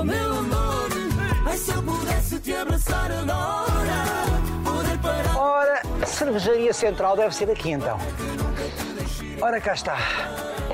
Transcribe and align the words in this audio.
Oh 0.00 0.02
meu 0.02 0.16
amor, 0.32 0.88
ai 1.44 1.58
se 1.58 1.72
eu 1.72 1.82
pudesse 1.82 2.38
te 2.38 2.54
abraçar 2.54 3.12
agora, 3.12 4.64
poder 4.64 4.98
parar. 4.98 5.36
Ora, 5.36 5.82
a 6.00 6.06
cervejaria 6.06 6.72
central 6.72 7.18
deve 7.18 7.34
ser 7.34 7.50
aqui 7.50 7.72
então. 7.72 7.98
Ora, 9.42 9.60
cá 9.60 9.74
está. 9.74 9.98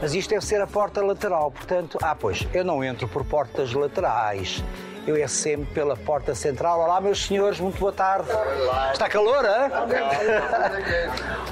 Mas 0.00 0.14
isto 0.14 0.30
deve 0.30 0.44
ser 0.44 0.60
a 0.60 0.66
porta 0.68 1.04
lateral, 1.04 1.50
portanto. 1.50 1.98
Ah, 2.00 2.14
pois, 2.14 2.46
eu 2.54 2.64
não 2.64 2.84
entro 2.84 3.08
por 3.08 3.24
portas 3.24 3.72
laterais. 3.72 4.62
Eu 5.04 5.16
é 5.16 5.27
sempre 5.27 5.74
pela 5.74 5.96
porta 5.96 6.32
central. 6.32 6.79
Olá, 6.79 7.00
meus 7.00 7.27
senhores, 7.27 7.58
muito 7.58 7.80
boa 7.80 7.93
tarde. 7.93 8.29
Está 8.93 9.08
calor, 9.08 9.45
hã? 9.45 9.68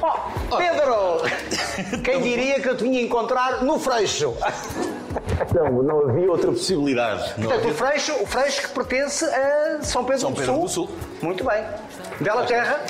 Oh, 0.50 0.56
Pedro! 0.56 2.02
Quem 2.04 2.20
diria 2.20 2.60
que 2.60 2.68
eu 2.68 2.76
te 2.76 2.84
vinha 2.84 3.00
encontrar 3.00 3.64
no 3.64 3.80
Freixo? 3.80 4.36
Não, 5.54 5.82
não 5.82 6.10
havia 6.10 6.30
outra 6.30 6.50
possibilidade. 6.50 7.34
Não 7.38 7.48
Portanto, 7.48 7.64
o 7.64 7.68
havia... 7.68 7.74
Freixo, 7.74 8.12
o 8.22 8.26
Freixo 8.26 8.62
que 8.62 8.68
pertence 8.68 9.24
a 9.24 9.78
São 9.82 10.04
Pedro, 10.04 10.20
São 10.20 10.30
do, 10.32 10.36
Pedro 10.36 10.54
Sul. 10.54 10.62
do 10.62 10.68
Sul. 10.68 10.90
Muito 11.22 11.44
bem. 11.44 11.64
Bela 12.20 12.44
terra. 12.44 12.80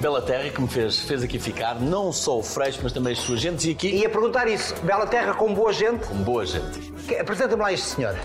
Bela 0.00 0.22
terra 0.22 0.48
que 0.50 0.60
me 0.60 0.68
fez, 0.68 1.00
fez 1.00 1.24
aqui 1.24 1.40
ficar, 1.40 1.80
não 1.80 2.12
só 2.12 2.38
o 2.38 2.42
Freixo, 2.42 2.78
mas 2.84 2.92
também 2.92 3.12
as 3.14 3.18
suas 3.18 3.40
gentes 3.40 3.64
e 3.64 3.72
aqui 3.72 3.88
Ia 3.88 4.08
perguntar 4.08 4.46
isso. 4.46 4.74
Bela 4.82 5.06
terra 5.06 5.34
com 5.34 5.52
boa 5.52 5.72
gente. 5.72 6.06
com 6.06 6.14
boa 6.16 6.46
gente. 6.46 6.92
Apresenta-me 7.18 7.62
lá 7.62 7.72
este 7.72 7.86
senhor. 7.86 8.16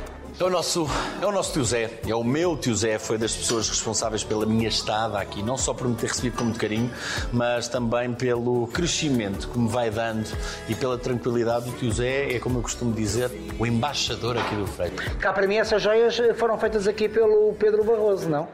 É 0.44 0.46
o, 0.46 0.50
nosso, 0.50 0.86
é 1.22 1.26
o 1.26 1.32
nosso 1.32 1.54
tio 1.54 1.64
Zé, 1.64 1.90
é 2.06 2.14
o 2.14 2.22
meu 2.22 2.58
tio 2.58 2.76
Zé, 2.76 3.00
foi 3.00 3.18
das 3.18 3.34
pessoas 3.34 3.70
responsáveis 3.70 4.26
pela 4.26 4.46
minha 4.46 4.68
estada 4.68 5.18
aqui, 5.18 5.42
não 5.42 5.56
só 5.56 5.74
por 5.74 5.88
me 5.88 5.96
ter 5.96 6.08
recebido 6.08 6.36
com 6.36 6.44
muito 6.44 6.60
carinho, 6.60 6.92
mas 7.32 7.70
também 7.70 8.14
pelo 8.14 8.68
crescimento 8.68 9.48
que 9.48 9.58
me 9.58 9.70
vai 9.70 9.90
dando 9.90 10.28
e 10.68 10.76
pela 10.76 10.98
tranquilidade. 10.98 11.70
O 11.70 11.72
tio 11.72 11.90
Zé 11.94 12.34
é, 12.34 12.40
como 12.40 12.58
eu 12.60 12.62
costumo 12.62 12.92
dizer, 12.92 13.32
o 13.58 13.66
embaixador 13.66 14.38
aqui 14.38 14.54
do 14.54 14.68
Freio. 14.68 14.92
Cá 15.18 15.32
para 15.32 15.48
mim 15.48 15.56
essas 15.56 15.82
joias 15.82 16.18
foram 16.36 16.58
feitas 16.58 16.90
aqui 16.90 17.08
pelo 17.08 17.54
Pedro 17.54 17.82
Barroso, 17.86 18.28
não? 18.28 18.46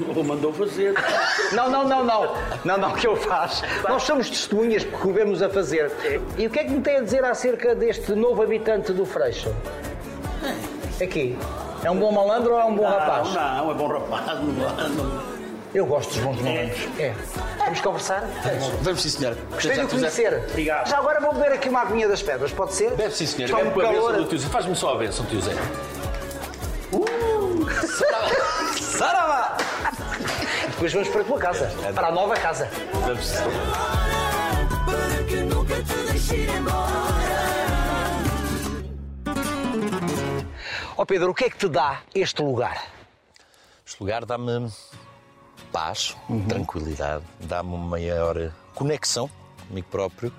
Ele 0.00 0.22
mandou 0.22 0.52
fazer. 0.52 0.94
Não, 1.50 1.68
não, 1.68 1.82
não, 1.82 2.04
não. 2.04 2.34
Não, 2.64 2.78
não, 2.78 2.92
que 2.92 3.08
eu 3.08 3.16
faço. 3.16 3.64
Nós 3.88 4.04
somos 4.04 4.30
testemunhas 4.30 4.84
porque 4.84 5.08
o 5.08 5.12
vemos 5.12 5.42
a 5.42 5.48
fazer. 5.48 5.90
E 6.38 6.46
o 6.46 6.50
que 6.50 6.60
é 6.60 6.64
que 6.64 6.70
me 6.70 6.80
tem 6.80 6.98
a 6.98 7.00
dizer 7.00 7.24
acerca 7.24 7.74
deste 7.74 8.12
novo 8.12 8.40
habitante 8.40 8.92
do 8.92 9.04
Freixo? 9.04 9.52
Aqui. 11.00 11.38
É 11.84 11.90
um 11.90 11.96
bom 11.98 12.10
malandro 12.12 12.54
ou 12.54 12.60
é 12.60 12.64
um 12.64 12.74
bom 12.74 12.84
rapaz? 12.88 13.32
Não, 13.32 13.70
é 13.70 13.74
bom 13.74 13.86
rapaz, 13.86 14.26
não, 14.40 14.46
não. 14.88 15.38
Eu 15.74 15.86
gosto 15.86 16.14
dos 16.14 16.18
bons 16.22 16.40
malandros. 16.40 16.80
É. 16.98 17.14
Vamos 17.58 17.80
conversar? 17.80 18.24
Vamos 18.82 19.02
sim, 19.02 19.10
senhora. 19.10 19.36
Gostei 19.50 19.72
de 19.78 19.80
o 19.84 19.88
conhecer. 19.88 20.42
Obrigado. 20.48 20.88
Já 20.88 20.98
agora 20.98 21.20
vou 21.20 21.34
beber 21.34 21.52
aqui 21.52 21.68
uma 21.68 21.82
aguinha 21.82 22.08
das 22.08 22.22
pedras, 22.22 22.50
pode 22.52 22.74
ser? 22.74 22.90
Deve 22.92 23.14
sim, 23.14 23.26
senhora. 23.26 23.52
Está 23.52 23.64
Bebe 23.64 23.74
com 23.74 23.80
a 23.80 23.88
bênção 23.90 24.06
calor. 24.06 24.22
do 24.22 24.28
tio 24.28 24.38
Zé. 24.38 24.48
Faz-me 24.48 24.74
só 24.74 24.94
a 24.94 24.98
bênção, 24.98 25.26
tio 25.26 25.40
Zé. 25.40 25.52
Saravá! 28.80 29.56
Depois 30.68 30.92
vamos 30.92 31.08
para 31.08 31.20
a 31.20 31.24
tua 31.24 31.38
casa. 31.38 31.70
Para 31.94 32.08
a 32.08 32.12
nova 32.12 32.34
casa. 32.34 32.68
Vamos. 32.92 33.30
Para 34.86 35.24
que 35.24 35.36
nunca 35.42 35.74
te 35.76 35.94
deixe 36.10 36.34
ir 36.36 36.48
embora. 36.50 37.37
Ó 41.00 41.04
Pedro, 41.04 41.30
o 41.30 41.34
que 41.34 41.44
é 41.44 41.50
que 41.50 41.56
te 41.56 41.68
dá 41.68 42.02
este 42.12 42.42
lugar? 42.42 42.84
Este 43.86 44.00
lugar 44.00 44.26
dá-me 44.26 44.68
paz, 45.70 46.16
tranquilidade, 46.48 47.24
dá-me 47.38 47.72
uma 47.72 47.86
maior 47.86 48.52
conexão 48.74 49.30
comigo 49.68 49.86
próprio, 49.88 50.32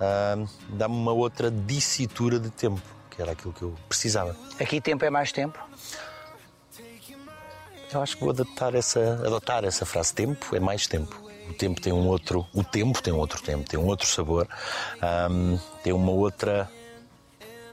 ah, 0.00 0.42
dá-me 0.70 0.94
uma 0.94 1.12
outra 1.12 1.50
dissitura 1.50 2.40
de 2.40 2.48
tempo, 2.48 2.80
que 3.10 3.20
era 3.20 3.32
aquilo 3.32 3.52
que 3.52 3.60
eu 3.60 3.74
precisava. 3.90 4.34
Aqui 4.58 4.80
tempo 4.80 5.04
é 5.04 5.10
mais 5.10 5.32
tempo? 5.32 5.58
Eu 7.92 8.00
acho 8.00 8.16
que 8.16 8.22
vou 8.22 8.30
adaptar 8.30 8.74
essa, 8.74 9.20
adotar 9.22 9.66
essa 9.66 9.84
frase. 9.84 10.14
Tempo 10.14 10.56
é 10.56 10.58
mais 10.58 10.86
tempo. 10.86 11.14
O 11.50 11.52
tempo 11.52 11.78
tem 11.78 11.92
um 11.92 12.08
outro, 12.08 12.46
o 12.54 12.64
tempo 12.64 13.02
tem 13.02 13.12
um 13.12 13.18
outro 13.18 13.42
tempo, 13.42 13.68
tem 13.68 13.78
um 13.78 13.84
outro 13.84 14.06
sabor, 14.06 14.48
ah, 15.02 15.28
tem 15.84 15.92
uma 15.92 16.12
outra 16.12 16.70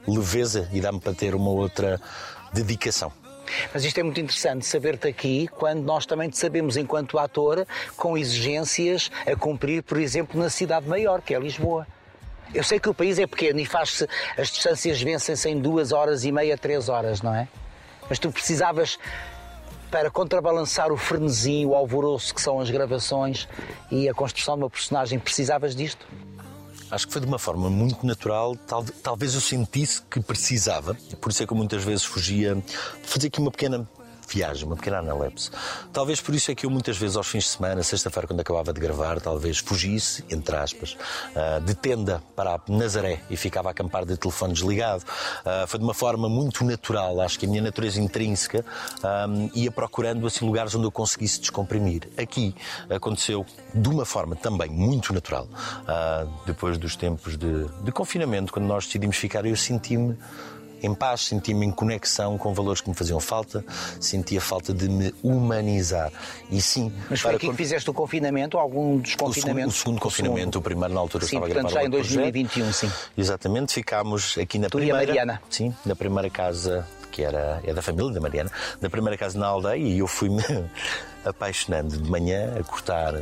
leveza 0.06 0.68
e 0.72 0.80
dá-me 0.80 1.00
para 1.00 1.14
ter 1.14 1.34
uma 1.34 1.50
outra 1.50 2.00
dedicação. 2.54 3.12
Mas 3.72 3.84
isto 3.84 3.98
é 3.98 4.02
muito 4.02 4.20
interessante, 4.20 4.64
saber-te 4.64 5.06
aqui 5.06 5.48
quando 5.48 5.82
nós 5.82 6.06
também 6.06 6.30
te 6.30 6.38
sabemos 6.38 6.76
enquanto 6.76 7.18
ator 7.18 7.66
com 7.96 8.16
exigências 8.16 9.10
a 9.26 9.36
cumprir, 9.36 9.82
por 9.82 9.98
exemplo, 9.98 10.40
na 10.40 10.48
cidade 10.48 10.88
maior, 10.88 11.20
que 11.20 11.34
é 11.34 11.38
Lisboa. 11.38 11.86
Eu 12.54 12.62
sei 12.62 12.78
que 12.78 12.88
o 12.88 12.94
país 12.94 13.18
é 13.18 13.26
pequeno 13.26 13.58
e 13.60 13.66
faz-se, 13.66 14.08
as 14.38 14.48
distâncias 14.48 15.00
vencem-se 15.02 15.48
em 15.48 15.60
duas 15.60 15.92
horas 15.92 16.24
e 16.24 16.32
meia, 16.32 16.56
três 16.56 16.88
horas, 16.88 17.20
não 17.20 17.34
é? 17.34 17.48
Mas 18.08 18.18
tu 18.18 18.30
precisavas, 18.30 18.98
para 19.90 20.10
contrabalançar 20.10 20.92
o 20.92 20.96
frenesim, 20.96 21.66
o 21.66 21.74
alvoroço 21.74 22.34
que 22.34 22.40
são 22.40 22.60
as 22.60 22.70
gravações 22.70 23.48
e 23.90 24.08
a 24.08 24.14
construção 24.14 24.56
de 24.56 24.62
uma 24.62 24.70
personagem, 24.70 25.18
precisavas 25.18 25.74
disto? 25.74 26.06
Acho 26.94 27.06
que 27.08 27.12
foi 27.12 27.20
de 27.20 27.26
uma 27.26 27.38
forma 27.40 27.68
muito 27.68 28.06
natural. 28.06 28.54
Tal- 28.68 28.84
talvez 29.02 29.34
eu 29.34 29.40
sentisse 29.40 30.00
que 30.08 30.20
precisava, 30.20 30.96
por 31.20 31.32
isso 31.32 31.42
é 31.42 31.46
que 31.46 31.52
eu 31.52 31.56
muitas 31.56 31.82
vezes 31.82 32.04
fugia. 32.04 32.56
Fazer 33.02 33.26
aqui 33.26 33.40
uma 33.40 33.50
pequena 33.50 33.88
viagem, 34.28 34.64
uma 34.66 34.76
pequena 34.76 34.98
analepse. 34.98 35.50
Talvez 35.92 36.20
por 36.20 36.34
isso 36.34 36.50
é 36.50 36.54
que 36.54 36.66
eu 36.66 36.70
muitas 36.70 36.96
vezes 36.96 37.16
aos 37.16 37.26
fins 37.26 37.44
de 37.44 37.50
semana, 37.50 37.82
sexta-feira, 37.82 38.26
quando 38.26 38.40
acabava 38.40 38.72
de 38.72 38.80
gravar, 38.80 39.20
talvez 39.20 39.58
fugisse, 39.58 40.24
entre 40.30 40.56
aspas, 40.56 40.96
ah, 41.34 41.60
de 41.60 41.74
tenda 41.74 42.22
para 42.34 42.60
Nazaré 42.68 43.20
e 43.30 43.36
ficava 43.36 43.68
a 43.68 43.72
acampar 43.72 44.04
de 44.04 44.16
telefone 44.16 44.52
desligado. 44.52 45.04
Ah, 45.44 45.64
foi 45.66 45.78
de 45.78 45.84
uma 45.84 45.94
forma 45.94 46.28
muito 46.28 46.64
natural. 46.64 47.20
Acho 47.20 47.38
que 47.38 47.46
a 47.46 47.48
minha 47.48 47.62
natureza 47.62 48.00
intrínseca 48.00 48.64
ah, 49.02 49.26
ia 49.54 49.70
procurando 49.70 50.26
assim 50.26 50.44
lugares 50.44 50.74
onde 50.74 50.86
eu 50.86 50.92
conseguisse 50.92 51.40
descomprimir. 51.40 52.08
Aqui 52.16 52.54
aconteceu 52.88 53.44
de 53.74 53.88
uma 53.88 54.04
forma 54.04 54.36
também 54.36 54.70
muito 54.70 55.12
natural. 55.12 55.48
Depois 56.46 56.78
dos 56.78 56.96
tempos 56.96 57.36
de, 57.36 57.64
de 57.82 57.92
confinamento, 57.92 58.52
quando 58.52 58.66
nós 58.66 58.86
decidimos 58.86 59.16
ficar, 59.16 59.44
eu 59.44 59.56
senti-me 59.56 60.16
em 60.84 60.94
paz, 60.94 61.22
senti-me 61.22 61.66
em 61.66 61.70
conexão 61.70 62.36
com 62.36 62.52
valores 62.52 62.80
que 62.80 62.88
me 62.88 62.94
faziam 62.94 63.18
falta, 63.20 63.64
senti 64.00 64.36
a 64.36 64.40
falta 64.40 64.72
de 64.72 64.88
me 64.88 65.14
humanizar. 65.22 66.12
E 66.50 66.60
sim, 66.60 66.92
Mas 67.08 67.20
foi 67.20 67.34
aqui 67.34 67.48
que 67.48 67.56
fizeste 67.56 67.88
o 67.88 67.94
confinamento, 67.94 68.58
algum 68.58 68.98
dos 68.98 69.14
o 69.20 69.32
segundo, 69.32 69.68
o 69.68 69.72
segundo 69.72 70.00
confinamento, 70.00 70.58
o 70.58 70.62
primeiro 70.62 70.94
na 70.94 71.00
altura 71.00 71.24
eu 71.24 71.28
Sim, 71.28 71.36
estava 71.36 71.46
a 71.46 71.54
portanto, 71.54 71.72
gravar 71.72 71.80
já 71.80 71.88
em 71.88 71.94
outro 71.94 72.14
projeto. 72.14 72.32
2021, 72.32 72.72
sim. 72.72 72.92
Exatamente, 73.16 73.72
ficámos 73.72 74.36
aqui 74.38 74.58
na 74.58 74.68
Tu 74.68 74.78
e 74.78 74.82
a 74.82 74.84
primeira. 74.84 75.06
Mariana. 75.06 75.42
Sim, 75.48 75.74
na 75.84 75.96
primeira 75.96 76.30
casa 76.30 76.86
que 77.10 77.22
era 77.22 77.60
é 77.64 77.72
da 77.72 77.80
família 77.80 78.12
da 78.12 78.20
Mariana, 78.20 78.50
na 78.80 78.90
primeira 78.90 79.16
casa 79.16 79.38
na 79.38 79.46
aldeia 79.46 79.76
e 79.76 79.98
eu 80.00 80.06
fui-me 80.06 80.42
apaixonando 81.24 81.96
de 81.96 82.10
manhã 82.10 82.54
a 82.58 82.64
cortar, 82.64 83.14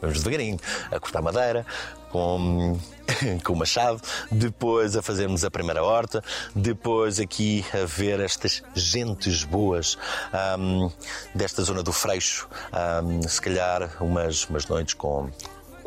vamos 0.00 0.18
devagarinho, 0.18 0.58
a 0.90 1.00
cortar 1.00 1.22
madeira 1.22 1.64
com 2.10 2.78
com 3.44 3.52
o 3.52 3.56
machado, 3.56 4.00
depois 4.30 4.96
a 4.96 5.02
fazermos 5.02 5.44
a 5.44 5.50
primeira 5.50 5.82
horta, 5.82 6.22
depois 6.54 7.18
aqui 7.18 7.64
a 7.72 7.86
ver 7.86 8.20
estas 8.20 8.62
gentes 8.74 9.44
boas 9.44 9.96
ahm, 10.32 10.90
desta 11.34 11.62
zona 11.62 11.82
do 11.82 11.92
Freixo, 11.92 12.48
ahm, 12.72 13.22
se 13.22 13.40
calhar 13.40 13.96
umas, 14.00 14.44
umas 14.44 14.66
noites 14.66 14.94
com 14.94 15.30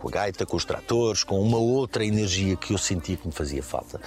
com 0.01 0.07
a 0.07 0.11
gaita, 0.11 0.47
com 0.47 0.57
os 0.57 0.65
tratores, 0.65 1.23
com 1.23 1.39
uma 1.39 1.59
outra 1.59 2.03
energia 2.03 2.55
que 2.57 2.73
eu 2.73 2.77
sentia 2.79 3.15
que 3.15 3.27
me 3.27 3.31
fazia 3.31 3.61
falta. 3.61 4.01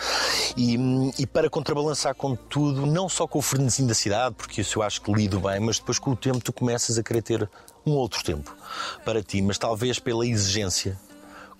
E, 0.57 0.77
e 1.21 1.25
para 1.25 1.49
contrabalançar 1.49 2.17
com 2.17 2.35
tudo, 2.35 2.85
não 2.85 3.09
só 3.09 3.29
com 3.29 3.39
o 3.39 3.43
frenesim 3.43 3.87
da 3.87 3.95
cidade, 3.95 4.35
porque 4.35 4.63
isso 4.63 4.81
eu 4.81 4.83
acho 4.83 5.01
que 5.01 5.13
lido 5.13 5.39
bem, 5.39 5.61
mas 5.61 5.79
depois 5.79 6.01
com 6.01 6.11
o 6.11 6.17
tempo 6.17 6.41
tu 6.41 6.53
começas 6.53 6.99
a 6.99 7.03
querer 7.03 7.23
ter 7.23 7.49
um 7.87 7.93
outro 7.93 8.23
tempo 8.23 8.55
para 9.05 9.23
ti, 9.23 9.41
mas 9.43 9.59
talvez 9.59 9.99
pela 9.99 10.27
exigência 10.27 10.99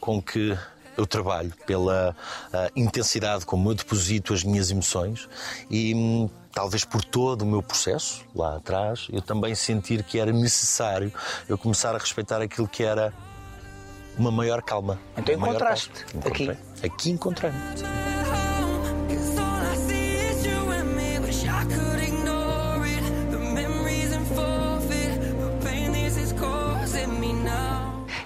com 0.01 0.21
que 0.21 0.57
eu 0.97 1.07
trabalho, 1.07 1.53
pela 1.67 2.17
ah, 2.53 2.71
intensidade 2.77 3.45
como 3.45 3.71
eu 3.71 3.75
deposito 3.75 4.33
as 4.33 4.45
minhas 4.45 4.71
emoções 4.71 5.29
e 5.69 5.95
hum, 5.95 6.31
talvez 6.53 6.85
por 6.85 7.05
todo 7.05 7.43
o 7.43 7.47
meu 7.47 7.63
processo 7.63 8.25
lá 8.35 8.57
atrás, 8.57 9.09
eu 9.13 9.21
também 9.21 9.55
sentir 9.55 10.03
que 10.05 10.19
era 10.19 10.33
necessário 10.33 11.13
eu 11.49 11.59
começar 11.59 11.95
a 11.95 11.99
respeitar 11.99 12.41
aquilo 12.41 12.69
que 12.69 12.85
era 12.85 13.13
uma 14.17 14.31
maior 14.31 14.63
calma. 14.63 15.01
Então 15.17 15.35
encontraste 15.35 15.91
calma. 15.91 16.29
aqui. 16.29 16.45
Encontrei. 16.45 16.59
Aqui 16.83 17.11
encontrei-me. 17.11 18.14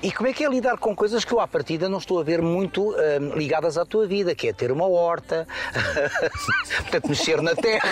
E 0.08 0.10
como 0.10 0.26
é 0.26 0.32
que 0.32 0.42
é 0.42 0.48
lidar 0.48 0.78
com 0.78 0.96
coisas 0.96 1.22
que 1.22 1.34
eu 1.34 1.38
à 1.38 1.46
partida 1.46 1.86
não 1.86 1.98
estou 1.98 2.18
a 2.18 2.22
ver 2.22 2.40
muito 2.40 2.92
hum, 2.92 3.34
ligadas 3.34 3.76
à 3.76 3.84
tua 3.84 4.06
vida, 4.06 4.34
que 4.34 4.48
é 4.48 4.54
ter 4.54 4.72
uma 4.72 4.88
horta, 4.88 5.46
portanto 6.80 7.08
mexer 7.10 7.42
na 7.42 7.54
terra. 7.54 7.86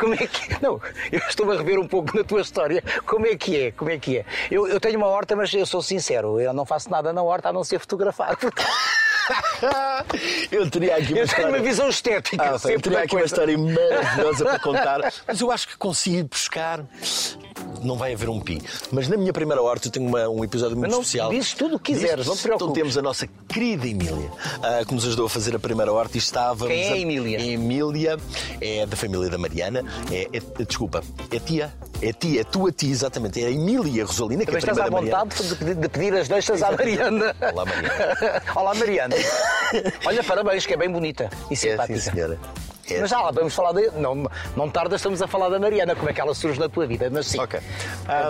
Como 0.00 0.14
é 0.14 0.26
que 0.26 0.56
Não, 0.62 0.80
eu 1.12 1.20
estou 1.28 1.52
a 1.52 1.56
rever 1.58 1.78
um 1.78 1.86
pouco 1.86 2.16
na 2.16 2.24
tua 2.24 2.40
história. 2.40 2.82
Como 3.04 3.26
é 3.26 3.36
que 3.36 3.60
é? 3.60 3.72
Como 3.72 3.90
é 3.90 3.98
que 3.98 4.16
é? 4.16 4.24
Eu, 4.50 4.66
eu 4.68 4.80
tenho 4.80 4.96
uma 4.96 5.06
horta, 5.06 5.36
mas 5.36 5.52
eu 5.52 5.66
sou 5.66 5.82
sincero, 5.82 6.40
eu 6.40 6.54
não 6.54 6.64
faço 6.64 6.90
nada 6.90 7.12
na 7.12 7.22
horta 7.22 7.50
a 7.50 7.52
não 7.52 7.62
ser 7.62 7.78
fotografar. 7.78 8.34
eu 10.50 10.70
teria 10.70 10.96
aqui 10.96 11.12
uma 11.12 11.20
Eu 11.20 11.28
tenho 11.28 11.48
uma 11.48 11.58
história. 11.58 11.62
visão 11.62 11.88
estética. 11.88 12.42
Ah, 12.44 12.70
eu 12.70 12.80
teria 12.80 12.98
aqui 13.00 13.14
uma 13.14 13.20
coisa. 13.20 13.26
história 13.26 13.58
maravilhosa 13.58 14.44
para 14.44 14.58
contar, 14.60 15.12
mas 15.26 15.40
eu 15.40 15.50
acho 15.50 15.68
que 15.68 15.76
consigo 15.76 16.28
buscar. 16.28 16.84
Não 17.82 17.96
vai 17.96 18.12
haver 18.12 18.28
um 18.28 18.40
pi. 18.40 18.60
Mas 18.90 19.08
na 19.08 19.16
minha 19.16 19.32
primeira 19.32 19.62
horta 19.62 19.86
eu 19.88 19.92
tenho 19.92 20.06
uma- 20.06 20.28
um 20.28 20.42
episódio 20.44 20.76
muito 20.76 20.88
Mas 20.90 20.96
não, 20.96 21.00
especial. 21.02 21.30
dizes 21.30 21.54
tudo 21.54 21.76
o 21.76 21.78
que 21.78 21.92
quiseres, 21.92 22.26
não 22.26 22.34
te 22.34 22.40
Então 22.40 22.56
preocupes. 22.56 22.74
temos 22.82 22.98
a 22.98 23.02
nossa 23.02 23.28
querida 23.48 23.86
Emília, 23.86 24.30
ah, 24.62 24.84
que 24.84 24.94
nos 24.94 25.04
ajudou 25.06 25.26
a 25.26 25.28
fazer 25.28 25.54
a 25.54 25.58
primeira 25.60 25.92
horta 25.92 26.16
e 26.16 26.18
estávamos. 26.18 26.66
Quem 26.66 26.84
é 26.88 26.92
a 26.92 26.98
Emília? 26.98 27.38
A 27.38 27.42
Emília 27.42 28.16
é 28.60 28.86
da 28.86 28.96
família 28.96 29.28
da 29.30 29.38
Mariana. 29.38 29.84
É, 30.10 30.28
é- 30.32 30.64
desculpa, 30.64 31.02
é 31.30 31.38
tia. 31.38 31.72
É 32.00 32.12
tia, 32.12 32.40
é 32.40 32.44
tua 32.44 32.70
tia, 32.72 32.90
exatamente. 32.90 33.42
É 33.42 33.46
a 33.46 33.50
Emília 33.50 34.04
Rosalina, 34.04 34.44
que 34.44 34.52
Também 34.52 34.62
é 34.64 34.68
a 34.68 34.72
estás 34.72 34.78
à 34.78 34.90
vontade 34.90 35.48
de 35.48 35.54
pedir, 35.56 35.74
de 35.74 35.88
pedir 35.88 36.14
as 36.16 36.28
deixas 36.28 36.62
à 36.62 36.70
Mariana. 36.72 37.34
Olá, 37.52 37.64
Mariana. 37.64 38.42
Olá, 38.54 38.74
Mariana. 38.74 39.16
Olha, 40.06 40.24
parabéns, 40.24 40.64
que 40.66 40.74
é 40.74 40.76
bem 40.76 40.90
bonita 40.90 41.28
e 41.50 41.54
É, 41.54 41.56
simpática. 41.56 41.98
sim, 42.00 42.10
senhora. 42.10 42.38
É. 42.90 43.00
Mas 43.02 43.10
já 43.10 43.20
lá 43.20 43.30
vamos 43.30 43.54
falar 43.54 43.72
de. 43.72 43.90
Não, 43.98 44.26
não 44.56 44.66
tarda, 44.70 44.96
estamos 44.96 45.20
a 45.20 45.26
falar 45.28 45.50
da 45.50 45.58
Mariana, 45.58 45.94
como 45.94 46.08
é 46.08 46.12
que 46.14 46.22
ela 46.22 46.34
surge 46.34 46.58
na 46.58 46.70
tua 46.70 46.86
vida, 46.86 47.10
mas 47.12 47.26
sim. 47.26 47.38
Ok. 47.38 47.60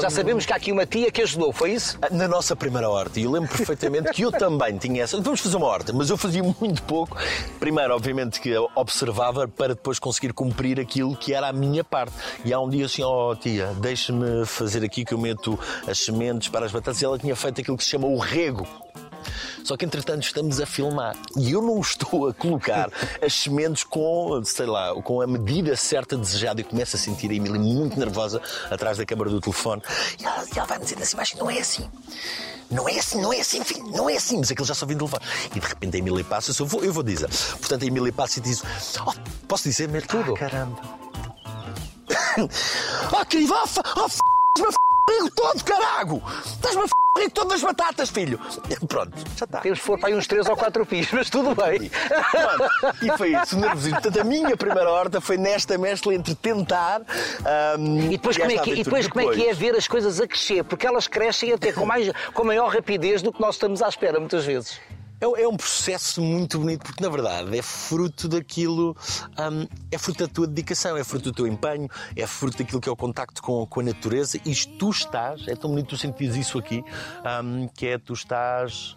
Já 0.01 0.11
sabemos 0.11 0.45
que 0.45 0.53
há 0.53 0.57
aqui 0.57 0.73
uma 0.73 0.85
tia 0.85 1.13
que 1.13 1.23
ajudou, 1.23 1.53
foi 1.53 1.71
isso? 1.75 1.97
Na 2.11 2.27
nossa 2.27 2.57
primeira 2.57 2.91
horta, 2.91 3.21
e 3.21 3.23
eu 3.23 3.31
lembro 3.31 3.49
perfeitamente 3.57 4.11
que 4.11 4.23
eu 4.23 4.33
também 4.33 4.77
tinha 4.77 5.05
essa. 5.05 5.21
Vamos 5.21 5.39
fazer 5.41 5.57
uma 5.57 5.67
horta, 5.69 5.93
mas 5.93 6.11
eu 6.11 6.17
fazia 6.17 6.43
muito 6.43 6.83
pouco. 6.83 7.17
Primeiro, 7.61 7.95
obviamente, 7.95 8.41
que 8.41 8.53
observava 8.75 9.47
para 9.47 9.77
depois 9.77 10.01
conseguir 10.01 10.33
cumprir 10.33 10.81
aquilo 10.81 11.15
que 11.15 11.33
era 11.33 11.47
a 11.47 11.53
minha 11.53 11.85
parte. 11.85 12.13
E 12.45 12.53
há 12.53 12.59
um 12.59 12.69
dia 12.69 12.87
assim, 12.87 13.05
ó 13.05 13.37
tia, 13.37 13.67
deixa-me 13.81 14.45
fazer 14.45 14.83
aqui 14.85 15.05
que 15.05 15.15
eu 15.15 15.19
meto 15.19 15.57
as 15.87 16.01
sementes 16.01 16.49
para 16.49 16.67
as 16.67 16.73
batatas. 16.73 17.01
E 17.01 17.05
ela 17.05 17.17
tinha 17.17 17.37
feito 17.37 17.61
aquilo 17.61 17.77
que 17.77 17.85
se 17.85 17.91
chama 17.91 18.09
o 18.09 18.19
rego. 18.19 18.67
Só 19.69 19.77
que 19.77 19.85
entretanto 19.85 20.23
estamos 20.23 20.59
a 20.63 20.65
filmar 20.65 21.15
e 21.37 21.53
eu 21.53 21.61
não 21.61 21.79
estou 21.79 22.27
a 22.27 22.33
colocar 22.33 22.91
as 23.21 23.35
sementes 23.35 23.85
com, 23.85 24.43
sei 24.43 24.65
lá, 24.65 24.95
com 25.03 25.21
a 25.21 25.27
medida 25.27 25.77
certa 25.77 26.17
desejada 26.17 26.63
e 26.63 26.65
começo 26.65 26.97
a 26.97 26.99
sentir 26.99 27.31
a 27.31 27.35
Emília 27.35 27.61
muito 27.61 27.99
nervosa 28.01 28.41
atrás 28.71 28.97
da 28.97 29.05
câmara 29.05 29.29
do 29.29 29.43
telefone. 29.43 29.83
E 30.19 30.25
ela, 30.25 30.43
e 30.43 30.59
ela 30.59 30.67
vai-me 30.67 30.85
dizendo 30.85 31.03
assim, 31.03 31.17
mas 31.19 31.35
não 31.35 31.51
é 31.51 31.59
assim. 31.59 31.87
Não 32.71 32.89
é 32.89 32.99
assim, 32.99 33.21
não 33.21 33.31
é 33.31 33.41
assim, 33.41 33.63
filho, 33.63 33.85
não 33.91 34.09
é 34.09 34.17
assim. 34.17 34.39
Mas 34.39 34.51
aquilo 34.51 34.67
já 34.67 34.73
só 34.75 34.87
vim 34.87 34.97
de 34.97 35.03
levar. 35.05 35.21
E 35.55 35.61
de 35.61 35.67
repente 35.67 35.97
a 35.97 35.99
Emília 35.99 36.25
passa, 36.25 36.51
eu 36.59 36.65
vou, 36.65 36.83
eu 36.83 36.91
vou 36.91 37.03
dizer. 37.03 37.29
Portanto, 37.29 37.83
a 37.83 37.87
Emília 37.87 38.11
passa 38.11 38.39
e 38.39 38.43
diz: 38.43 38.63
oh, 39.07 39.13
Posso 39.47 39.65
dizer 39.65 39.87
mesmo? 39.87 40.09
Tudo. 40.09 40.33
Ah, 40.33 40.39
caramba. 40.39 40.81
oh, 43.13 43.27
querido, 43.27 43.53
oh, 43.53 43.67
f- 43.67 43.81
oh, 43.97 44.09
f- 44.09 44.19
a 44.65 44.69
f- 44.71 45.31
todo, 45.37 45.63
carago! 45.63 46.23
Estás-me 46.47 46.81
a 46.81 46.85
f- 46.85 46.98
rico 47.17 47.31
todo 47.33 47.49
das 47.51 47.63
batatas, 47.63 48.11
filho! 48.11 48.39
Pronto, 48.87 49.13
já 49.37 49.45
está. 49.45 49.61
Temos 49.61 49.81
que 49.81 49.87
pôr 49.87 49.99
para 49.99 50.09
aí 50.09 50.15
uns 50.15 50.27
3 50.27 50.49
ou 50.49 50.57
4 50.57 50.87
pis, 50.87 51.11
mas 51.13 51.29
tudo 51.31 51.55
bem. 51.55 51.91
Pronto, 51.91 52.97
e 53.03 53.17
foi 53.17 53.35
isso, 53.35 53.59
nervosismo. 53.59 54.01
Portanto, 54.01 54.21
a 54.21 54.25
minha 54.25 54.57
primeira 54.57 54.91
horta 54.91 55.21
foi 55.21 55.37
nesta 55.37 55.77
mescla 55.79 56.15
entre 56.15 56.35
tentar. 56.35 57.03
ahm, 57.45 57.99
E 58.07 58.09
depois, 58.11 58.37
como 58.37 58.51
é, 58.51 58.55
que, 58.55 58.59
e 58.59 58.73
aventura. 58.73 58.85
depois 58.85 59.09
como 59.09 59.31
é 59.31 59.35
que 59.35 59.49
é 59.49 59.53
ver 59.55 59.75
as 59.75 59.89
coisas 59.89 60.21
a 60.21 60.27
crescer? 60.27 60.63
Porque 60.65 60.87
elas 60.87 61.07
crescem 61.09 61.53
até 61.53 61.73
com, 61.73 61.85
mais, 61.85 62.11
com 62.35 62.45
maior 62.45 62.69
rapidez 62.73 63.23
do 63.23 63.33
que 63.33 63.41
nós 63.41 63.55
estamos 63.57 63.83
à 63.83 63.89
espera, 63.89 64.19
muitas 64.21 64.45
vezes. 64.45 64.79
É, 65.21 65.43
é 65.43 65.49
um 65.49 65.57
processo 65.57 66.21
muito 66.23 66.59
bonito, 66.59 66.85
porque 66.85 67.03
na 67.03 67.09
verdade 67.11 67.57
é 67.59 67.63
fruto 67.63 68.29
daquilo, 68.29 68.97
hum, 69.39 69.67
é 69.91 69.99
fruto 69.99 70.27
da 70.27 70.33
tua 70.33 70.47
dedicação, 70.47 70.97
é 70.97 71.03
fruto 71.03 71.31
do 71.31 71.35
teu 71.35 71.47
empenho, 71.47 71.89
é 72.17 72.27
fruto 72.27 72.59
daquilo 72.59 72.81
que 72.81 72.89
é 72.89 72.93
o 72.93 72.97
contacto 72.97 73.43
com, 73.43 73.67
com 73.67 73.81
a 73.81 73.83
natureza. 73.83 74.39
E 74.45 74.55
tu 74.55 74.91
estás, 74.91 75.47
é 75.49 75.57
tão 75.57 75.71
bonito 75.71 75.89
tu 75.89 75.97
sentires 75.97 76.37
isso 76.37 76.59
aqui, 76.59 76.85
hum, 77.43 77.69
que 77.75 77.87
é 77.89 77.99
tu 77.99 78.13
estás. 78.13 78.97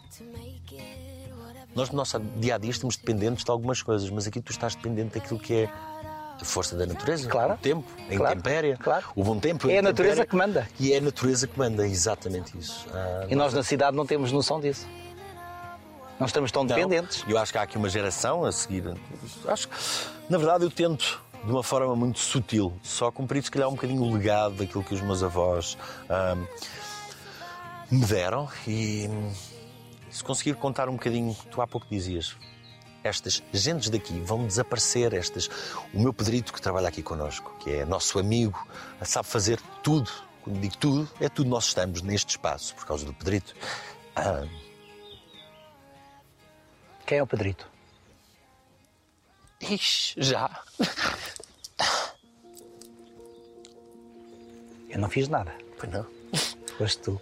Nós 1.74 1.90
no 1.90 1.96
nosso 1.96 2.20
dia 2.38 2.56
a 2.56 2.58
dia 2.58 2.72
estamos 2.72 2.98
dependentes 2.98 3.44
de 3.46 3.50
algumas 3.52 3.82
coisas, 3.82 4.10
mas 4.10 4.28
aqui 4.28 4.42
tu 4.42 4.52
estás 4.52 4.76
dependente 4.76 5.18
daquilo 5.18 5.40
que 5.40 5.54
é 5.54 5.70
a 6.40 6.44
força 6.44 6.76
da 6.76 6.86
natureza, 6.86 7.30
Claro. 7.30 7.54
o 7.54 7.58
tempo, 7.58 7.86
a 8.10 8.16
Claro. 8.16 8.34
intempéria, 8.34 8.78
Claro. 8.78 9.06
o 9.16 9.24
bom 9.24 9.40
tempo. 9.40 9.70
É 9.70 9.78
a 9.78 9.82
natureza 9.82 10.26
que 10.26 10.36
manda. 10.36 10.68
E 10.80 10.92
é 10.92 10.98
a 10.98 11.02
natureza 11.02 11.48
que 11.48 11.58
manda, 11.58 11.88
exatamente 11.88 12.58
isso. 12.58 12.88
Ah, 12.94 13.26
E 13.30 13.36
nós 13.36 13.54
na 13.54 13.64
cidade 13.64 13.96
não 13.96 14.06
temos 14.06 14.32
noção 14.32 14.60
disso. 14.60 14.86
Nós 16.22 16.30
estamos 16.30 16.52
tão 16.52 16.64
Não, 16.64 16.76
dependentes. 16.76 17.26
Eu 17.28 17.36
acho 17.40 17.52
que 17.52 17.58
há 17.58 17.64
aqui 17.64 17.80
uma 17.80 17.90
geração 17.90 18.46
a 18.46 18.52
seguir. 18.52 18.84
Acho 19.48 19.68
que, 19.68 19.76
na 20.30 20.38
verdade, 20.38 20.64
eu 20.64 20.70
tento 20.70 21.20
de 21.44 21.52
uma 21.52 21.64
forma 21.64 21.96
muito 21.96 22.20
sutil, 22.20 22.72
só 22.84 23.10
cumprir, 23.10 23.44
se 23.44 23.50
calhar, 23.50 23.68
um 23.68 23.72
bocadinho 23.72 24.04
o 24.04 24.14
legado 24.14 24.54
daquilo 24.54 24.84
que 24.84 24.94
os 24.94 25.02
meus 25.02 25.24
avós 25.24 25.76
ahm, 26.08 26.46
me 27.90 28.06
deram 28.06 28.48
e 28.68 29.10
se 30.12 30.24
conseguir 30.24 30.54
contar 30.58 30.90
um 30.90 30.92
bocadinho, 30.92 31.36
tu 31.50 31.60
há 31.60 31.66
pouco 31.66 31.88
dizias. 31.90 32.36
Estas 33.04 33.42
gentes 33.52 33.90
daqui 33.90 34.20
vão 34.20 34.46
desaparecer. 34.46 35.16
Estas, 35.16 35.50
o 35.92 36.00
meu 36.00 36.14
Pedrito 36.14 36.54
que 36.54 36.62
trabalha 36.62 36.90
aqui 36.90 37.02
connosco, 37.02 37.52
que 37.62 37.72
é 37.72 37.84
nosso 37.84 38.20
amigo, 38.20 38.64
sabe 39.02 39.28
fazer 39.28 39.60
tudo. 39.82 40.12
Quando 40.44 40.60
digo 40.60 40.78
tudo, 40.78 41.10
é 41.20 41.28
tudo. 41.28 41.50
Nós 41.50 41.66
estamos 41.66 42.04
neste 42.04 42.30
espaço 42.30 42.76
por 42.76 42.86
causa 42.86 43.08
do 43.08 43.14
Pedrito. 43.14 43.56
Ah, 44.16 44.46
Quem 47.12 47.18
é 47.18 47.24
o 47.24 47.28
Pedrito? 47.28 47.70
Ixi, 49.60 50.14
já. 50.16 50.64
Eu 54.90 54.98
não 54.98 55.10
fiz 55.10 55.28
nada. 55.28 55.54
Pois 55.78 55.92
não. 55.92 56.08
Foste 56.78 57.02
tu. 57.02 57.22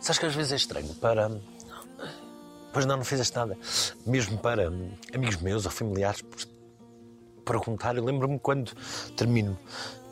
Sabes 0.00 0.18
que 0.18 0.24
às 0.24 0.34
vezes 0.34 0.52
é 0.52 0.56
estranho 0.56 0.94
para. 0.94 1.28
Pois 2.76 2.84
não, 2.84 2.98
não 2.98 3.04
fizeste 3.06 3.34
nada. 3.34 3.56
Mesmo 4.04 4.36
para 4.36 4.70
amigos 5.14 5.38
meus 5.38 5.64
ou 5.64 5.70
familiares 5.70 6.22
perguntar. 7.42 7.96
Eu 7.96 8.04
lembro-me 8.04 8.38
quando 8.38 8.70
termino 9.16 9.56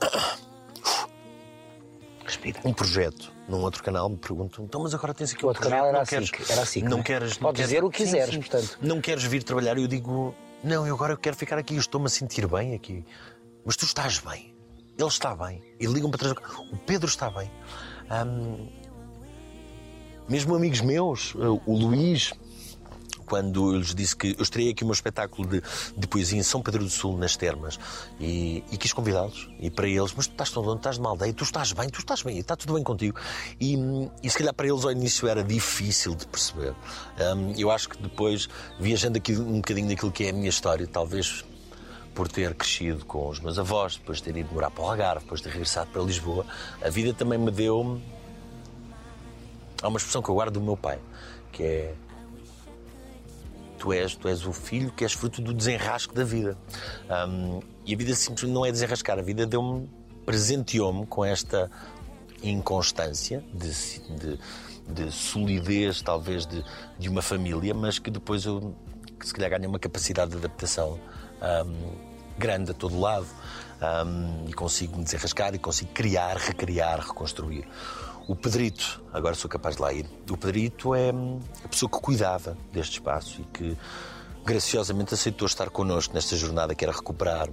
Respira. 2.25 2.59
um 2.65 2.73
projeto 2.73 3.31
num 3.47 3.61
outro 3.61 3.83
canal, 3.83 4.09
me 4.09 4.17
perguntam: 4.17 4.65
então, 4.65 4.83
mas 4.83 4.95
agora 4.95 5.13
tens 5.13 5.35
aqui 5.35 5.45
O 5.45 5.47
um 5.47 5.49
outro 5.49 5.61
projeto, 5.61 5.77
canal 5.79 5.89
era 5.89 5.99
não 5.99 6.03
a 6.05 6.07
queres, 6.07 6.29
SIC, 6.31 6.51
era 6.51 6.63
a 6.63 6.65
SIC, 6.65 6.85
não 6.89 7.01
é? 7.01 7.03
queres, 7.03 7.33
não 7.39 7.49
Podes 7.49 7.59
queres- 7.59 7.69
dizer 7.71 7.85
o 7.85 7.91
que 7.91 7.99
Sim, 7.99 8.05
quiseres, 8.05 8.35
sim. 8.35 8.41
portanto. 8.41 8.79
Não 8.81 9.01
queres 9.03 9.25
vir 9.25 9.43
trabalhar? 9.43 9.77
Eu 9.77 9.87
digo: 9.87 10.35
não, 10.63 10.87
eu 10.87 10.95
agora 10.95 11.13
eu 11.13 11.19
quero 11.19 11.37
ficar 11.37 11.59
aqui, 11.59 11.75
eu 11.75 11.81
estou-me 11.81 12.07
a 12.07 12.09
sentir 12.09 12.47
bem 12.47 12.75
aqui. 12.75 13.05
Mas 13.63 13.77
tu 13.77 13.85
estás 13.85 14.21
bem. 14.21 14.55
Ele 14.97 15.09
está 15.09 15.37
bem. 15.37 15.63
E 15.79 15.85
ligam 15.87 16.11
para 16.11 16.33
trás. 16.33 16.49
O 16.73 16.79
Pedro 16.79 17.09
está 17.09 17.29
bem. 17.29 17.51
Hum, 18.27 18.71
mesmo 20.27 20.55
amigos 20.55 20.81
meus, 20.81 21.35
eh, 21.39 21.61
o 21.67 21.77
Luís, 21.77 22.33
quando 23.25 23.73
eu 23.73 23.79
lhes 23.79 23.95
disse 23.95 24.15
que 24.15 24.35
eu 24.39 24.43
estreiei 24.43 24.73
aqui 24.73 24.83
o 24.83 24.87
meu 24.87 24.95
espetáculo 24.95 25.49
de, 25.49 25.63
de 25.97 26.07
poesia 26.07 26.39
em 26.39 26.43
São 26.43 26.63
Pedro 26.63 26.85
do 26.85 26.91
Sul, 26.91 27.17
nas 27.19 27.37
Termas, 27.37 27.79
e, 28.21 28.63
e 28.71 28.77
quis 28.77 28.93
convidá-los. 28.93 29.51
E 29.59 29.71
para 29.71 29.89
eles, 29.89 30.13
mas 30.17 30.27
tu 30.27 30.33
estás 30.33 30.51
tão 30.51 30.63
longe, 30.63 30.79
estás 30.79 30.97
de 30.97 31.01
uma 31.01 31.11
aldeia, 31.11 31.33
tu 31.33 31.45
estás 31.45 31.73
bem, 31.73 31.89
tu 31.89 31.99
estás 31.99 32.23
bem, 32.23 32.39
está 32.39 32.57
tudo 32.57 32.75
bem 32.75 32.83
contigo. 32.83 33.19
E, 33.61 33.77
e 34.23 34.31
se 34.31 34.39
calhar 34.39 34.55
para 34.55 34.67
eles 34.67 34.85
ao 34.85 34.93
início 34.93 35.27
era 35.27 35.43
difícil 35.43 36.15
de 36.15 36.27
perceber. 36.27 36.75
Hum, 37.19 37.55
eu 37.57 37.71
acho 37.71 37.89
que 37.89 37.99
depois, 37.99 38.49
viajando 38.79 39.19
aqui 39.19 39.33
um 39.37 39.57
bocadinho 39.57 39.89
daquilo 39.89 40.13
que 40.13 40.25
é 40.25 40.31
a 40.31 40.33
minha 40.33 40.49
história, 40.49 40.87
talvez 40.87 41.45
por 42.15 42.29
ter 42.29 42.55
crescido 42.55 43.05
com 43.05 43.29
os 43.29 43.41
meus 43.41 43.59
avós, 43.59 43.97
depois 43.97 44.19
de 44.19 44.25
ter 44.25 44.37
ido 44.37 44.55
morar 44.55 44.71
para 44.71 44.85
o 44.85 44.89
Algarve, 44.89 45.23
depois 45.23 45.41
de 45.41 45.49
ter 45.49 45.53
regressado 45.53 45.91
para 45.91 46.03
Lisboa, 46.03 46.47
a 46.81 46.89
vida 46.89 47.13
também 47.13 47.39
me 47.39 47.51
deu. 47.51 48.01
Há 49.83 49.89
uma 49.89 49.99
expressão 49.99 50.23
que 50.23 50.29
eu 50.31 50.35
guardo 50.35 50.55
do 50.55 50.61
meu 50.61 50.77
pai, 50.77 50.99
que 51.53 51.63
é 51.63 51.95
tu 53.85 53.93
és, 53.93 54.17
tu 54.17 54.29
és 54.29 54.47
o 54.47 54.53
filho 54.53 54.91
que 54.91 55.05
és 55.05 55.13
fruto 55.13 55.43
do 55.43 55.53
desenrasque 55.53 56.15
da 56.15 56.25
vida. 56.25 56.57
Hum, 57.29 57.61
e 57.85 57.93
a 57.93 57.97
vida 57.99 58.15
simplesmente 58.15 58.55
não 58.55 58.65
é 58.65 58.73
desenrascar, 58.73 59.19
a 59.19 59.23
vida 59.23 59.47
deu-me, 59.47 59.91
presenteou-me 60.25 61.05
com 61.07 61.23
esta 61.23 61.71
inconstância 62.43 63.45
de, 63.53 63.69
de, 64.17 64.39
de 64.89 65.13
solidez, 65.13 66.01
talvez, 66.01 66.47
de, 66.47 66.65
de 66.99 67.11
uma 67.11 67.21
família, 67.21 67.75
mas 67.75 67.99
que 67.99 68.11
depois 68.11 68.47
eu, 68.47 68.75
que 69.21 69.27
se 69.27 69.35
calhar, 69.35 69.51
ganha 69.51 69.69
uma 69.69 69.79
capacidade 69.79 70.31
de 70.31 70.39
adaptação 70.39 70.99
hum, 71.67 71.93
grande 72.39 72.71
a 72.71 72.75
todo 72.75 72.99
lado 72.99 73.27
hum, 74.07 74.47
e 74.49 74.53
consigo 74.55 74.97
me 74.97 75.05
desenrascar 75.05 75.55
e 75.55 75.59
consigo 75.59 75.93
criar, 75.93 76.39
recriar, 76.39 77.01
reconstruir. 77.01 77.69
O 78.27 78.35
Pedrito, 78.35 79.03
agora 79.13 79.35
sou 79.35 79.51
capaz 79.51 79.77
de 79.77 79.83
lá 79.83 79.93
ir. 79.93 80.07
O 80.31 80.37
Pedrito 80.37 80.95
é 80.95 81.13
hum, 81.13 81.41
a 81.63 81.69
pessoa 81.69 81.91
que 81.91 82.01
cuidava 82.01 82.57
deste 82.73 82.95
espaço 82.95 83.43
e 83.43 83.45
que 83.45 83.77
graciosamente 84.45 85.13
aceitou 85.13 85.47
estar 85.47 85.69
connosco 85.69 86.15
nesta 86.15 86.35
jornada 86.35 86.75
que 86.75 86.85
era 86.85 86.93
recuperar 86.93 87.49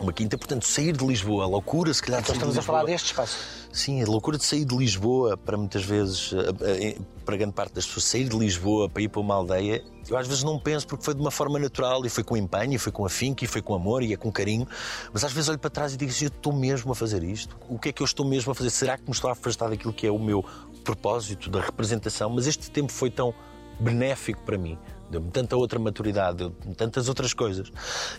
uma 0.00 0.12
quinta, 0.12 0.38
portanto, 0.38 0.64
sair 0.66 0.96
de 0.96 1.04
Lisboa, 1.04 1.44
a 1.44 1.46
loucura, 1.46 1.92
se 1.92 2.02
calhar. 2.02 2.20
de 2.20 2.26
Então 2.26 2.34
estamos 2.34 2.56
a 2.56 2.62
falar 2.62 2.84
deste 2.84 3.06
espaço. 3.06 3.36
Sim, 3.72 4.02
a 4.02 4.06
loucura 4.06 4.38
de 4.38 4.44
sair 4.44 4.64
de 4.64 4.76
Lisboa 4.76 5.36
para 5.36 5.56
muitas 5.56 5.84
vezes, 5.84 6.32
eh, 6.32 6.96
eh, 6.96 6.98
para 7.24 7.36
grande 7.36 7.52
parte 7.52 7.74
das 7.74 7.86
pessoas, 7.86 8.04
sair 8.04 8.28
de 8.28 8.36
Lisboa 8.36 8.88
para 8.88 9.02
ir 9.02 9.08
para 9.08 9.20
uma 9.20 9.34
aldeia, 9.34 9.84
eu 10.08 10.16
às 10.16 10.26
vezes 10.26 10.42
não 10.42 10.58
penso 10.58 10.86
porque 10.86 11.04
foi 11.04 11.14
de 11.14 11.20
uma 11.20 11.30
forma 11.30 11.58
natural 11.58 12.04
e 12.06 12.08
foi 12.08 12.24
com 12.24 12.36
empenho, 12.36 12.74
e 12.74 12.78
foi 12.78 12.90
com 12.90 13.04
afinco, 13.04 13.44
e 13.44 13.46
foi 13.46 13.60
com 13.60 13.74
amor 13.74 14.02
e 14.02 14.12
é 14.12 14.16
com 14.16 14.32
carinho, 14.32 14.66
mas 15.12 15.24
às 15.24 15.32
vezes 15.32 15.48
olho 15.50 15.58
para 15.58 15.70
trás 15.70 15.92
e 15.94 15.96
digo 15.96 16.10
assim: 16.10 16.26
eu 16.26 16.28
estou 16.28 16.52
mesmo 16.52 16.92
a 16.92 16.94
fazer 16.94 17.22
isto? 17.22 17.56
O 17.68 17.78
que 17.78 17.90
é 17.90 17.92
que 17.92 18.02
eu 18.02 18.06
estou 18.06 18.24
mesmo 18.26 18.52
a 18.52 18.54
fazer? 18.54 18.70
Será 18.70 18.96
que 18.96 19.04
me 19.04 19.12
estou 19.12 19.28
a 19.28 19.32
afastar 19.32 19.68
daquilo 19.68 19.92
que 19.92 20.06
é 20.06 20.10
o 20.10 20.18
meu 20.18 20.44
propósito, 20.84 21.50
da 21.50 21.60
representação? 21.60 22.30
Mas 22.30 22.46
este 22.46 22.70
tempo 22.70 22.92
foi 22.92 23.10
tão 23.10 23.34
benéfico 23.80 24.42
para 24.42 24.58
mim. 24.58 24.78
Deu-me 25.10 25.30
tanta 25.30 25.56
outra 25.56 25.78
maturidade, 25.78 26.38
deu-me 26.38 26.74
tantas 26.74 27.08
outras 27.08 27.32
coisas. 27.32 27.70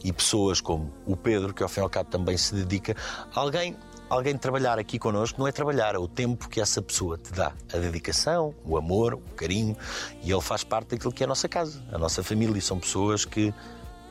E 0.04 0.12
pessoas 0.12 0.60
como 0.60 0.92
o 1.06 1.16
Pedro, 1.16 1.54
que 1.54 1.62
ao 1.62 1.70
fim 1.70 1.82
e 1.82 1.84
ao 1.84 1.90
cabo 1.90 2.10
também 2.10 2.36
se 2.36 2.56
dedica, 2.56 2.96
alguém 3.34 3.76
alguém 4.10 4.36
trabalhar 4.36 4.80
aqui 4.80 4.98
connosco 4.98 5.40
não 5.40 5.48
é 5.48 5.52
trabalhar, 5.52 5.94
é 5.94 6.00
o 6.00 6.08
tempo 6.08 6.50
que 6.50 6.60
essa 6.60 6.82
pessoa 6.82 7.18
te 7.18 7.32
dá. 7.32 7.54
A 7.72 7.78
dedicação, 7.78 8.56
o 8.66 8.76
amor, 8.76 9.14
o 9.14 9.36
carinho. 9.36 9.78
E 10.24 10.32
ele 10.32 10.42
faz 10.42 10.64
parte 10.64 10.90
daquilo 10.90 11.14
que 11.14 11.24
é 11.24 11.26
a 11.26 11.28
nossa 11.28 11.48
casa, 11.48 11.84
a 11.92 11.98
nossa 11.98 12.24
família. 12.24 12.58
E 12.58 12.62
são 12.62 12.80
pessoas 12.80 13.24
que 13.24 13.54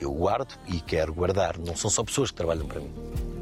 eu 0.01 0.13
guardo 0.13 0.55
e 0.69 0.81
quero 0.81 1.13
guardar. 1.13 1.59
Não 1.59 1.75
são 1.75 1.91
só 1.91 2.05
pessoas 2.05 2.31
que 2.31 2.37
trabalham 2.37 2.67
para 2.67 2.81
mim. 2.81 3.38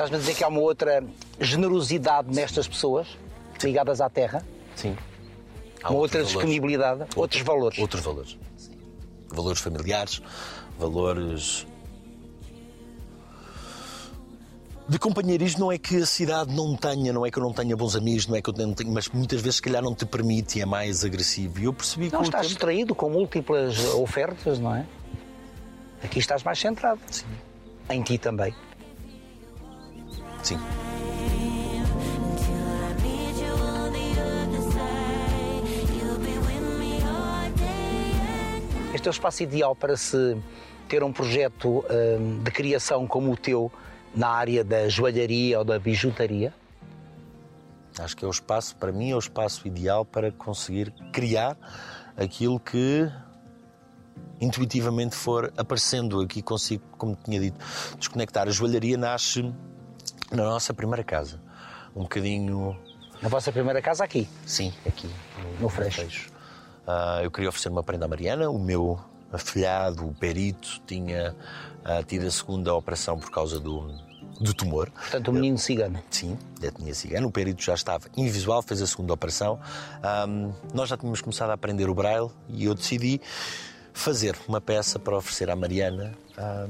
Estás-me 0.00 0.16
a 0.16 0.20
dizer 0.20 0.34
que 0.34 0.42
há 0.42 0.48
uma 0.48 0.60
outra 0.60 1.04
generosidade 1.38 2.34
nestas 2.34 2.66
pessoas 2.66 3.06
ligadas 3.62 4.00
à 4.00 4.08
terra? 4.08 4.42
Sim. 4.74 4.96
Há 5.82 5.90
Uma 5.90 5.98
outros 5.98 6.00
outra 6.00 6.18
valores. 6.20 6.32
disponibilidade? 6.32 7.04
Outros 7.14 7.42
valores? 7.42 7.78
Outros 7.78 8.02
valores. 8.02 8.38
Sim. 8.56 8.72
Valores 9.28 9.60
familiares, 9.60 10.22
valores. 10.78 11.66
De 14.88 14.98
companheirismo 14.98 15.60
não 15.60 15.70
é 15.72 15.76
que 15.76 15.96
a 15.96 16.06
cidade 16.06 16.50
não 16.56 16.74
tenha, 16.74 17.12
não 17.12 17.26
é 17.26 17.30
que 17.30 17.38
eu 17.38 17.42
não 17.42 17.52
tenha 17.52 17.76
bons 17.76 17.94
amigos, 17.94 18.26
não 18.26 18.36
é 18.36 18.40
que 18.40 18.48
eu 18.48 18.54
não 18.56 18.72
tenha, 18.72 18.90
mas 18.90 19.06
muitas 19.10 19.42
vezes 19.42 19.56
se 19.56 19.62
calhar 19.62 19.82
não 19.82 19.94
te 19.94 20.06
permite 20.06 20.58
e 20.58 20.62
é 20.62 20.66
mais 20.66 21.04
agressivo. 21.04 21.60
E 21.60 21.64
eu 21.64 21.74
percebi 21.74 22.06
que 22.06 22.14
Não 22.14 22.22
estás 22.22 22.46
tempo- 22.46 22.54
distraído 22.54 22.94
com 22.94 23.10
múltiplas 23.10 23.78
ofertas, 23.96 24.58
não 24.58 24.74
é? 24.74 24.86
Aqui 26.02 26.18
estás 26.20 26.42
mais 26.42 26.58
centrado. 26.58 27.00
Sim. 27.10 27.26
Em 27.90 28.02
ti 28.02 28.16
também. 28.16 28.54
Sim. 30.42 30.58
Este 38.94 39.06
é 39.06 39.10
o 39.10 39.12
espaço 39.12 39.42
ideal 39.42 39.74
para 39.74 39.96
se 39.96 40.36
ter 40.88 41.02
um 41.02 41.12
projeto 41.12 41.84
hum, 41.88 42.42
de 42.42 42.50
criação 42.50 43.06
como 43.06 43.32
o 43.32 43.36
teu 43.36 43.70
na 44.14 44.28
área 44.28 44.64
da 44.64 44.88
joalharia 44.88 45.58
ou 45.58 45.64
da 45.64 45.78
bijutaria. 45.78 46.52
Acho 47.98 48.16
que 48.16 48.24
é 48.24 48.28
o 48.28 48.30
espaço, 48.30 48.74
para 48.76 48.92
mim, 48.92 49.10
é 49.10 49.16
o 49.16 49.18
espaço 49.18 49.66
ideal 49.66 50.04
para 50.04 50.32
conseguir 50.32 50.92
criar 51.12 51.56
aquilo 52.16 52.58
que 52.58 53.10
intuitivamente 54.40 55.14
for 55.14 55.52
aparecendo 55.56 56.20
aqui 56.20 56.42
consigo, 56.42 56.82
como 56.96 57.16
tinha 57.24 57.38
dito, 57.40 57.58
desconectar. 57.98 58.48
A 58.48 58.50
joalharia 58.50 58.96
nasce 58.96 59.52
na 60.30 60.44
nossa 60.44 60.72
primeira 60.72 61.02
casa. 61.04 61.40
Um 61.94 62.02
bocadinho, 62.02 62.76
Na 63.20 63.28
vossa 63.28 63.50
primeira 63.50 63.82
casa 63.82 64.04
aqui. 64.04 64.28
sim, 64.46 64.72
aqui 64.86 65.10
No 65.58 65.68
Freixo. 65.68 66.30
Ah, 66.86 67.20
eu 67.22 67.30
queria 67.30 67.48
oferecer 67.48 67.68
uma 67.68 67.82
prenda 67.82 68.04
à 68.04 68.08
Mariana. 68.08 68.48
O 68.50 68.58
meu 68.58 68.98
afilhado, 69.32 70.06
o 70.08 70.14
perito, 70.14 70.80
tinha 70.86 71.34
ah, 71.84 72.02
tido 72.02 72.26
a 72.26 72.30
segunda 72.30 72.74
operação 72.74 73.18
por 73.18 73.30
causa 73.30 73.60
do, 73.60 73.92
do 74.40 74.54
tumor. 74.54 74.90
Portanto, 74.90 75.28
o 75.28 75.32
menino 75.32 75.58
cigano. 75.58 76.00
Sim, 76.10 76.38
já 76.62 76.70
tinha 76.70 76.94
cigano. 76.94 77.28
O 77.28 77.30
perito 77.30 77.62
já 77.62 77.74
estava 77.74 78.06
invisual, 78.16 78.62
fez 78.62 78.80
a 78.82 78.86
segunda 78.86 79.12
operação. 79.12 79.60
Ahm, 80.02 80.52
nós 80.72 80.88
já 80.88 80.96
tínhamos 80.96 81.20
começado 81.20 81.50
a 81.50 81.54
aprender 81.54 81.88
o 81.88 81.94
braille 81.94 82.30
e 82.48 82.64
eu 82.64 82.74
decidi 82.74 83.20
fazer 83.92 84.36
uma 84.48 84.60
peça 84.60 84.98
para 84.98 85.16
oferecer 85.16 85.50
à 85.50 85.56
Mariana. 85.56 86.12
É 86.36 86.66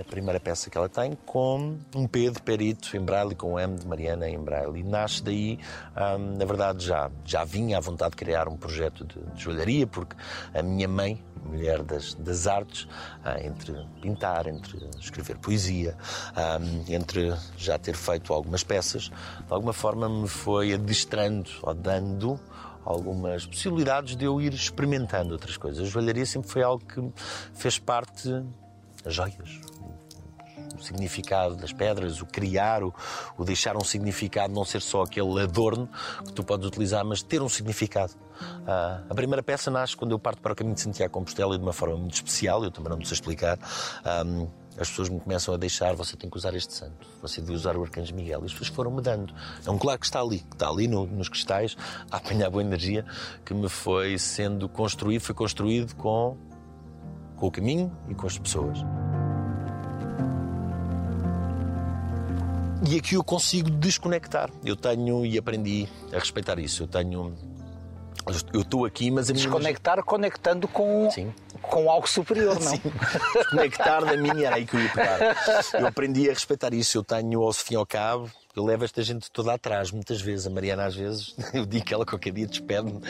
a 0.00 0.04
primeira 0.04 0.40
peça 0.40 0.70
que 0.70 0.78
ela 0.78 0.88
tem, 0.88 1.16
com 1.26 1.78
um 1.94 2.06
P 2.06 2.30
de 2.30 2.40
perito 2.40 2.96
em 2.96 3.00
braille 3.00 3.34
com 3.34 3.54
um 3.54 3.58
M 3.58 3.76
de 3.76 3.86
Mariana 3.86 4.28
em 4.28 4.38
braille. 4.38 4.80
E 4.80 4.82
nasce 4.82 5.22
daí, 5.22 5.58
ahm, 5.94 6.36
na 6.38 6.44
verdade, 6.44 6.86
já, 6.86 7.10
já 7.24 7.44
vinha 7.44 7.78
à 7.78 7.80
vontade 7.80 8.12
de 8.12 8.16
criar 8.16 8.48
um 8.48 8.56
projeto 8.56 9.04
de, 9.04 9.20
de 9.34 9.42
joalharia, 9.42 9.86
porque 9.86 10.16
a 10.54 10.62
minha 10.62 10.88
mãe, 10.88 11.22
mulher 11.44 11.82
das, 11.82 12.14
das 12.14 12.46
artes, 12.46 12.88
ah, 13.24 13.40
entre 13.40 13.74
pintar, 14.00 14.46
entre 14.46 14.88
escrever 14.98 15.36
poesia, 15.38 15.96
ah, 16.34 16.58
entre 16.88 17.34
já 17.56 17.78
ter 17.78 17.94
feito 17.94 18.32
algumas 18.32 18.64
peças, 18.64 19.04
de 19.04 19.12
alguma 19.52 19.72
forma 19.72 20.08
me 20.08 20.28
foi 20.28 20.72
adestrando 20.72 21.50
ou 21.62 21.74
dando 21.74 22.40
algumas 22.84 23.46
possibilidades 23.46 24.16
de 24.16 24.24
eu 24.24 24.40
ir 24.40 24.54
experimentando 24.54 25.32
outras 25.32 25.56
coisas. 25.56 25.86
A 25.86 25.90
joalharia 25.90 26.24
sempre 26.24 26.48
foi 26.48 26.62
algo 26.62 26.84
que 26.84 27.12
fez 27.54 27.78
parte 27.78 28.28
das 29.04 29.14
joias, 29.14 29.60
o 30.78 30.82
significado 30.82 31.56
das 31.56 31.72
pedras, 31.72 32.20
o 32.20 32.26
criar, 32.26 32.82
o, 32.82 32.94
o 33.36 33.44
deixar 33.44 33.76
um 33.76 33.84
significado, 33.84 34.52
não 34.52 34.64
ser 34.64 34.80
só 34.82 35.02
aquele 35.02 35.40
adorno 35.42 35.88
que 36.26 36.32
tu 36.32 36.42
podes 36.44 36.66
utilizar, 36.66 37.04
mas 37.04 37.22
ter 37.22 37.42
um 37.42 37.48
significado. 37.48 38.12
Ah, 38.66 39.02
a 39.08 39.14
primeira 39.14 39.42
peça 39.42 39.70
nasce 39.70 39.96
quando 39.96 40.12
eu 40.12 40.18
parto 40.18 40.40
para 40.40 40.52
o 40.52 40.56
caminho 40.56 40.74
de 40.74 40.80
Santiago 40.80 41.12
Compostela 41.12 41.54
e 41.54 41.58
de 41.58 41.62
uma 41.64 41.72
forma 41.72 41.96
muito 41.96 42.14
especial, 42.14 42.64
eu 42.64 42.70
também 42.70 42.90
não 42.90 42.96
me 42.96 43.04
sei 43.04 43.14
explicar. 43.14 43.58
Ah, 44.04 44.22
as 44.78 44.88
pessoas 44.88 45.08
me 45.10 45.20
começam 45.20 45.52
a 45.52 45.56
deixar, 45.58 45.94
você 45.94 46.16
tem 46.16 46.30
que 46.30 46.36
usar 46.38 46.54
este 46.54 46.72
santo, 46.72 47.06
você 47.20 47.40
deve 47.42 47.52
usar 47.52 47.76
o 47.76 47.82
Arcanjo 47.82 48.14
Miguel. 48.14 48.40
E 48.42 48.46
as 48.46 48.52
pessoas 48.52 48.68
foram-me 48.68 49.02
dando. 49.02 49.34
É 49.66 49.70
um 49.70 49.76
colar 49.76 49.98
que 49.98 50.06
está 50.06 50.20
ali, 50.22 50.38
que 50.38 50.54
está 50.54 50.68
ali 50.68 50.88
no- 50.88 51.06
nos 51.06 51.28
cristais, 51.28 51.76
a 52.10 52.16
apanhar 52.16 52.48
boa 52.48 52.62
energia, 52.62 53.04
que 53.44 53.52
me 53.52 53.68
foi 53.68 54.16
sendo 54.18 54.68
construído, 54.70 55.20
foi 55.20 55.34
construído 55.34 55.94
com, 55.96 56.38
com 57.36 57.46
o 57.48 57.50
caminho 57.50 57.92
e 58.08 58.14
com 58.14 58.26
as 58.26 58.38
pessoas. 58.38 58.78
E 62.88 62.96
aqui 62.96 63.14
eu 63.14 63.22
consigo 63.22 63.70
desconectar. 63.70 64.50
Eu 64.64 64.74
tenho 64.74 65.26
e 65.26 65.36
aprendi 65.36 65.86
a 66.12 66.18
respeitar 66.18 66.58
isso. 66.58 66.84
Eu 66.84 66.86
tenho. 66.86 67.34
Eu 68.52 68.60
estou 68.60 68.84
aqui, 68.84 69.10
mas 69.10 69.28
a 69.28 69.32
minha. 69.32 69.44
Desconectar 69.44 70.02
conectando 70.04 70.68
com, 70.68 71.10
Sim. 71.10 71.32
com 71.60 71.90
algo 71.90 72.08
superior, 72.08 72.54
não? 72.54 72.70
Sim. 72.70 72.80
Desconectar 73.34 74.04
da 74.04 74.16
minha 74.16 74.46
era 74.46 74.56
aí 74.56 74.66
que 74.66 74.74
eu 74.74 74.80
ia 74.80 74.88
pegar. 74.90 75.18
Eu 75.74 75.86
aprendi 75.86 76.28
a 76.28 76.32
respeitar 76.32 76.72
isso. 76.72 76.98
Eu 76.98 77.04
tenho, 77.04 77.42
ao 77.42 77.52
fim 77.52 77.74
e 77.74 77.76
ao 77.76 77.86
cabo, 77.86 78.30
eu 78.54 78.64
levo 78.64 78.84
esta 78.84 79.02
gente 79.02 79.30
toda 79.30 79.52
atrás, 79.52 79.90
muitas 79.90 80.20
vezes. 80.20 80.46
A 80.46 80.50
Mariana, 80.50 80.86
às 80.86 80.94
vezes, 80.94 81.34
eu 81.52 81.66
digo 81.66 81.84
que 81.84 81.92
ela 81.92 82.06
qualquer 82.06 82.32
dia 82.32 82.46
despede-me, 82.46 83.00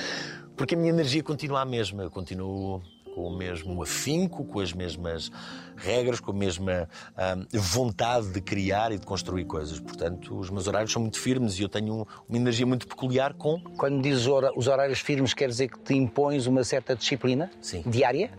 porque 0.57 0.75
a 0.75 0.79
minha 0.79 0.91
energia 0.91 1.23
continua 1.23 1.61
a 1.61 1.65
mesma. 1.65 2.03
Eu 2.03 2.11
continuo 2.11 2.83
com 3.21 3.27
o 3.27 3.37
mesmo 3.37 3.83
afinco, 3.83 4.45
com 4.45 4.61
as 4.61 4.73
mesmas 4.73 5.31
regras, 5.77 6.21
com 6.21 6.31
a 6.31 6.35
mesma 6.35 6.89
hum, 7.37 7.47
vontade 7.53 8.29
de 8.29 8.41
criar 8.41 8.93
e 8.93 8.99
de 8.99 9.05
construir 9.05 9.45
coisas. 9.45 9.79
Portanto, 9.79 10.39
os 10.39 10.49
meus 10.49 10.67
horários 10.67 10.91
são 10.91 11.03
muito 11.03 11.19
firmes 11.19 11.59
e 11.59 11.63
eu 11.63 11.69
tenho 11.69 12.07
uma 12.27 12.39
energia 12.39 12.65
muito 12.65 12.89
peculiar 12.89 13.35
com 13.35 13.61
Quando 13.77 14.01
dizes 14.01 14.27
os 14.57 14.67
horários 14.67 15.01
firmes, 15.01 15.35
quer 15.35 15.49
dizer 15.49 15.69
que 15.69 15.79
te 15.79 15.95
impões 15.95 16.47
uma 16.47 16.65
certa 16.65 16.97
disciplina 16.97 17.51
Sim. 17.61 17.83
diária? 17.85 18.31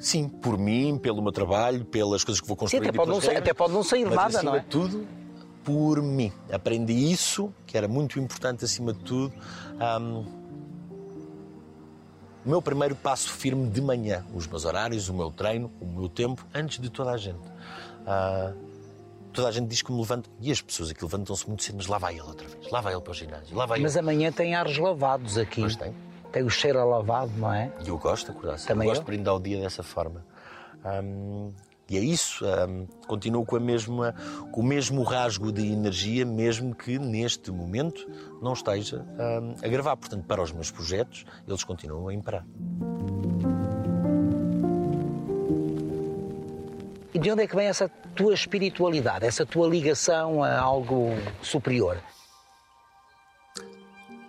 Sim, 0.00 0.28
por 0.28 0.58
mim, 0.58 0.98
pelo 0.98 1.22
meu 1.22 1.30
trabalho, 1.30 1.84
pelas 1.84 2.24
coisas 2.24 2.40
que 2.40 2.48
vou 2.48 2.56
Sim, 2.56 2.60
construir. 2.60 2.88
até 2.88 2.96
e 2.96 2.96
pode, 2.96 3.10
não 3.10 3.20
regras, 3.20 3.38
até 3.38 3.54
pode 3.54 3.72
não 3.72 3.82
sair 3.84 4.04
mas 4.04 4.16
nada, 4.16 4.42
não 4.42 4.56
é? 4.56 4.60
de 4.60 4.66
tudo, 4.66 5.06
por 5.62 6.02
mim. 6.02 6.32
Aprendi 6.50 7.12
isso, 7.12 7.54
que 7.66 7.76
era 7.76 7.86
muito 7.86 8.18
importante 8.18 8.64
acima 8.64 8.92
de 8.92 9.00
tudo. 9.00 9.32
Ahm, 9.78 10.39
o 12.44 12.48
meu 12.48 12.62
primeiro 12.62 12.94
passo 12.94 13.30
firme 13.30 13.68
de 13.68 13.80
manhã, 13.80 14.24
os 14.34 14.46
meus 14.46 14.64
horários, 14.64 15.08
o 15.08 15.14
meu 15.14 15.30
treino, 15.30 15.70
o 15.80 15.86
meu 15.86 16.08
tempo, 16.08 16.46
antes 16.54 16.78
de 16.78 16.88
toda 16.90 17.10
a 17.10 17.16
gente. 17.16 17.38
Ah, 18.06 18.52
toda 19.32 19.48
a 19.48 19.52
gente 19.52 19.68
diz 19.68 19.82
que 19.82 19.92
me 19.92 19.98
levanto, 20.00 20.30
e 20.40 20.50
as 20.50 20.60
pessoas 20.60 20.90
aqui 20.90 21.02
levantam-se 21.04 21.46
muito 21.46 21.62
cedo, 21.62 21.76
mas 21.76 21.86
lá 21.86 21.98
vai 21.98 22.14
ele 22.14 22.22
outra 22.22 22.48
vez, 22.48 22.70
lá 22.70 22.80
vai 22.80 22.92
ele 22.94 23.02
para 23.02 23.10
o 23.10 23.14
ginásio, 23.14 23.56
lá 23.56 23.66
vai 23.66 23.78
Mas 23.80 23.94
ele. 23.94 24.00
amanhã 24.08 24.32
tem 24.32 24.54
ares 24.54 24.76
lavados 24.78 25.36
aqui. 25.38 25.60
Pois 25.60 25.76
tem. 25.76 25.94
Tem 26.32 26.44
o 26.44 26.50
cheiro 26.50 26.78
a 26.78 26.84
lavado, 26.84 27.32
não 27.36 27.52
é? 27.52 27.72
E 27.84 27.88
eu 27.88 27.98
gosto 27.98 28.26
de 28.26 28.30
acordar 28.32 28.56
cedo. 28.58 28.68
Também 28.68 28.86
eu 28.86 28.90
gosto 28.92 29.00
eu. 29.00 29.04
de 29.04 29.10
brindar 29.10 29.34
o 29.34 29.40
dia 29.40 29.60
dessa 29.60 29.82
forma. 29.82 30.24
Hum, 30.84 31.52
e 31.90 31.98
é 31.98 32.00
isso. 32.00 32.44
hum, 32.46 32.86
continuo 33.08 33.44
com, 33.44 33.56
a 33.56 33.60
mesma, 33.60 34.14
com 34.52 34.60
o 34.60 34.64
mesmo 34.64 35.02
rasgo 35.02 35.50
de 35.50 35.66
energia, 35.72 36.24
mesmo 36.24 36.72
que 36.72 37.00
neste 37.00 37.50
momento 37.50 38.08
não 38.40 38.52
esteja 38.52 39.04
hum, 39.42 39.56
a 39.60 39.66
gravar. 39.66 39.96
Portanto, 39.96 40.24
para 40.24 40.40
os 40.40 40.52
meus 40.52 40.70
projetos, 40.70 41.26
eles 41.48 41.64
continuam 41.64 42.06
a 42.06 42.14
imperar. 42.14 42.46
E 47.12 47.18
de 47.18 47.32
onde 47.32 47.42
é 47.42 47.46
que 47.48 47.56
vem 47.56 47.66
essa 47.66 47.88
tua 48.14 48.34
espiritualidade, 48.34 49.26
essa 49.26 49.44
tua 49.44 49.66
ligação 49.66 50.44
a 50.44 50.60
algo 50.60 51.08
superior? 51.42 52.00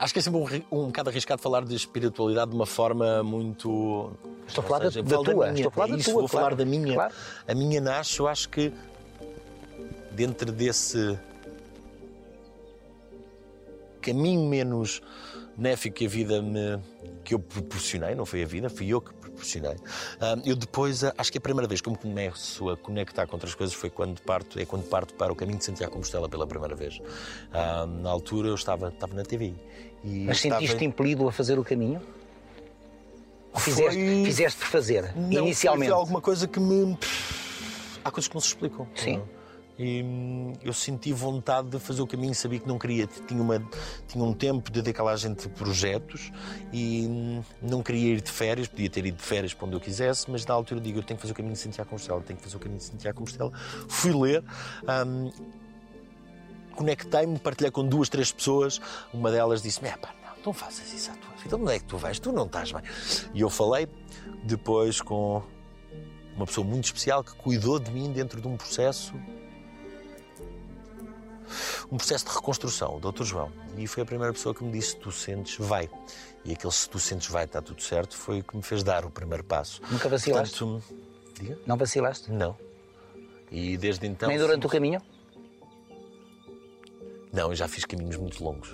Acho 0.01 0.13
que 0.13 0.19
é 0.19 0.21
sempre 0.23 0.65
um, 0.71 0.79
um 0.81 0.85
bocado 0.87 1.11
arriscado 1.11 1.39
falar 1.39 1.63
de 1.63 1.75
espiritualidade 1.75 2.49
de 2.49 2.57
uma 2.57 2.65
forma 2.65 3.21
muito. 3.21 4.11
Estou 4.47 4.63
a 4.63 4.67
falar 4.67 4.79
da- 4.79 4.85
seja, 4.91 5.03
da 5.03 5.09
falo 5.11 5.23
tua, 5.23 5.45
minha, 5.51 5.55
estou 5.57 5.69
a 5.69 5.71
falar 5.71 5.87
é 5.87 5.91
da 5.91 5.97
isso, 5.97 6.11
tua, 6.11 6.21
Vou 6.21 6.29
claro, 6.29 6.45
falar 6.47 6.55
da 6.55 6.65
minha. 6.65 6.93
claro. 6.95 7.13
A 7.47 7.53
minha 7.53 7.79
nasce, 7.79 8.19
eu 8.19 8.27
acho 8.27 8.49
que 8.49 8.73
dentro 10.11 10.51
desse 10.51 11.19
caminho 14.01 14.49
menos 14.49 15.01
benéfico 15.55 15.97
que 15.97 16.05
a 16.07 16.09
vida 16.09 16.41
me 16.41 16.79
que 17.23 17.35
eu 17.35 17.39
proporcionei, 17.39 18.15
não 18.15 18.25
foi 18.25 18.41
a 18.41 18.47
vida, 18.47 18.67
fui 18.67 18.87
eu 18.87 18.99
que 18.99 19.13
proporcionei. 19.13 19.75
Eu 20.43 20.55
depois 20.55 21.03
ah, 21.03 21.13
acho 21.15 21.31
que 21.31 21.37
a 21.37 21.41
primeira 21.41 21.67
vez 21.67 21.79
que 21.79 21.87
eu 21.87 21.91
me 21.93 21.97
começo 21.99 22.67
a 22.71 22.75
conectar 22.75 23.27
com 23.27 23.35
outras 23.35 23.53
coisas 23.53 23.75
foi 23.75 23.91
quando 23.91 24.19
parto, 24.21 24.57
é 24.59 24.65
quando 24.65 24.83
parto 24.89 25.13
para 25.13 25.31
o 25.31 25.35
caminho 25.35 25.59
de 25.59 25.65
Santiago 25.65 25.93
Compostela 25.93 26.27
pela 26.27 26.47
primeira 26.47 26.75
vez. 26.75 26.99
Na 28.01 28.09
altura 28.09 28.47
eu 28.47 28.55
estava, 28.55 28.87
estava 28.89 29.13
na 29.13 29.21
TV. 29.23 29.53
E 30.03 30.25
Mas 30.25 30.37
estava... 30.37 30.59
sentiste 30.59 30.83
impelido 30.85 31.27
a 31.27 31.31
fazer 31.31 31.59
o 31.59 31.63
caminho? 31.63 32.01
Ou 33.53 33.59
fizeste, 33.59 33.93
Foi- 33.99 34.25
fizeste 34.25 34.59
por 34.59 34.67
fazer, 34.67 35.13
Não, 35.15 35.43
inicialmente? 35.45 35.91
Foi 35.91 35.99
alguma 35.99 36.21
coisa 36.21 36.47
que 36.47 36.59
me. 36.59 36.97
Há 38.03 38.09
coisas 38.09 38.27
que 38.27 38.33
não 38.33 38.41
se 38.41 38.47
explicam. 38.47 38.87
Sim. 38.95 39.17
não? 39.17 39.41
E 39.77 40.03
hum, 40.03 40.53
eu 40.63 40.73
senti 40.73 41.11
vontade 41.11 41.69
de 41.69 41.79
fazer 41.79 42.01
o 42.01 42.07
caminho, 42.07 42.35
sabia 42.35 42.59
que 42.59 42.67
não 42.67 42.77
queria. 42.77 43.07
Tinha, 43.07 43.41
uma, 43.41 43.63
tinha 44.07 44.23
um 44.23 44.33
tempo 44.33 44.71
de 44.71 44.81
decalagem 44.81 45.33
de 45.33 45.49
projetos 45.49 46.31
e 46.71 47.07
hum, 47.07 47.43
não 47.61 47.81
queria 47.81 48.13
ir 48.13 48.21
de 48.21 48.29
férias, 48.31 48.67
podia 48.67 48.89
ter 48.89 49.05
ido 49.05 49.17
de 49.17 49.23
férias 49.23 49.53
para 49.53 49.65
onde 49.65 49.75
eu 49.75 49.79
quisesse, 49.79 50.29
mas 50.29 50.45
na 50.45 50.53
altura 50.53 50.79
eu 50.79 50.83
digo: 50.83 50.99
eu 50.99 51.03
tenho 51.03 51.17
que 51.17 51.21
fazer 51.21 51.33
o 51.33 51.35
caminho 51.35 51.53
de 51.53 51.59
Santiago 51.59 51.89
Compostela, 51.89 52.21
tenho 52.21 52.37
que 52.37 52.43
fazer 52.43 52.57
o 52.57 52.59
caminho 52.59 52.77
de 52.79 52.85
Santiago 52.85 53.17
Compostela. 53.17 53.51
Fui 53.87 54.13
ler. 54.13 54.43
hum, 55.05 55.31
Conectei-me, 56.81 57.37
partilhei 57.37 57.69
com 57.69 57.87
duas, 57.87 58.09
três 58.09 58.31
pessoas. 58.31 58.81
Uma 59.13 59.29
delas 59.29 59.61
disse-me: 59.61 59.89
é 59.89 59.97
pá, 59.97 60.15
não, 60.25 60.45
não 60.47 60.53
faças 60.53 60.91
isso 60.91 61.11
à 61.11 61.13
tua 61.13 61.35
vida. 61.35 61.55
Onde 61.55 61.73
é 61.73 61.79
que 61.79 61.85
tu 61.85 61.95
vais? 61.95 62.19
Tu 62.19 62.31
não 62.31 62.45
estás 62.45 62.71
bem. 62.71 62.81
E 63.35 63.41
eu 63.41 63.51
falei 63.51 63.87
depois 64.43 64.99
com 64.99 65.43
uma 66.35 66.47
pessoa 66.47 66.65
muito 66.65 66.85
especial 66.85 67.23
que 67.23 67.35
cuidou 67.35 67.77
de 67.77 67.91
mim 67.91 68.11
dentro 68.11 68.41
de 68.41 68.47
um 68.47 68.57
processo 68.57 69.13
um 71.91 71.97
processo 71.97 72.25
de 72.25 72.31
reconstrução, 72.31 72.95
o 72.95 73.11
Dr. 73.11 73.23
João. 73.23 73.51
E 73.77 73.85
foi 73.85 74.01
a 74.01 74.05
primeira 74.05 74.33
pessoa 74.33 74.55
que 74.55 74.63
me 74.63 74.71
disse: 74.71 74.95
Tu 74.95 75.11
sentes, 75.11 75.57
vai. 75.59 75.87
E 76.43 76.53
aquele 76.53 76.73
se 76.73 76.89
tu 76.89 76.99
sentes, 76.99 77.27
vai, 77.27 77.43
está 77.43 77.61
tudo 77.61 77.81
certo, 77.83 78.17
foi 78.17 78.39
o 78.39 78.43
que 78.43 78.57
me 78.57 78.63
fez 78.63 78.81
dar 78.81 79.05
o 79.05 79.11
primeiro 79.11 79.43
passo. 79.43 79.81
Nunca 79.91 80.09
vacilaste? 80.09 80.57
Portanto, 80.57 80.83
diga? 81.39 81.59
Não 81.67 81.77
vacilaste? 81.77 82.31
Não. 82.31 82.57
E 83.51 83.77
desde 83.77 84.07
então. 84.07 84.29
Nem 84.29 84.39
durante 84.39 84.65
o 84.65 84.69
caminho? 84.69 84.99
Não, 87.31 87.49
eu 87.49 87.55
já 87.55 87.67
fiz 87.67 87.85
caminhos 87.85 88.17
muito 88.17 88.43
longos. 88.43 88.73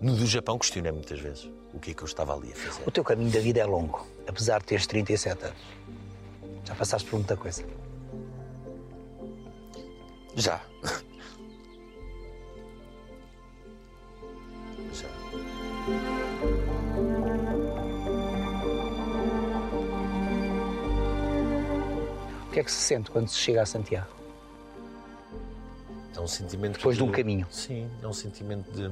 No 0.00 0.14
do 0.14 0.26
Japão 0.26 0.58
questionei 0.58 0.92
muitas 0.92 1.18
vezes 1.18 1.50
o 1.74 1.80
que 1.80 1.90
é 1.90 1.94
que 1.94 2.02
eu 2.02 2.06
estava 2.06 2.34
ali 2.34 2.52
a 2.52 2.56
fazer. 2.56 2.82
O 2.86 2.90
teu 2.90 3.02
caminho 3.02 3.30
da 3.30 3.40
vida 3.40 3.60
é 3.60 3.64
longo, 3.64 4.06
apesar 4.26 4.60
de 4.60 4.66
teres 4.66 4.86
37 4.86 5.44
anos. 5.44 5.56
Já 6.64 6.74
passaste 6.74 7.08
por 7.08 7.16
muita 7.16 7.36
coisa. 7.36 7.64
Já. 10.36 10.60
Já. 14.92 15.08
O 22.46 22.50
que 22.52 22.60
é 22.60 22.64
que 22.64 22.70
se 22.70 22.80
sente 22.80 23.10
quando 23.10 23.28
se 23.28 23.38
chega 23.38 23.62
a 23.62 23.66
Santiago? 23.66 24.21
É 26.16 26.20
um 26.20 26.26
sentimento 26.26 26.76
Depois 26.76 26.96
de 26.96 27.02
um 27.02 27.10
caminho. 27.10 27.46
Sim, 27.50 27.90
é 28.02 28.06
um 28.06 28.12
sentimento 28.12 28.70
de. 28.72 28.84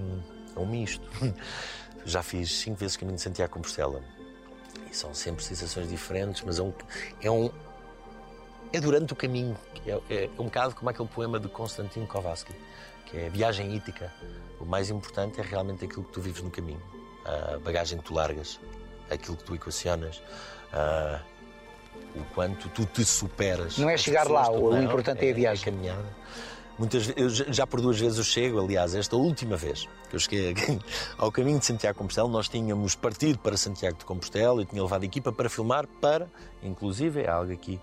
É 0.56 0.58
um 0.58 0.66
misto. 0.66 1.08
Já 2.04 2.22
fiz 2.22 2.50
cinco 2.60 2.78
vezes 2.78 2.96
caminho 2.96 3.16
de 3.16 3.22
Santiago 3.22 3.52
Compostela. 3.52 4.02
E 4.90 4.94
são 4.96 5.12
sempre 5.14 5.44
sensações 5.44 5.88
diferentes, 5.88 6.42
mas 6.44 6.58
é 6.58 6.62
um. 6.62 6.72
É, 7.22 7.30
um, 7.30 7.50
é 8.72 8.80
durante 8.80 9.12
o 9.12 9.16
caminho. 9.16 9.56
É, 9.86 9.90
é, 10.08 10.24
é 10.24 10.30
um 10.40 10.44
bocado 10.44 10.74
como 10.74 10.88
aquele 10.90 11.08
poema 11.08 11.38
de 11.38 11.48
Konstantin 11.48 12.06
Kovacsky, 12.06 12.54
que 13.06 13.18
é 13.18 13.26
a 13.26 13.30
viagem 13.30 13.74
ítica. 13.76 14.12
O 14.58 14.64
mais 14.64 14.88
importante 14.90 15.40
é 15.40 15.42
realmente 15.44 15.84
aquilo 15.84 16.04
que 16.04 16.12
tu 16.12 16.20
vives 16.20 16.42
no 16.42 16.50
caminho. 16.50 16.80
A 17.24 17.58
bagagem 17.58 17.98
que 17.98 18.04
tu 18.04 18.14
largas, 18.14 18.58
aquilo 19.10 19.36
que 19.36 19.44
tu 19.44 19.54
equacionas. 19.54 20.22
a- 20.72 21.20
o 22.14 22.24
quanto 22.34 22.68
tu 22.70 22.84
te 22.86 23.04
superas. 23.04 23.76
Não 23.76 23.88
é 23.90 23.96
chegar 23.96 24.28
lá, 24.28 24.50
o 24.50 24.70
não, 24.70 24.82
importante 24.82 25.26
é 25.26 25.30
a 25.30 25.34
viagem. 25.34 25.64
caminhada. 25.64 26.04
Muitas 26.80 27.12
eu 27.14 27.28
já 27.28 27.66
por 27.66 27.78
duas 27.82 28.00
vezes 28.00 28.16
eu 28.16 28.24
chego, 28.24 28.58
aliás, 28.58 28.94
esta 28.94 29.14
última 29.14 29.54
vez 29.54 29.86
que 30.08 30.16
eu 30.16 30.20
cheguei 30.20 30.54
ao 31.18 31.30
caminho 31.30 31.58
de 31.58 31.66
Santiago 31.66 31.92
de 31.94 31.98
Compostela, 31.98 32.26
nós 32.28 32.48
tínhamos 32.48 32.94
partido 32.94 33.38
para 33.38 33.54
Santiago 33.58 33.98
de 33.98 34.04
Compostela 34.06 34.62
e 34.62 34.64
tinha 34.64 34.82
levado 34.82 35.02
a 35.02 35.04
equipa 35.04 35.30
para 35.30 35.50
filmar, 35.50 35.86
para, 36.00 36.26
inclusive, 36.62 37.20
é 37.20 37.28
algo 37.28 37.52
aqui 37.52 37.78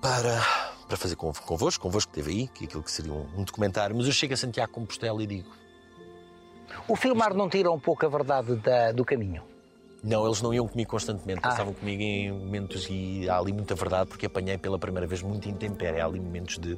para, 0.00 0.40
para 0.88 0.96
fazer 0.96 1.14
con- 1.14 1.32
convosco, 1.44 1.82
convosco 1.82 2.10
aí, 2.18 2.48
que 2.48 2.64
é 2.64 2.66
aquilo 2.66 2.82
que 2.82 2.90
seria 2.90 3.12
um, 3.12 3.26
um 3.36 3.44
documentário, 3.44 3.94
mas 3.94 4.06
eu 4.06 4.12
chego 4.12 4.32
a 4.32 4.36
Santiago 4.36 4.68
de 4.68 4.74
Compostela 4.74 5.22
e 5.22 5.26
digo: 5.26 5.50
O 6.88 6.96
filmar 6.96 7.34
não 7.34 7.50
tira 7.50 7.70
um 7.70 7.78
pouco 7.78 8.06
a 8.06 8.08
verdade 8.08 8.56
da- 8.56 8.92
do 8.92 9.04
caminho? 9.04 9.42
Não, 10.02 10.24
eles 10.26 10.40
não 10.42 10.52
iam 10.52 10.66
comigo 10.66 10.90
constantemente, 10.90 11.40
Ah. 11.44 11.50
passavam 11.50 11.74
comigo 11.74 12.02
em 12.02 12.32
momentos 12.32 12.88
e 12.90 13.28
há 13.28 13.38
ali 13.38 13.52
muita 13.52 13.74
verdade, 13.74 14.08
porque 14.08 14.26
apanhei 14.26 14.56
pela 14.58 14.78
primeira 14.78 15.06
vez 15.06 15.22
muito 15.22 15.48
intempérie. 15.48 16.00
Há 16.00 16.06
ali 16.06 16.18
momentos 16.18 16.58
de. 16.58 16.76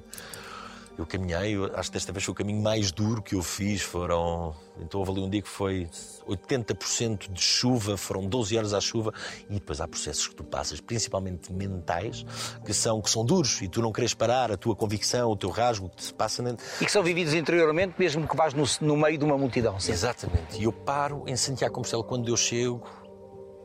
Eu 0.97 1.05
caminhei, 1.05 1.57
eu 1.57 1.65
acho 1.75 1.91
que 1.91 1.95
desta 1.95 2.13
vez 2.13 2.25
foi 2.25 2.31
o 2.33 2.35
caminho 2.37 2.63
mais 2.63 2.93
duro 2.93 3.21
que 3.21 3.35
eu 3.35 3.43
fiz. 3.43 3.83
Foram. 3.83 4.55
Então 4.81 5.01
houve 5.01 5.11
ali 5.13 5.21
um 5.23 5.29
dia 5.29 5.43
que 5.43 5.49
foi 5.49 5.89
80% 6.29 7.33
de 7.33 7.41
chuva, 7.41 7.97
foram 7.97 8.27
12 8.27 8.57
horas 8.57 8.73
à 8.73 8.81
chuva, 8.81 9.13
e 9.51 9.55
depois 9.55 9.81
há 9.81 9.89
processos 9.89 10.29
que 10.29 10.37
tu 10.37 10.45
passas, 10.45 10.81
principalmente 10.81 11.53
mentais, 11.53 12.25
que 12.65 12.73
são, 12.73 13.01
que 13.03 13.11
são 13.11 13.25
duros, 13.25 13.61
e 13.63 13.69
tu 13.69 13.81
não 13.83 13.91
queres 13.93 14.15
parar, 14.15 14.53
a 14.53 14.57
tua 14.57 14.77
convicção, 14.77 15.31
o 15.31 15.37
teu 15.37 15.51
rasgo, 15.51 15.89
que 15.89 16.03
se 16.05 16.15
passa. 16.15 16.43
na- 16.43 16.57
E 16.81 16.85
que 16.85 16.91
são 16.93 17.03
vividos 17.03 17.35
interiormente, 17.35 17.95
mesmo 17.99 18.27
que 18.29 18.37
vás 18.37 18.55
no, 18.55 18.65
no 18.81 18.97
meio 18.97 19.19
de 19.19 19.25
uma 19.25 19.37
multidão. 19.37 19.79
Sim. 19.81 19.93
Exatamente. 19.93 20.59
E 20.61 20.65
eu 20.65 20.73
paro 20.73 21.25
em 21.27 21.37
Santiago 21.37 21.75
Compostela 21.75 22.05
quando 22.05 22.29
eu 22.29 22.37
chego. 22.37 22.83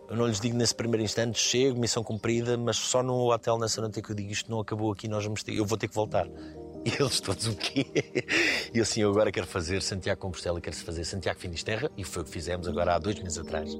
Eu 0.09 0.15
não 0.17 0.25
lhes 0.25 0.39
digo 0.39 0.57
nesse 0.57 0.73
primeiro 0.73 1.03
instante, 1.03 1.37
chego, 1.39 1.79
missão 1.79 2.03
cumprida, 2.03 2.57
mas 2.57 2.77
só 2.77 3.03
no 3.03 3.31
hotel 3.31 3.59
nessa 3.59 3.79
noite 3.79 3.99
é 3.99 4.01
que 4.01 4.09
eu 4.11 4.15
digo 4.15 4.31
isto 4.31 4.49
não 4.49 4.59
acabou 4.59 4.91
aqui, 4.91 5.07
nós 5.07 5.23
vamos 5.23 5.43
ter, 5.43 5.53
eu 5.53 5.63
vou 5.63 5.77
ter 5.77 5.87
que 5.87 5.93
voltar. 5.93 6.25
E 6.85 7.01
eles 7.01 7.19
todos 7.19 7.47
o 7.47 7.55
quê? 7.55 7.85
E 8.73 8.79
assim, 8.79 9.01
eu 9.01 9.09
agora 9.09 9.31
quero 9.31 9.45
fazer 9.45 9.81
Santiago 9.81 10.19
Compostela, 10.21 10.61
quero 10.61 10.75
fazer 10.77 11.03
Santiago 11.03 11.39
Finisterra, 11.39 11.91
e 11.97 12.03
foi 12.03 12.21
o 12.21 12.25
que 12.25 12.31
fizemos 12.31 12.67
agora 12.67 12.95
há 12.95 12.99
dois 12.99 13.19
meses 13.19 13.37
atrás. 13.37 13.77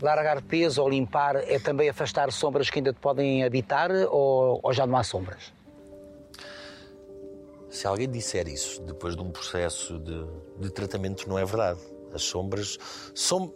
Largar 0.00 0.42
peso 0.42 0.82
ou 0.82 0.88
limpar 0.88 1.36
é 1.36 1.58
também 1.58 1.88
afastar 1.88 2.30
sombras 2.32 2.68
que 2.68 2.78
ainda 2.78 2.92
te 2.92 3.00
podem 3.00 3.44
habitar 3.44 3.90
ou, 4.10 4.60
ou 4.62 4.72
já 4.72 4.86
não 4.86 4.96
há 4.96 5.04
sombras? 5.04 5.52
Se 7.70 7.86
alguém 7.86 8.08
disser 8.08 8.46
isso 8.46 8.82
depois 8.82 9.16
de 9.16 9.22
um 9.22 9.30
processo 9.30 9.98
de, 9.98 10.26
de 10.60 10.70
tratamento, 10.70 11.28
não 11.28 11.38
é 11.38 11.44
verdade. 11.44 11.80
As 12.12 12.22
sombras 12.22 12.78
são. 13.14 13.52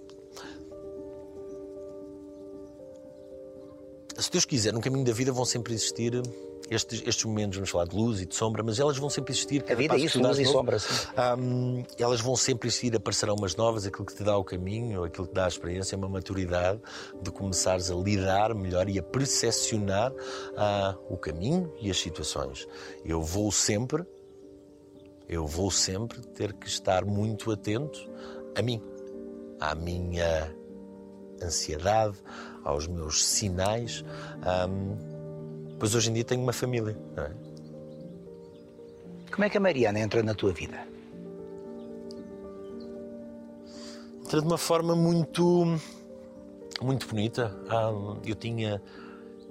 Se 4.19 4.31
Deus 4.33 4.45
quiser, 4.45 4.73
no 4.73 4.81
caminho 4.81 5.05
da 5.05 5.13
vida 5.13 5.33
vão 5.33 5.45
sempre 5.45 5.73
existir 5.73 6.21
estes, 6.69 7.03
estes 7.07 7.25
momentos, 7.25 7.57
vamos 7.57 7.71
falar 7.71 7.87
de 7.87 7.97
luz 7.97 8.21
e 8.21 8.27
de 8.27 8.35
sombra, 8.35 8.63
mas 8.63 8.79
elas 8.79 8.99
vão 8.99 9.09
sempre 9.09 9.33
existir. 9.33 9.65
A 9.71 9.75
vida 9.75 9.95
é 9.95 9.99
isso, 9.99 10.21
luz 10.21 10.39
e 10.39 10.45
sombra, 10.45 10.79
sim. 10.79 10.93
Hum, 11.39 11.85
elas 11.99 12.21
vão 12.21 12.37
sempre 12.37 12.69
existir, 12.69 12.95
aparecerão 12.95 13.37
umas 13.37 13.57
novas, 13.57 13.87
aquilo 13.87 14.05
que 14.05 14.15
te 14.15 14.23
dá 14.25 14.37
o 14.37 14.45
caminho, 14.45 15.05
aquilo 15.05 15.27
que 15.27 15.33
te 15.33 15.37
dá 15.37 15.45
a 15.45 15.49
experiência, 15.49 15.95
é 15.95 15.99
uma 15.99 16.09
maturidade 16.09 16.81
de 17.23 17.31
começares 17.31 17.91
a 17.91 17.95
lidar 17.95 18.55
melhor 18.55 18.89
e 18.89 18.99
a 18.99 19.03
percepcionar 19.03 20.13
ah, 20.57 20.97
o 21.09 21.17
caminho 21.17 21.73
e 21.81 21.91
as 21.91 21.99
situações. 21.99 22.67
Eu 23.05 23.23
vou 23.23 23.51
sempre, 23.53 24.05
eu 25.29 25.47
vou 25.47 25.71
sempre 25.71 26.21
ter 26.21 26.53
que 26.53 26.67
estar 26.67 27.05
muito 27.05 27.51
atento 27.51 27.99
a 28.57 28.63
mim, 28.63 28.83
à 29.61 29.75
minha 29.75 30.55
ansiedade, 31.43 32.19
aos 32.65 32.87
meus 32.87 33.25
sinais. 33.25 34.05
Hum, 34.69 34.97
pois 35.79 35.95
hoje 35.95 36.11
em 36.11 36.15
dia 36.15 36.25
tenho 36.25 36.43
uma 36.43 36.53
família, 36.53 36.97
é? 37.17 37.31
Como 39.31 39.45
é 39.45 39.51
que 39.51 39.57
a 39.57 39.61
Mariana 39.61 40.01
entra 40.01 40.23
na 40.23 40.35
tua 40.35 40.53
vida? 40.53 40.87
Entra 44.25 44.41
de 44.41 44.47
uma 44.47 44.59
forma 44.59 44.97
muito 44.97 45.79
muito 46.83 47.07
bonita. 47.07 47.57
Ah, 47.69 47.91
eu 48.27 48.35
tinha 48.35 48.83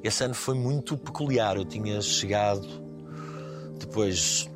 esse 0.04 0.24
ano 0.24 0.34
foi 0.34 0.56
muito 0.56 0.98
peculiar. 0.98 1.58
Eu 1.58 1.66
tinha 1.66 2.02
chegado 2.02 2.68
depois 3.80 4.50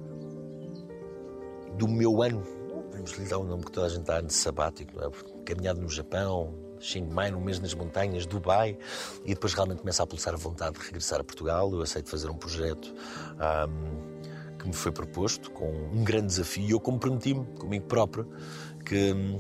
do 1.77 1.87
meu 1.87 2.21
ano, 2.21 2.43
vamos 2.91 3.11
lhe 3.17 3.25
dar 3.25 3.39
o 3.39 3.43
nome 3.43 3.65
que 3.65 3.71
toda 3.71 3.87
a 3.87 3.89
gente 3.89 4.03
dá, 4.03 4.17
ano 4.17 4.27
de 4.27 4.33
sabático, 4.33 4.95
não 4.95 5.07
é? 5.07 5.11
caminhado 5.45 5.81
no 5.81 5.89
Japão, 5.89 6.53
Chiang 6.81 7.13
Mai, 7.13 7.31
num 7.31 7.41
mês 7.41 7.59
nas 7.59 7.73
montanhas, 7.73 8.25
Dubai, 8.25 8.77
e 9.23 9.33
depois 9.33 9.53
realmente 9.53 9.79
começa 9.79 10.03
a 10.03 10.07
pulsar 10.07 10.33
a 10.33 10.37
vontade 10.37 10.79
de 10.79 10.85
regressar 10.85 11.19
a 11.19 11.23
Portugal. 11.23 11.71
Eu 11.71 11.81
aceito 11.81 12.09
fazer 12.09 12.29
um 12.29 12.35
projeto 12.35 12.93
ahm, 13.39 14.57
que 14.57 14.67
me 14.67 14.73
foi 14.73 14.91
proposto, 14.91 15.51
com 15.51 15.69
um 15.69 16.03
grande 16.03 16.27
desafio, 16.27 16.63
e 16.67 16.71
eu 16.71 16.79
comprometi-me 16.79 17.45
comigo 17.57 17.85
próprio 17.85 18.27
que 18.85 19.13
hum, 19.13 19.39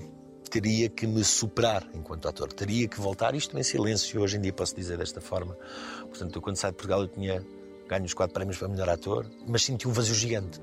teria 0.49 0.89
que 0.89 1.07
me 1.07 1.23
superar 1.23 1.87
enquanto 1.93 2.27
ator, 2.27 2.51
teria 2.51 2.87
que 2.87 2.99
voltar, 2.99 3.33
isto 3.35 3.57
em 3.57 3.63
silêncio, 3.63 4.21
hoje 4.21 4.37
em 4.37 4.41
dia 4.41 4.51
posso 4.51 4.75
dizer 4.75 4.97
desta 4.97 5.21
forma. 5.21 5.57
Portanto, 6.01 6.35
eu 6.35 6.41
quando 6.41 6.57
saí 6.57 6.71
de 6.71 6.77
Portugal 6.77 7.01
eu 7.01 7.07
tinha 7.07 7.45
ganho 7.87 8.05
os 8.05 8.13
quatro 8.13 8.33
prémios 8.33 8.57
para 8.57 8.67
melhor 8.67 8.89
ator, 8.89 9.25
mas 9.47 9.63
senti 9.63 9.87
um 9.87 9.91
vazio 9.91 10.15
gigante. 10.15 10.61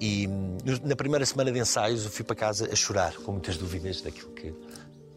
E 0.00 0.26
hum, 0.28 0.56
na 0.84 0.96
primeira 0.96 1.24
semana 1.24 1.50
de 1.50 1.58
ensaios 1.58 2.04
eu 2.04 2.10
fui 2.10 2.24
para 2.24 2.36
casa 2.36 2.68
a 2.70 2.76
chorar, 2.76 3.14
com 3.16 3.32
muitas 3.32 3.56
dúvidas 3.56 4.00
daquilo 4.00 4.30
que. 4.32 4.54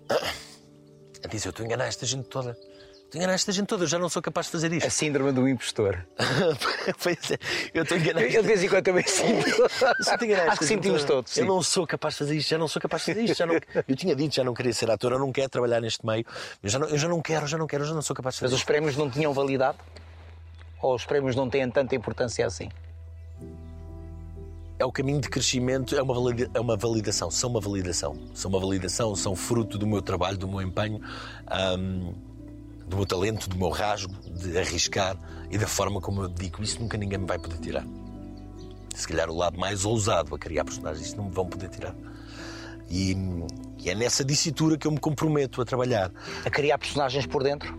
A 1.23 1.27
dizer, 1.27 1.47
eu 1.47 1.49
estou 1.49 1.63
a 1.63 1.67
enganar 1.67 1.85
esta 1.85 2.05
gente 2.05 2.27
toda. 2.27 2.51
Estou 2.51 3.15
a 3.15 3.17
enganar 3.17 3.33
esta 3.33 3.51
gente 3.51 3.67
toda, 3.67 3.83
eu 3.85 3.87
já 3.87 3.97
não 3.97 4.07
sou 4.09 4.21
capaz 4.21 4.47
de 4.47 4.51
fazer 4.51 4.71
isto. 4.71 4.85
A 4.85 4.89
síndrome 4.89 5.31
do 5.31 5.47
impostor. 5.47 6.05
Pois 7.03 7.31
é, 7.31 7.37
eu 7.73 7.83
estou 7.83 7.97
a 7.97 7.99
enganar 7.99 8.21
Eu, 8.21 8.29
eu 8.29 8.41
de 8.41 8.47
vez 8.47 8.63
em 8.63 8.69
quando 8.69 8.83
também 8.85 9.03
sinto. 9.07 9.49
Eu 9.49 9.65
Acho 10.49 10.59
que 10.59 10.65
sentimos 10.65 11.03
todos. 11.03 11.35
Eu 11.37 11.43
sim. 11.43 11.47
não 11.47 11.61
sou 11.61 11.85
capaz 11.87 12.13
de 12.13 12.19
fazer 12.19 12.35
isto, 12.35 12.49
já 12.49 12.57
não 12.57 12.67
sou 12.67 12.81
capaz 12.81 13.03
de 13.03 13.13
fazer 13.13 13.23
isto. 13.25 13.37
Já 13.37 13.45
não... 13.45 13.55
Eu 13.87 13.95
tinha 13.95 14.15
dito, 14.15 14.35
já 14.35 14.43
não 14.43 14.53
queria 14.53 14.73
ser 14.73 14.89
ator, 14.91 15.11
eu 15.13 15.19
não 15.19 15.31
quero 15.31 15.49
trabalhar 15.49 15.81
neste 15.81 16.05
meio. 16.05 16.25
Eu 16.61 16.69
já 16.69 16.79
não, 16.79 16.87
eu 16.87 16.97
já 16.97 17.07
não 17.07 17.21
quero, 17.21 17.47
já 17.47 17.57
não 17.57 17.67
quero, 17.67 17.83
eu 17.83 17.87
já 17.87 17.93
não 17.93 18.01
sou 18.01 18.15
capaz 18.15 18.35
de 18.35 18.41
Mas 18.41 18.51
fazer 18.51 18.55
os 18.55 18.61
isto. 18.61 18.67
prémios 18.67 18.95
não 18.95 19.09
tinham 19.09 19.33
validade? 19.33 19.77
Ou 20.81 20.95
os 20.95 21.05
prémios 21.05 21.35
não 21.35 21.49
têm 21.49 21.69
tanta 21.69 21.95
importância 21.95 22.45
assim? 22.45 22.69
É 24.79 24.85
o 24.85 24.91
caminho 24.91 25.19
de 25.19 25.27
crescimento, 25.27 25.95
é 25.95 26.01
uma, 26.03 26.13
valida- 26.13 26.51
é 26.53 26.59
uma 26.59 26.77
validação, 26.77 27.31
são 27.31 27.49
uma 27.49 27.59
validação. 27.59 28.15
São 28.33 28.49
uma 28.49 28.59
validação, 28.59 29.15
são 29.15 29.35
fruto 29.35 29.77
do 29.77 29.87
meu 29.87 30.01
trabalho, 30.03 30.37
do 30.37 30.47
meu 30.47 30.61
empenho, 30.61 31.01
do 32.87 32.95
meu 32.95 33.05
talento, 33.05 33.49
do 33.49 33.57
meu 33.57 33.69
rasgo, 33.69 34.13
de 34.29 34.55
arriscar 34.57 35.17
e 35.49 35.57
da 35.57 35.67
forma 35.67 35.99
como 35.99 36.21
eu 36.21 36.27
digo. 36.29 36.61
Isso 36.61 36.79
nunca 36.79 36.95
ninguém 36.97 37.17
me 37.17 37.25
vai 37.25 37.39
poder 37.39 37.57
tirar. 37.57 37.85
Se 38.95 39.07
calhar 39.07 39.29
o 39.29 39.35
lado 39.35 39.59
mais 39.59 39.83
ousado 39.83 40.33
a 40.35 40.39
criar 40.39 40.63
personagens, 40.63 41.07
isso 41.07 41.17
não 41.17 41.25
me 41.25 41.31
vão 41.31 41.47
poder 41.47 41.69
tirar. 41.69 41.95
E, 42.89 43.15
e 43.79 43.89
é 43.89 43.95
nessa 43.95 44.23
dicitura 44.23 44.77
que 44.77 44.85
eu 44.87 44.91
me 44.91 44.99
comprometo 44.99 45.59
a 45.61 45.65
trabalhar. 45.65 46.11
A 46.45 46.49
criar 46.49 46.77
personagens 46.77 47.25
por 47.25 47.43
dentro? 47.43 47.77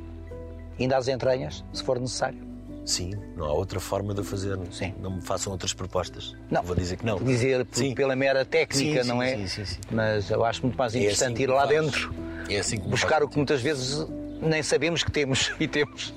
Ainda 0.79 0.97
às 0.97 1.09
entranhas, 1.09 1.65
se 1.73 1.83
for 1.83 1.99
necessário? 1.99 2.48
Sim, 2.89 3.11
não 3.37 3.45
há 3.45 3.53
outra 3.53 3.79
forma 3.79 4.15
de 4.15 4.23
fazer. 4.25 4.59
Sim. 4.73 4.95
Não 4.99 5.11
me 5.17 5.21
façam 5.21 5.53
outras 5.53 5.75
propostas. 5.75 6.35
Não. 6.51 6.63
Vou 6.63 6.75
dizer 6.75 6.97
que 6.97 7.05
não. 7.05 7.19
Dizer 7.19 7.67
por- 7.67 7.77
Sim. 7.77 7.95
pela 7.95 8.17
mera 8.17 8.47
técnica, 8.47 9.03
Sim, 9.03 9.09
não 9.11 9.23
é? 9.23 9.37
sim, 9.37 9.47
sim, 9.47 9.65
sim. 9.67 9.79
Mas 9.91 10.31
eu 10.31 10.43
acho 10.43 10.63
muito 10.63 10.79
mais 10.79 10.95
É 10.95 11.01
interessante 11.01 11.35
assim 11.35 11.43
ir 11.43 11.47
lá 11.49 11.67
faz. 11.67 11.69
dentro, 11.69 12.15
É 12.49 12.59
assim 12.59 12.79
que 12.81 12.89
buscar 12.89 13.17
faz 13.17 13.25
o 13.25 13.29
que 13.29 13.37
muitas 13.37 13.61
vezes 13.61 14.07
nem 14.41 14.63
sabemos 14.63 15.03
que 15.05 15.11
temos 15.11 15.53
e 15.61 15.69
temos. 15.69 16.15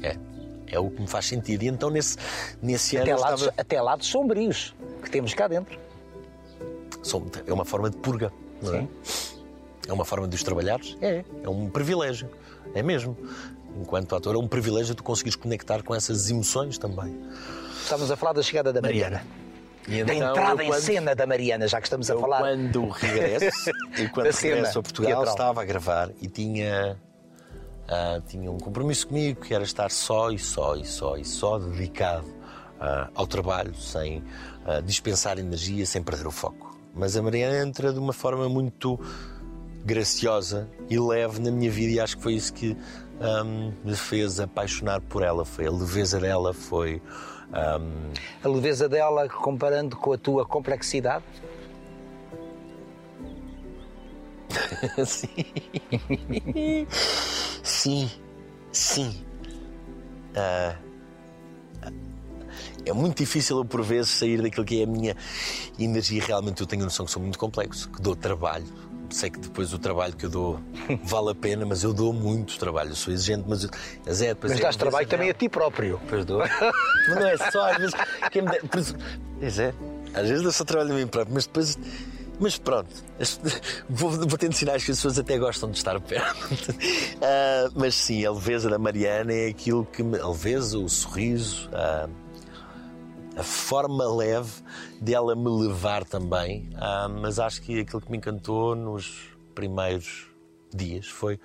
É. 0.00 0.16
É 0.68 0.78
o 0.78 0.88
que 0.90 1.00
me 1.02 1.08
faz 1.08 1.26
sentido. 1.26 1.64
E 1.64 1.66
então 1.66 1.90
nesse, 1.90 2.16
nesse 2.62 2.94
ano 2.96 3.02
Até 3.04 3.12
eu 3.14 3.18
lados, 3.20 3.40
estava... 3.42 3.60
até 3.60 3.82
lados 3.82 4.06
sombrios 4.06 4.74
que 5.02 5.10
temos 5.10 5.34
cá 5.34 5.48
dentro. 5.48 5.76
É 7.46 7.52
uma 7.52 7.64
forma 7.64 7.90
de 7.90 7.96
purga, 7.96 8.32
não 8.62 8.74
é? 8.76 8.86
É 9.88 9.92
uma 9.92 10.04
forma 10.04 10.28
de 10.28 10.36
os 10.36 10.42
trabalhares? 10.44 10.96
É. 11.02 11.24
É 11.42 11.48
um 11.48 11.68
privilégio. 11.68 12.28
É 12.74 12.82
mesmo. 12.82 13.16
Enquanto 13.80 14.14
ator, 14.14 14.34
é 14.34 14.38
um 14.38 14.46
privilégio 14.48 14.94
tu 14.94 15.02
conseguires 15.02 15.36
conectar 15.36 15.82
com 15.82 15.94
essas 15.94 16.30
emoções 16.30 16.78
também. 16.78 17.18
Estamos 17.82 18.10
a 18.10 18.16
falar 18.16 18.32
da 18.34 18.42
chegada 18.42 18.72
da 18.72 18.80
Mariana. 18.80 19.24
Da 19.88 19.94
então, 20.14 20.30
entrada 20.30 20.62
eu 20.62 20.66
em 20.66 20.70
quando- 20.70 20.80
cena 20.82 21.14
da 21.14 21.26
Mariana, 21.26 21.66
já 21.66 21.80
que 21.80 21.86
estamos 21.88 22.08
a 22.10 22.16
falar. 22.18 22.38
quando 22.38 22.88
regresso, 22.94 23.70
e 23.98 24.08
quando 24.08 24.30
Da 24.30 24.38
regresso 24.38 24.78
a 24.78 24.82
Portugal, 24.82 25.10
teatral. 25.12 25.34
estava 25.34 25.62
a 25.62 25.64
gravar 25.64 26.10
e 26.20 26.28
tinha, 26.28 26.96
ah, 27.88 28.20
tinha 28.28 28.50
um 28.50 28.58
compromisso 28.58 29.08
comigo 29.08 29.40
que 29.40 29.52
era 29.52 29.64
estar 29.64 29.90
só 29.90 30.30
e 30.30 30.38
só 30.38 30.76
e 30.76 30.84
só 30.84 31.16
e 31.16 31.24
só 31.24 31.58
dedicado 31.58 32.28
ah, 32.80 33.08
ao 33.14 33.26
trabalho, 33.26 33.74
sem 33.74 34.22
ah, 34.64 34.80
dispensar 34.80 35.38
energia, 35.38 35.84
sem 35.84 36.00
perder 36.00 36.28
o 36.28 36.30
foco. 36.30 36.78
Mas 36.94 37.16
a 37.16 37.22
Mariana 37.22 37.66
entra 37.66 37.92
de 37.92 37.98
uma 37.98 38.12
forma 38.12 38.48
muito 38.48 39.00
graciosa 39.84 40.68
e 40.88 40.96
leve 40.98 41.40
na 41.40 41.50
minha 41.50 41.70
vida 41.70 41.92
e 41.94 41.98
acho 42.00 42.16
que 42.16 42.22
foi 42.22 42.34
isso 42.34 42.52
que 42.52 42.76
ahm, 43.20 43.72
me 43.84 43.94
fez 43.96 44.40
apaixonar 44.40 45.00
por 45.00 45.22
ela. 45.22 45.44
Foi 45.44 45.66
a 45.66 45.70
leveza 45.70 46.18
dela, 46.20 46.52
foi. 46.52 47.00
ahm, 47.52 48.12
A 48.44 48.48
leveza 48.48 48.88
dela 48.88 49.28
comparando 49.28 49.96
com 49.96 50.12
a 50.12 50.18
tua 50.18 50.44
complexidade. 50.44 51.24
sim. 55.06 55.28
sim, 57.62 58.10
sim. 58.70 59.24
Ah, 60.36 60.76
é 62.84 62.92
muito 62.92 63.18
difícil 63.18 63.58
eu, 63.58 63.64
por 63.64 63.82
vezes, 63.82 64.10
sair 64.10 64.42
daquilo 64.42 64.64
que 64.64 64.80
é 64.80 64.84
a 64.84 64.86
minha 64.86 65.16
energia. 65.78 66.22
Realmente, 66.22 66.60
eu 66.60 66.66
tenho 66.66 66.82
a 66.82 66.84
noção 66.86 67.06
que 67.06 67.12
sou 67.12 67.22
muito 67.22 67.38
complexo, 67.38 67.88
que 67.90 68.00
dou 68.02 68.16
trabalho. 68.16 68.66
Sei 69.12 69.30
que 69.30 69.38
depois 69.38 69.72
o 69.72 69.78
trabalho 69.78 70.14
que 70.14 70.26
eu 70.26 70.30
dou 70.30 70.60
vale 71.04 71.30
a 71.30 71.34
pena, 71.34 71.66
mas 71.66 71.82
eu 71.82 71.92
dou 71.92 72.12
muito 72.12 72.58
trabalho. 72.58 72.90
Eu 72.90 72.96
sou 72.96 73.12
exigente, 73.12 73.44
mas. 73.46 73.64
Eu... 73.64 73.70
Mas, 74.06 74.22
é, 74.22 74.28
depois 74.28 74.52
Mas 74.52 74.60
é 74.60 74.62
dás 74.62 74.76
trabalho 74.76 75.06
leveza 75.06 75.10
também 75.10 75.30
a 75.30 75.34
ti 75.34 75.48
próprio. 75.48 76.00
Pois 76.08 76.24
dou. 76.24 76.38
mas 76.38 77.16
não 77.16 77.26
é 77.26 77.36
só, 77.50 77.70
às 77.70 77.76
vezes. 77.78 77.94
Quem 78.30 78.42
me 78.42 78.50
Pois 79.38 79.58
é. 79.58 79.74
Às 80.14 80.28
vezes 80.28 80.44
eu 80.44 80.52
só 80.52 80.64
trabalho 80.64 80.92
a 80.92 80.96
mim 80.96 81.06
próprio, 81.06 81.34
mas 81.34 81.46
depois. 81.46 81.78
Mas 82.40 82.58
pronto, 82.58 82.90
vou, 83.88 84.10
vou 84.10 84.38
tendo 84.38 84.52
sinais 84.52 84.84
que 84.84 84.90
as 84.90 84.96
pessoas 84.96 85.18
até 85.18 85.38
gostam 85.38 85.70
de 85.70 85.76
estar 85.76 86.00
perto. 86.00 86.74
Ah, 87.22 87.70
mas 87.74 87.94
sim, 87.94 88.24
a 88.26 88.32
leveza 88.32 88.68
da 88.68 88.78
Mariana 88.78 89.32
é 89.32 89.48
aquilo 89.48 89.84
que 89.86 90.02
me. 90.02 90.18
A 90.18 90.28
leveza, 90.28 90.78
o 90.78 90.88
sorriso, 90.88 91.68
a, 91.72 92.08
a 93.36 93.42
forma 93.42 94.04
leve 94.14 94.50
dela 95.00 95.34
me 95.34 95.48
levar 95.48 96.04
também. 96.04 96.70
Ah, 96.76 97.08
mas 97.08 97.38
acho 97.38 97.62
que 97.62 97.80
aquilo 97.80 98.00
que 98.00 98.10
me 98.10 98.18
encantou 98.18 98.74
nos 98.74 99.30
primeiros 99.54 100.28
dias 100.72 101.08
foi. 101.08 101.40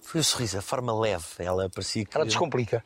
Foi 0.00 0.20
o 0.20 0.24
sorriso, 0.24 0.58
a 0.58 0.62
forma 0.62 0.98
leve. 0.98 1.24
Ela 1.38 1.68
parecia 1.68 2.04
que. 2.04 2.16
Ela 2.16 2.26
descomplica. 2.26 2.84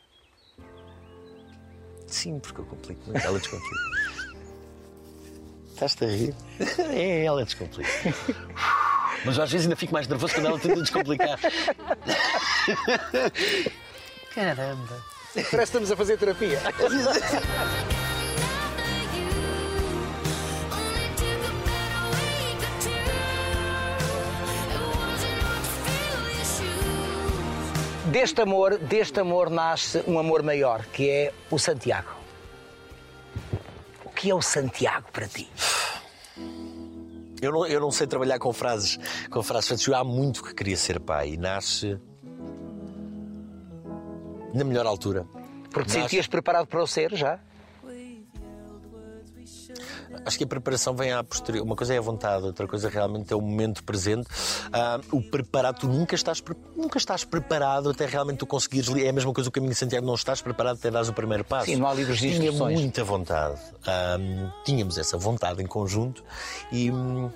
Sim, 2.06 2.38
porque 2.38 2.60
eu 2.60 2.64
complico 2.64 3.02
muito. 3.06 3.24
Ela 3.24 3.38
descomplica. 3.38 3.76
Estás-te 5.74 6.04
a 6.04 6.08
rir? 6.08 6.34
É, 6.90 7.24
ela 7.24 7.44
descomplica. 7.44 7.90
Mas 9.24 9.38
às 9.38 9.50
vezes 9.50 9.66
ainda 9.66 9.76
fico 9.76 9.92
mais 9.92 10.06
nervoso 10.06 10.32
quando 10.34 10.46
ela 10.46 10.58
tenta 10.58 10.80
descomplicar. 10.80 11.38
Caramba. 14.32 15.17
Parece 15.34 15.50
que 15.50 15.62
estamos 15.62 15.90
a 15.92 15.96
fazer 15.96 16.16
terapia. 16.16 16.58
Deste 28.06 28.40
amor, 28.40 28.78
deste 28.78 29.20
amor 29.20 29.50
nasce 29.50 30.02
um 30.06 30.18
amor 30.18 30.42
maior, 30.42 30.86
que 30.86 31.10
é 31.10 31.34
o 31.50 31.58
Santiago. 31.58 32.08
O 34.02 34.08
que 34.08 34.30
é 34.30 34.34
o 34.34 34.40
Santiago 34.40 35.08
para 35.12 35.28
ti? 35.28 35.46
Eu 37.40 37.52
não, 37.52 37.66
eu 37.66 37.80
não 37.80 37.90
sei 37.90 38.06
trabalhar 38.06 38.38
com 38.38 38.52
frases, 38.52 38.98
com 39.30 39.42
frases 39.42 39.68
feitas. 39.68 39.86
Eu 39.86 39.94
há 39.94 40.02
muito 40.02 40.42
que 40.42 40.54
queria 40.54 40.76
ser 40.76 40.98
pai 40.98 41.34
e 41.34 41.36
nasce 41.36 42.00
na 44.58 44.64
melhor 44.64 44.86
altura. 44.86 45.24
Porque 45.70 45.90
te 45.90 45.94
Nasce- 45.96 46.00
sentias 46.02 46.26
preparado 46.26 46.66
para 46.66 46.82
o 46.82 46.86
ser 46.86 47.14
já? 47.14 47.38
Acho 50.24 50.36
que 50.38 50.44
a 50.44 50.46
preparação 50.46 50.94
vem 50.94 51.12
à 51.12 51.22
posterior. 51.22 51.64
Uma 51.64 51.76
coisa 51.76 51.94
é 51.94 51.98
a 51.98 52.00
vontade, 52.00 52.44
outra 52.44 52.66
coisa 52.66 52.88
realmente 52.88 53.32
é 53.32 53.36
o 53.36 53.40
momento 53.40 53.84
presente. 53.84 54.26
Ah, 54.72 54.98
o 55.12 55.22
preparado, 55.22 55.78
tu 55.80 55.86
nunca 55.88 56.14
estás, 56.14 56.42
nunca 56.76 56.98
estás 56.98 57.24
preparado 57.24 57.90
até 57.90 58.04
realmente 58.06 58.38
tu 58.38 58.46
conseguires. 58.46 58.88
É 58.96 59.08
a 59.08 59.12
mesma 59.12 59.32
coisa 59.32 59.48
o 59.48 59.52
caminho 59.52 59.72
de 59.72 59.78
Santiago, 59.78 60.06
não 60.06 60.14
estás 60.14 60.40
preparado 60.42 60.76
até 60.78 60.90
dares 60.90 61.08
o 61.08 61.12
primeiro 61.12 61.44
passo. 61.44 61.66
Sim, 61.66 61.76
não 61.76 61.86
há 61.86 61.94
livros 61.94 62.18
de 62.18 62.32
Tinha 62.38 62.50
muita 62.52 63.04
vontade. 63.04 63.60
Ah, 63.86 64.16
tínhamos 64.64 64.98
essa 64.98 65.16
vontade 65.16 65.62
em 65.62 65.66
conjunto 65.66 66.24
e. 66.72 66.90
hum, 66.90 67.30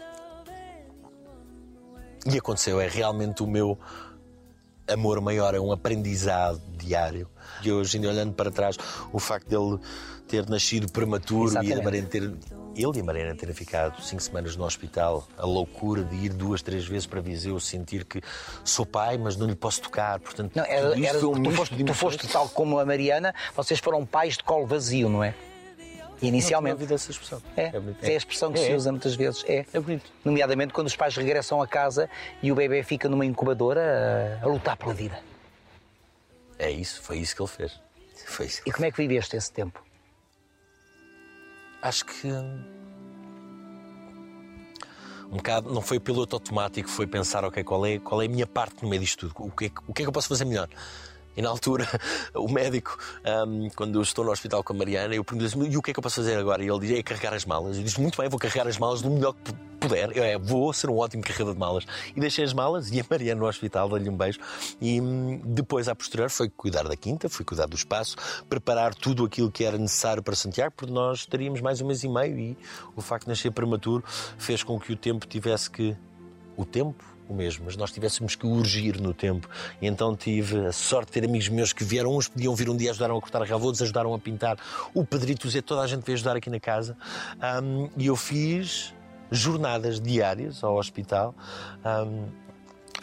E 2.26 2.38
aconteceu, 2.38 2.80
é 2.80 2.88
realmente 2.88 3.42
o 3.42 3.46
meu 3.46 3.78
amor 4.88 5.20
maior, 5.20 5.54
é 5.54 5.60
um 5.60 5.72
aprendizado 5.72 6.60
diário. 6.76 7.28
E 7.62 7.70
hoje, 7.70 7.96
ainda 7.96 8.08
olhando 8.08 8.32
para 8.32 8.50
trás, 8.50 8.76
o 9.12 9.18
facto 9.18 9.48
dele 9.48 9.78
ter 10.26 10.48
nascido 10.48 10.90
prematuro 10.90 11.52
e 11.52 11.56
a 11.56 11.60
Exatamente. 11.62 11.84
Mariana 11.84 12.08
ter. 12.08 12.34
Ele 12.74 12.96
e 12.96 13.00
a 13.00 13.04
Mariana 13.04 13.34
terem 13.34 13.54
ficado 13.54 14.00
cinco 14.02 14.22
semanas 14.22 14.56
no 14.56 14.64
hospital, 14.64 15.28
a 15.36 15.44
loucura 15.44 16.02
de 16.04 16.16
ir 16.16 16.30
duas, 16.30 16.62
três 16.62 16.86
vezes 16.86 17.06
para 17.06 17.20
Viseu, 17.20 17.60
sentir 17.60 18.02
que 18.06 18.22
sou 18.64 18.86
pai, 18.86 19.18
mas 19.18 19.36
não 19.36 19.46
lhe 19.46 19.54
posso 19.54 19.82
tocar. 19.82 20.18
Portanto, 20.20 20.52
Não, 20.56 20.64
era, 20.64 20.98
era- 20.98 21.28
um 21.28 21.42
tu, 21.42 21.50
foste, 21.50 21.84
tu 21.84 21.92
foste 21.92 22.26
tal 22.28 22.48
como 22.48 22.78
a 22.78 22.86
Mariana, 22.86 23.34
vocês 23.54 23.78
foram 23.78 24.06
pais 24.06 24.38
de 24.38 24.42
colo 24.44 24.66
vazio, 24.66 25.10
não 25.10 25.22
é? 25.22 25.34
Inicialmente. 26.22 26.72
Não 26.72 26.76
tinha 26.78 26.84
ouvido 26.84 26.94
essa 26.94 27.10
expressão. 27.10 27.42
É, 27.56 27.70
bonito. 27.80 28.04
é 28.04 28.08
a 28.08 28.16
expressão 28.16 28.52
que 28.52 28.58
se 28.60 28.70
É. 28.70 28.76
usa 28.76 28.90
muitas 28.92 29.14
vezes. 29.14 29.44
É. 29.46 29.66
É 29.72 29.80
bonito. 29.80 30.10
Nomeadamente 30.24 30.72
quando 30.72 30.86
os 30.86 30.96
pais 30.96 31.16
regressam 31.16 31.60
a 31.60 31.66
casa 31.66 32.08
e 32.42 32.50
o 32.52 32.54
bebê 32.54 32.82
fica 32.82 33.08
numa 33.08 33.24
incubadora 33.26 34.38
a, 34.40 34.44
a 34.44 34.48
lutar 34.48 34.76
pela 34.76 34.94
vida. 34.94 35.18
É 36.58 36.70
isso, 36.70 37.02
foi 37.02 37.18
isso 37.18 37.34
que 37.34 37.42
ele 37.42 37.48
fez. 37.50 37.80
Foi 38.26 38.46
isso. 38.46 38.62
E 38.64 38.70
como 38.70 38.84
é 38.86 38.90
que 38.90 38.96
viveste 38.96 39.36
esse 39.36 39.52
tempo? 39.52 39.82
acho 41.82 42.04
que. 42.06 42.28
hum, 42.28 42.64
Um 45.32 45.36
bocado, 45.38 45.72
não 45.72 45.80
foi 45.80 45.98
piloto 45.98 46.36
automático, 46.36 46.88
foi 46.88 47.06
pensar, 47.06 47.42
ok, 47.44 47.64
qual 47.64 47.84
é, 47.86 47.98
qual 47.98 48.20
é 48.22 48.26
a 48.26 48.28
minha 48.28 48.46
parte 48.46 48.82
no 48.82 48.88
meio 48.88 49.00
disto 49.00 49.28
tudo? 49.30 49.46
O 49.48 49.50
que, 49.50 49.64
é, 49.64 49.68
que- 49.70 49.80
o 49.88 49.92
que 49.94 50.02
é 50.02 50.04
que 50.04 50.08
eu 50.08 50.12
posso 50.12 50.28
fazer 50.28 50.44
melhor? 50.44 50.68
E 51.36 51.42
na 51.42 51.48
altura, 51.48 51.86
o 52.34 52.50
médico, 52.50 52.98
hum, 53.46 53.68
quando 53.74 53.98
eu 53.98 54.02
estou 54.02 54.24
no 54.24 54.30
hospital 54.30 54.62
com 54.62 54.72
a 54.72 54.76
Mariana, 54.76 55.14
eu 55.14 55.24
pergunto-lhe 55.24 55.48
assim, 55.48 55.72
e 55.72 55.76
o 55.76 55.82
que 55.82 55.90
é 55.90 55.94
que 55.94 55.98
eu 55.98 56.02
posso 56.02 56.16
fazer 56.16 56.36
agora? 56.36 56.62
E 56.62 56.68
ele 56.68 56.78
diz, 56.80 56.98
é 56.98 57.02
carregar 57.02 57.34
as 57.34 57.44
malas. 57.44 57.76
Eu 57.76 57.82
disse, 57.82 58.00
muito 58.00 58.20
bem, 58.20 58.28
vou 58.28 58.38
carregar 58.38 58.66
as 58.68 58.78
malas 58.78 59.02
do 59.02 59.10
melhor 59.10 59.32
que 59.32 59.52
pu- 59.52 59.58
puder. 59.80 60.16
Eu, 60.16 60.22
é, 60.22 60.38
vou 60.38 60.72
ser 60.72 60.90
um 60.90 60.98
ótimo 60.98 61.22
carregador 61.22 61.54
de 61.54 61.60
malas. 61.60 61.86
E 62.14 62.20
deixei 62.20 62.44
as 62.44 62.52
malas 62.52 62.90
e 62.90 63.00
a 63.00 63.04
Mariana 63.08 63.40
no 63.40 63.46
hospital, 63.46 63.88
dei-lhe 63.88 64.10
um 64.10 64.16
beijo. 64.16 64.38
E 64.80 65.00
hum, 65.00 65.40
depois, 65.44 65.88
a 65.88 65.94
posterior, 65.94 66.28
foi 66.30 66.48
cuidar 66.48 66.84
da 66.84 66.96
quinta, 66.96 67.28
fui 67.28 67.44
cuidar 67.44 67.66
do 67.66 67.76
espaço, 67.76 68.16
preparar 68.48 68.94
tudo 68.94 69.24
aquilo 69.24 69.50
que 69.50 69.64
era 69.64 69.78
necessário 69.78 70.22
para 70.22 70.34
Santiago, 70.34 70.74
porque 70.76 70.92
nós 70.92 71.26
teríamos 71.26 71.60
mais 71.60 71.80
um 71.80 71.86
mês 71.86 72.04
e 72.04 72.08
meio 72.08 72.38
e 72.38 72.58
o 72.94 73.00
facto 73.00 73.24
de 73.24 73.30
nascer 73.30 73.50
prematuro 73.50 74.04
fez 74.38 74.62
com 74.62 74.78
que 74.78 74.92
o 74.92 74.96
tempo 74.96 75.26
tivesse 75.26 75.70
que. 75.70 75.96
O 76.56 76.66
tempo? 76.66 77.11
O 77.28 77.34
mesmo, 77.34 77.64
mas 77.64 77.76
nós 77.76 77.92
tivéssemos 77.92 78.34
que 78.34 78.46
urgir 78.46 79.00
no 79.00 79.14
tempo. 79.14 79.48
E 79.80 79.86
então 79.86 80.16
tive 80.16 80.66
a 80.66 80.72
sorte 80.72 81.06
de 81.06 81.12
ter 81.20 81.24
amigos 81.24 81.48
meus 81.48 81.72
que 81.72 81.84
vieram, 81.84 82.16
uns 82.16 82.28
podiam 82.28 82.54
vir 82.54 82.68
um 82.68 82.76
dia, 82.76 82.90
ajudaram 82.90 83.16
a 83.16 83.20
cortar 83.20 83.42
ravodos, 83.46 83.80
ajudaram 83.80 84.12
a 84.12 84.18
pintar. 84.18 84.56
O 84.92 85.04
Pedrito 85.04 85.48
Zé, 85.48 85.62
toda 85.62 85.82
a 85.82 85.86
gente 85.86 86.04
veio 86.04 86.16
ajudar 86.16 86.36
aqui 86.36 86.50
na 86.50 86.60
casa. 86.60 86.96
Hum, 87.62 87.88
e 87.96 88.06
eu 88.06 88.16
fiz 88.16 88.92
jornadas 89.30 90.00
diárias 90.00 90.62
ao 90.62 90.76
hospital. 90.76 91.34
hum, 91.84 92.26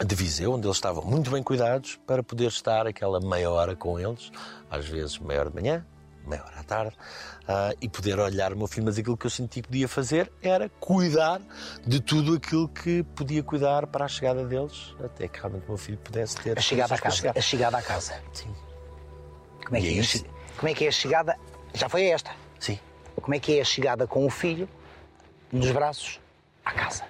de 0.04 0.14
Viseu, 0.14 0.52
onde 0.52 0.66
eles 0.66 0.76
estavam 0.76 1.04
muito 1.04 1.30
bem 1.30 1.42
cuidados 1.42 1.98
para 2.06 2.22
poder 2.22 2.46
estar 2.46 2.86
aquela 2.86 3.20
meia 3.20 3.50
hora 3.50 3.76
com 3.76 3.98
eles, 3.98 4.30
às 4.70 4.86
vezes 4.86 5.18
meia 5.18 5.40
hora 5.40 5.50
de 5.50 5.56
manhã, 5.56 5.86
meia 6.26 6.42
hora 6.44 6.60
à 6.60 6.62
tarde, 6.62 6.96
ah, 7.48 7.72
e 7.80 7.88
poder 7.88 8.18
olhar 8.18 8.52
o 8.52 8.56
meu 8.56 8.66
filho. 8.66 8.84
Mas 8.86 8.98
aquilo 8.98 9.16
que 9.16 9.26
eu 9.26 9.30
senti 9.30 9.60
que 9.62 9.68
podia 9.68 9.88
fazer 9.88 10.30
era 10.42 10.68
cuidar 10.80 11.40
de 11.86 12.00
tudo 12.00 12.34
aquilo 12.34 12.68
que 12.68 13.02
podia 13.02 13.42
cuidar 13.42 13.86
para 13.86 14.04
a 14.04 14.08
chegada 14.08 14.44
deles, 14.46 14.94
até 15.02 15.26
que 15.28 15.38
realmente 15.38 15.64
o 15.64 15.68
meu 15.68 15.76
filho 15.78 15.98
pudesse 15.98 16.36
ter. 16.36 16.58
A 16.58 16.60
chegada 16.62 16.94
à 16.94 16.98
casa. 16.98 17.32
A 17.36 17.40
chegada 17.40 17.78
à 17.78 17.82
casa. 17.82 18.14
Sim. 18.32 18.54
Como 19.64 19.76
é, 19.76 19.80
que 19.80 19.88
é 19.88 19.98
é, 19.98 20.02
che- 20.02 20.24
como 20.56 20.68
é 20.68 20.74
que 20.74 20.84
é 20.84 20.88
a 20.88 20.92
chegada? 20.92 21.36
Já 21.74 21.88
foi 21.88 22.06
esta. 22.06 22.30
Sim. 22.58 22.78
Como 23.20 23.34
é 23.34 23.38
que 23.38 23.58
é 23.58 23.60
a 23.60 23.64
chegada 23.64 24.06
com 24.06 24.24
o 24.26 24.30
filho 24.30 24.68
nos 25.52 25.70
braços 25.70 26.20
à 26.64 26.72
casa? 26.72 27.04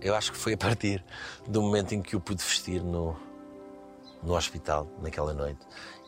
Eu 0.00 0.14
acho 0.14 0.30
que 0.32 0.38
foi 0.38 0.54
a 0.54 0.56
partir 0.56 1.04
do 1.46 1.60
momento 1.60 1.92
em 1.94 2.00
que 2.00 2.14
o 2.14 2.20
pude 2.20 2.42
vestir 2.42 2.80
no, 2.82 3.16
no 4.22 4.34
hospital, 4.36 4.86
naquela 5.02 5.32
noite. 5.34 5.58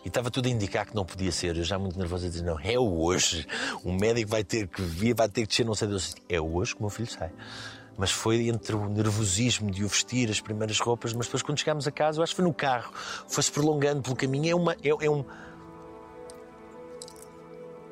E 0.05 0.09
estava 0.09 0.31
tudo 0.31 0.47
a 0.47 0.49
indicar 0.49 0.87
que 0.87 0.95
não 0.95 1.05
podia 1.05 1.31
ser. 1.31 1.57
Eu 1.57 1.65
já 1.65 1.79
muito 1.79 1.99
nervoso 1.99 2.27
a 2.27 2.29
dizer: 2.29 2.43
não, 2.43 2.59
é 2.59 2.79
hoje. 2.79 3.47
O 3.85 3.93
médico 3.93 4.31
vai 4.31 4.43
ter 4.43 4.67
que 4.67 4.81
vir, 4.81 5.15
vai 5.15 5.29
ter 5.29 5.43
que 5.43 5.49
descer, 5.49 5.67
não 5.67 5.75
sei 5.75 5.89
Deus. 5.89 6.15
É 6.29 6.41
hoje 6.41 6.75
que 6.75 6.81
o 6.81 6.85
meu 6.85 6.91
filho 6.91 7.11
sai. 7.11 7.31
Mas 7.99 8.11
foi 8.11 8.49
entre 8.49 8.75
o 8.75 8.89
nervosismo 8.89 9.71
de 9.71 9.85
o 9.85 9.89
vestir, 9.89 10.31
as 10.31 10.41
primeiras 10.41 10.81
roupas, 10.81 11.13
mas 11.13 11.27
depois 11.27 11.43
quando 11.43 11.59
chegámos 11.59 11.87
a 11.87 11.91
casa, 11.91 12.19
eu 12.19 12.23
acho 12.23 12.33
que 12.33 12.37
foi 12.37 12.47
no 12.47 12.55
carro, 12.55 12.91
foi-se 13.29 13.53
prolongando 13.53 14.01
pelo 14.01 14.17
caminho. 14.17 14.51
É, 14.51 14.55
uma, 14.55 14.73
é, 14.73 14.89
é 14.89 15.11
um. 15.11 15.23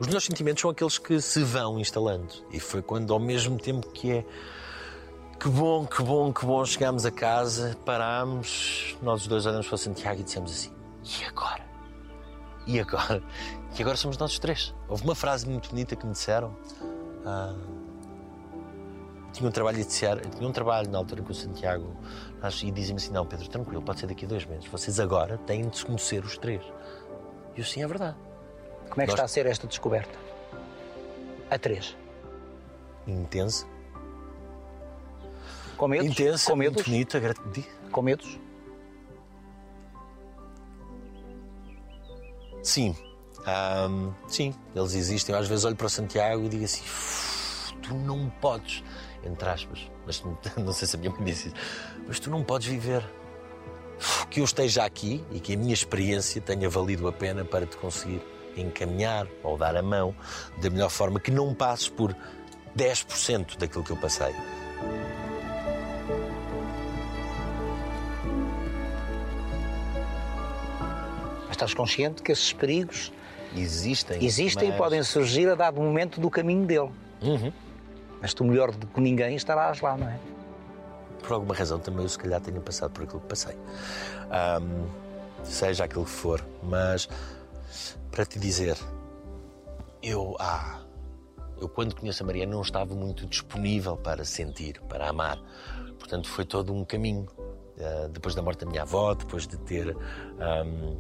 Os 0.01 0.07
meus 0.07 0.25
sentimentos 0.25 0.63
são 0.63 0.71
aqueles 0.71 0.97
que 0.97 1.21
se 1.21 1.43
vão 1.43 1.79
instalando. 1.79 2.33
E 2.51 2.59
foi 2.59 2.81
quando, 2.81 3.13
ao 3.13 3.21
mesmo 3.21 3.59
tempo 3.59 3.91
que 3.91 4.13
é. 4.13 4.25
Que 5.39 5.49
bom, 5.49 5.87
que 5.87 6.03
bom, 6.03 6.33
que 6.33 6.47
bom. 6.47 6.65
Chegámos 6.65 7.05
a 7.05 7.11
casa, 7.11 7.77
parámos, 7.85 8.97
nós 9.03 9.23
os 9.23 9.27
dois 9.29 9.45
olhamos 9.45 9.67
para 9.67 9.75
o 9.75 9.79
Santiago 9.79 10.21
e 10.21 10.25
dissemos 10.25 10.51
assim: 10.53 10.73
e 11.05 11.25
agora? 11.25 11.69
E 12.69 12.79
agora? 12.79 13.21
E 13.79 13.83
agora 13.83 13.97
somos 13.97 14.17
nós 14.19 14.33
os 14.33 14.39
três. 14.39 14.75
Houve 14.89 15.05
uma 15.05 15.15
frase 15.15 15.47
muito 15.49 15.69
bonita 15.71 15.95
que 15.97 16.05
me 16.07 16.13
disseram. 16.13 16.57
ah, 17.27 17.55
tinha 19.33 19.47
um 19.49 19.53
trabalho 19.53 19.77
iniciar, 19.79 20.19
tinha 20.21 20.49
um 20.49 20.53
trabalho 20.53 20.91
na 20.91 20.99
altura 20.99 21.23
com 21.23 21.31
o 21.31 21.35
Santiago 21.35 21.95
e 22.63 22.71
dizem-me 22.71 23.01
assim: 23.01 23.13
não, 23.13 23.27
Pedro, 23.27 23.47
tranquilo, 23.49 23.83
pode 23.83 24.01
ser 24.01 24.07
daqui 24.07 24.25
a 24.25 24.29
dois 24.29 24.45
meses. 24.47 24.67
Vocês 24.67 24.99
agora 24.99 25.37
têm 25.39 25.69
de 25.69 25.77
se 25.79 25.85
conhecer 25.85 26.25
os 26.25 26.37
três. 26.39 26.63
E 27.57 27.61
eu, 27.61 27.65
sim, 27.65 27.83
é 27.83 27.87
verdade. 27.87 28.17
Como 28.89 29.03
é 29.03 29.05
que 29.05 29.11
Nós- 29.13 29.15
está 29.15 29.25
a 29.25 29.29
ser 29.29 29.45
esta 29.47 29.67
descoberta? 29.67 30.19
A 31.51 31.59
três. 31.59 31.97
Intensa, 33.07 33.67
Com 35.77 35.89
medos? 35.89 36.07
intensa, 36.07 36.51
com 36.51 36.57
muito 36.57 36.71
medos? 36.73 36.85
bonita, 36.89 37.21
grati- 37.21 37.69
Com 37.93 38.03
medos? 38.03 38.39
Sim. 42.69 42.95
Ahm, 43.47 44.13
sim, 44.29 44.55
eles 44.77 44.93
existem. 44.93 45.35
Eu 45.35 45.41
às 45.41 45.49
vezes 45.49 45.65
olho 45.65 45.75
para 45.75 45.87
o 45.87 45.89
Santiago 45.89 46.45
e 46.45 46.49
digo 46.51 46.65
assim: 46.67 46.83
"Uf, 46.83 47.73
tu 47.81 47.95
não 47.95 48.29
podes, 48.43 48.85
entre 49.25 49.49
aspas, 49.49 49.91
mas 50.05 50.23
não 50.55 50.75
sei 50.75 50.87
se 50.87 50.95
a 50.95 50.99
minha 50.99 51.11
mãe 51.11 51.25
disse 51.25 51.49
isso, 51.49 51.57
mas 52.07 52.21
tu 52.21 52.29
não 52.29 52.45
podes 52.45 52.69
viver. 52.69 53.03
Que 54.29 54.41
eu 54.41 54.45
esteja 54.45 54.85
aqui 54.85 55.25
e 55.33 55.41
que 55.41 55.55
a 55.55 55.57
minha 55.57 55.73
experiência 55.73 56.43
tenha 56.43 56.69
valido 56.69 57.09
a 57.09 57.13
pena 57.13 57.43
para 57.43 57.65
te 57.65 57.79
conseguir 57.79 58.21
encaminhar 58.55 59.27
ou 59.43 59.57
dar 59.57 59.75
a 59.75 59.83
mão 59.83 60.15
da 60.61 60.69
melhor 60.69 60.91
forma, 60.91 61.19
que 61.19 61.31
não 61.31 61.55
passes 61.55 61.89
por 61.89 62.15
10% 62.77 63.57
daquilo 63.57 63.83
que 63.83 63.93
eu 63.93 63.97
passei. 63.97 64.35
Estás 71.59 71.75
consciente 71.75 72.23
que 72.23 72.31
esses 72.33 72.53
perigos 72.53 73.13
Existem. 73.57 74.25
existem 74.25 74.69
e 74.69 74.71
mas- 74.71 74.79
podem 74.79 75.03
surgir 75.03 75.49
a 75.49 75.55
dado 75.55 75.81
momento 75.81 76.21
do 76.21 76.31
caminho 76.31 76.65
dele. 76.65 76.91
Uhum. 77.21 77.53
Mas 78.21 78.33
tu, 78.33 78.45
melhor 78.45 78.71
do 78.73 78.87
que 78.87 79.01
ninguém, 79.01 79.35
estarás 79.37 79.81
lá, 79.81 79.97
não 79.97 80.09
é? 80.09 80.19
por 81.21 81.33
alguma 81.33 81.53
razão 81.55 81.79
também 81.81 82.05
eu 82.05 82.09
se 82.09 82.17
calhar 82.17 82.41
tenho 82.41 82.61
passado 82.61 82.93
por 82.93 83.03
aquilo 83.05 83.21
que 83.21 83.27
passei. 83.27 83.55
Ahm, 84.31 84.87
seja 85.43 85.85
aquilo 85.85 86.05
que 86.05 86.11
for. 86.11 86.43
Mas 86.63 87.09
para 88.11 88.25
te 88.25 88.39
dizer, 88.39 88.79
eu, 90.03 90.37
ah, 90.39 90.81
eu 91.61 91.69
quando 91.69 91.95
conheço 91.97 92.23
a 92.23 92.27
Maria 92.27 92.47
não 92.47 92.63
estava 92.63 92.95
muito 92.95 93.27
disponível 93.27 93.97
para 93.97 94.25
sentir, 94.25 94.81
para 94.89 95.09
amar. 95.09 95.39
Portanto, 95.99 96.29
foi 96.29 96.45
todo 96.45 96.73
um 96.73 96.85
caminho. 96.85 97.27
Ah, 97.81 98.09
depois 98.11 98.35
da 98.35 98.41
morte 98.41 98.65
da 98.65 98.71
minha 98.71 98.83
avó, 98.83 99.13
depois 99.13 99.47
de 99.47 99.57
ter 99.59 99.95
ahm, 100.41 100.97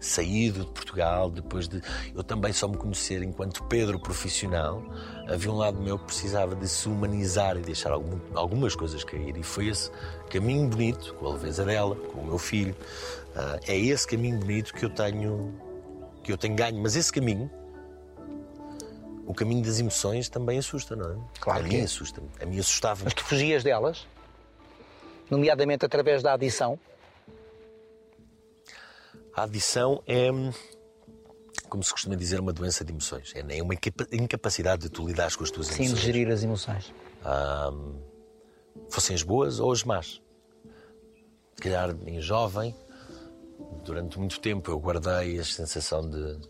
saído 0.00 0.60
de 0.64 0.70
Portugal, 0.70 1.30
depois 1.30 1.66
de 1.68 1.82
eu 2.14 2.22
também 2.22 2.52
só 2.52 2.68
me 2.68 2.76
conhecer 2.76 3.22
enquanto 3.22 3.64
Pedro 3.64 3.98
profissional, 3.98 4.82
havia 5.28 5.50
um 5.50 5.56
lado 5.56 5.80
meu 5.80 5.98
que 5.98 6.04
precisava 6.06 6.54
de 6.54 6.68
se 6.68 6.88
humanizar 6.88 7.56
e 7.56 7.60
deixar 7.60 7.92
algum- 7.92 8.20
algumas 8.34 8.74
coisas 8.76 9.02
cair. 9.04 9.36
E 9.36 9.42
foi 9.42 9.68
esse 9.68 9.90
caminho 10.30 10.68
bonito, 10.68 11.14
com 11.14 11.26
a 11.26 11.32
leveza 11.32 11.64
dela, 11.64 11.96
com 11.96 12.20
o 12.20 12.26
meu 12.26 12.38
filho, 12.38 12.76
ah, 13.34 13.58
é 13.66 13.76
esse 13.76 14.06
caminho 14.06 14.38
bonito 14.38 14.72
que 14.74 14.84
eu 14.84 14.90
tenho 14.90 15.52
que 16.22 16.32
eu 16.32 16.36
tenho 16.38 16.54
ganho. 16.54 16.78
Mas 16.82 16.94
esse 16.94 17.10
caminho, 17.12 17.50
o 19.26 19.32
caminho 19.34 19.62
das 19.62 19.78
emoções, 19.80 20.28
também 20.28 20.58
assusta, 20.58 20.94
não 20.94 21.10
é? 21.12 21.16
Claro 21.40 21.60
a 21.60 21.62
que 21.64 21.74
mim 21.74 21.80
é. 21.80 21.84
assusta-me. 21.84 22.28
A 22.40 22.46
mim 22.46 22.58
assustava-me. 22.58 23.04
Mas 23.04 23.14
tu 23.14 23.24
fugias 23.24 23.62
delas, 23.64 24.06
nomeadamente 25.30 25.84
através 25.84 26.22
da 26.22 26.32
adição. 26.34 26.78
A 29.38 29.44
adição 29.44 30.02
é, 30.04 30.28
como 31.68 31.80
se 31.84 31.92
costuma 31.92 32.16
dizer, 32.16 32.40
uma 32.40 32.52
doença 32.52 32.84
de 32.84 32.90
emoções. 32.90 33.32
É 33.36 33.62
uma 33.62 33.72
incapa- 33.72 34.08
incapacidade 34.10 34.82
de 34.82 34.88
tu 34.90 35.06
lidares 35.06 35.36
com 35.36 35.44
as 35.44 35.50
tuas 35.52 35.68
Sim, 35.68 35.74
de 35.76 35.82
emoções. 35.82 36.00
gerir 36.04 36.28
as 36.28 36.42
emoções. 36.42 36.92
Fossem 38.90 39.14
as 39.14 39.22
boas 39.22 39.60
ou 39.60 39.70
as 39.70 39.84
más. 39.84 40.20
Se 41.54 41.62
calhar, 41.62 41.94
em 42.04 42.20
jovem, 42.20 42.74
durante 43.84 44.18
muito 44.18 44.40
tempo 44.40 44.72
eu 44.72 44.78
guardei 44.80 45.38
a 45.38 45.44
sensação 45.44 46.08
de 46.10 46.40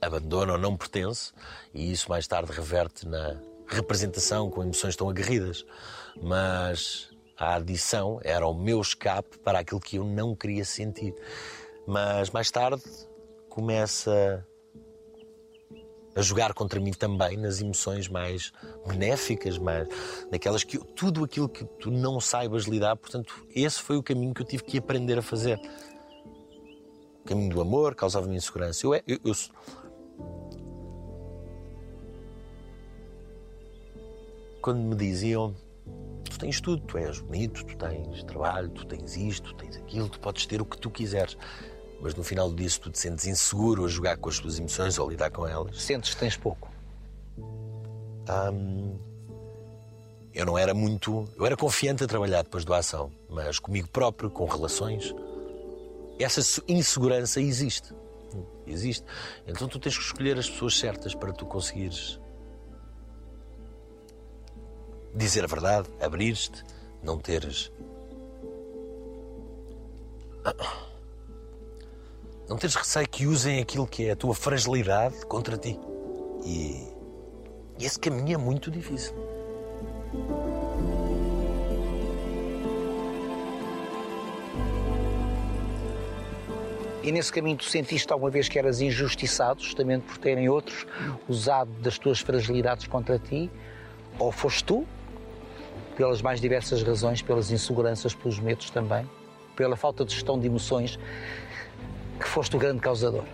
abandono 0.00 0.54
ou 0.54 0.58
não 0.58 0.76
pertence, 0.76 1.32
e 1.72 1.92
isso 1.92 2.08
mais 2.08 2.26
tarde 2.26 2.50
reverte 2.50 3.06
na 3.06 3.40
representação 3.68 4.50
com 4.50 4.64
emoções 4.64 4.96
tão 4.96 5.08
aguerridas. 5.08 5.64
Mas 6.20 7.08
a 7.38 7.54
adição 7.54 8.18
era 8.24 8.44
o 8.48 8.52
meu 8.54 8.80
escape 8.80 9.38
para 9.38 9.60
aquilo 9.60 9.78
que 9.80 9.96
eu 9.96 10.04
não 10.04 10.34
queria 10.34 10.64
sentir. 10.64 11.14
Mas 11.86 12.30
mais 12.30 12.50
tarde 12.50 12.82
começa 13.48 14.46
a 16.14 16.20
jogar 16.20 16.52
contra 16.52 16.78
mim 16.78 16.92
também 16.92 17.36
nas 17.36 17.60
emoções 17.60 18.08
mais 18.08 18.52
benéficas, 18.86 19.58
mais 19.58 19.88
naquelas 20.30 20.62
que 20.62 20.78
tudo 20.78 21.24
aquilo 21.24 21.48
que 21.48 21.64
tu 21.64 21.90
não 21.90 22.20
saibas 22.20 22.64
lidar, 22.64 22.96
portanto, 22.96 23.46
esse 23.54 23.80
foi 23.80 23.96
o 23.96 24.02
caminho 24.02 24.34
que 24.34 24.42
eu 24.42 24.46
tive 24.46 24.62
que 24.62 24.78
aprender 24.78 25.18
a 25.18 25.22
fazer. 25.22 25.58
O 27.24 27.24
caminho 27.24 27.50
do 27.50 27.60
amor 27.60 27.94
causava-me 27.94 28.36
insegurança. 28.36 28.84
Eu, 28.86 28.94
é- 28.94 29.02
eu, 29.06 29.18
eu- 29.24 29.34
quando 34.60 34.80
me 34.80 34.94
diziam 34.94 35.54
tu 36.28 36.38
tens 36.38 36.60
tudo, 36.60 36.82
tu 36.86 36.98
és 36.98 37.20
bonito, 37.20 37.64
tu 37.64 37.76
tens 37.76 38.24
trabalho, 38.24 38.68
tu 38.70 38.86
tens 38.86 39.16
isto, 39.16 39.54
tu 39.54 39.56
tens 39.56 39.76
aquilo, 39.76 40.08
tu 40.08 40.18
podes 40.20 40.46
ter 40.46 40.60
o 40.60 40.64
que 40.64 40.78
tu 40.78 40.90
quiseres. 40.90 41.36
Mas 42.02 42.16
no 42.16 42.24
final 42.24 42.50
do 42.50 42.56
dia, 42.56 42.68
se 42.68 42.80
tu 42.80 42.90
te 42.90 42.98
sentes 42.98 43.26
inseguro 43.26 43.84
a 43.84 43.88
jogar 43.88 44.16
com 44.16 44.28
as 44.28 44.36
tuas 44.40 44.58
emoções 44.58 44.98
ou 44.98 45.06
a 45.06 45.10
lidar 45.10 45.30
com 45.30 45.46
elas, 45.46 45.80
Sentes 45.80 46.12
que 46.12 46.20
tens 46.20 46.36
pouco. 46.36 46.68
hum, 47.38 48.98
eu 50.34 50.44
não 50.44 50.58
era 50.58 50.74
muito. 50.74 51.28
Eu 51.36 51.46
era 51.46 51.56
confiante 51.56 52.02
a 52.02 52.08
trabalhar 52.08 52.42
depois 52.42 52.64
do 52.64 52.74
ação, 52.74 53.12
mas 53.30 53.60
comigo 53.60 53.88
próprio, 53.88 54.28
com 54.28 54.46
relações, 54.46 55.14
essa 56.18 56.62
insegurança 56.66 57.40
existe. 57.40 57.94
Existe. 58.66 59.04
Então 59.46 59.68
tu 59.68 59.78
tens 59.78 59.96
que 59.96 60.02
escolher 60.02 60.36
as 60.38 60.50
pessoas 60.50 60.76
certas 60.76 61.14
para 61.14 61.32
tu 61.32 61.46
conseguires 61.46 62.18
dizer 65.14 65.44
a 65.44 65.46
verdade, 65.46 65.88
abrir-te, 66.00 66.64
não 67.02 67.18
teres. 67.18 67.70
Não 72.48 72.56
teres 72.56 72.74
receio 72.74 73.08
que 73.08 73.26
usem 73.26 73.60
aquilo 73.60 73.86
que 73.86 74.06
é 74.06 74.12
a 74.12 74.16
tua 74.16 74.34
fragilidade 74.34 75.24
contra 75.26 75.56
ti. 75.56 75.78
E, 76.44 76.88
e 77.78 77.84
esse 77.84 77.98
caminho 77.98 78.34
é 78.34 78.36
muito 78.36 78.70
difícil. 78.70 79.14
E 87.02 87.10
nesse 87.10 87.32
caminho 87.32 87.56
tu 87.56 87.64
sentiste 87.64 88.12
alguma 88.12 88.30
vez 88.30 88.48
que 88.48 88.58
eras 88.58 88.80
injustiçado, 88.80 89.60
justamente 89.60 90.04
por 90.04 90.18
terem 90.18 90.48
outros 90.48 90.86
usado 91.28 91.70
das 91.80 91.98
tuas 91.98 92.20
fragilidades 92.20 92.86
contra 92.86 93.18
ti? 93.18 93.50
Ou 94.18 94.30
foste 94.30 94.62
tu, 94.62 94.86
pelas 95.96 96.22
mais 96.22 96.40
diversas 96.40 96.82
razões, 96.82 97.20
pelas 97.20 97.50
inseguranças, 97.50 98.14
pelos 98.14 98.38
medos 98.38 98.70
também, 98.70 99.08
pela 99.56 99.74
falta 99.74 100.04
de 100.04 100.12
gestão 100.14 100.38
de 100.38 100.46
emoções, 100.46 100.98
que 102.22 102.28
foste 102.28 102.54
o 102.54 102.58
grande 102.58 102.80
causador? 102.80 103.24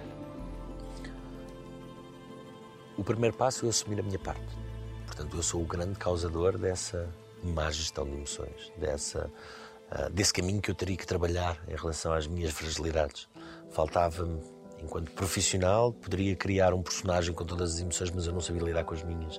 O 2.96 3.05
primeiro 3.05 3.37
passo 3.37 3.66
é 3.66 3.68
assumir 3.68 4.01
a 4.01 4.03
minha 4.03 4.18
parte. 4.18 4.59
Portanto, 5.07 5.37
eu 5.37 5.42
sou 5.42 5.62
o 5.62 5.64
grande 5.64 5.98
causador 5.98 6.59
dessa 6.59 7.09
má 7.42 7.70
gestão 7.70 8.05
de 8.05 8.12
emoções, 8.12 8.72
dessa, 8.77 9.31
ah, 9.90 10.09
desse 10.09 10.33
caminho 10.33 10.61
que 10.61 10.70
eu 10.70 10.74
teria 10.74 10.96
que 10.96 11.07
trabalhar 11.07 11.62
em 11.68 11.77
relação 11.77 12.12
às 12.12 12.27
minhas 12.27 12.53
fragilidades. 12.53 13.29
Faltava-me, 13.70 14.40
enquanto 14.83 15.12
profissional, 15.12 15.92
poderia 15.92 16.35
criar 16.35 16.72
um 16.72 16.83
personagem 16.83 17.33
com 17.35 17.44
todas 17.44 17.74
as 17.74 17.81
emoções, 17.81 18.11
mas 18.11 18.27
eu 18.27 18.33
não 18.33 18.40
sabia 18.40 18.62
lidar 18.62 18.85
com 18.85 18.94
as 18.94 19.03
minhas. 19.05 19.38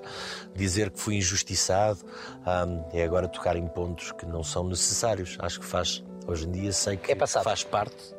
Dizer 0.55 0.91
que 0.91 0.99
fui 0.99 1.15
injustiçado 1.15 1.99
ah, 2.45 2.65
é 2.93 3.03
agora 3.03 3.27
tocar 3.27 3.55
em 3.55 3.67
pontos 3.67 4.11
que 4.11 4.25
não 4.25 4.43
são 4.43 4.63
necessários. 4.63 5.37
Acho 5.39 5.59
que 5.59 5.65
faz, 5.65 6.03
hoje 6.27 6.47
em 6.47 6.51
dia, 6.51 6.71
sei 6.71 6.97
que 6.97 7.11
É 7.11 7.15
faz 7.15 7.63
parte, 7.63 8.18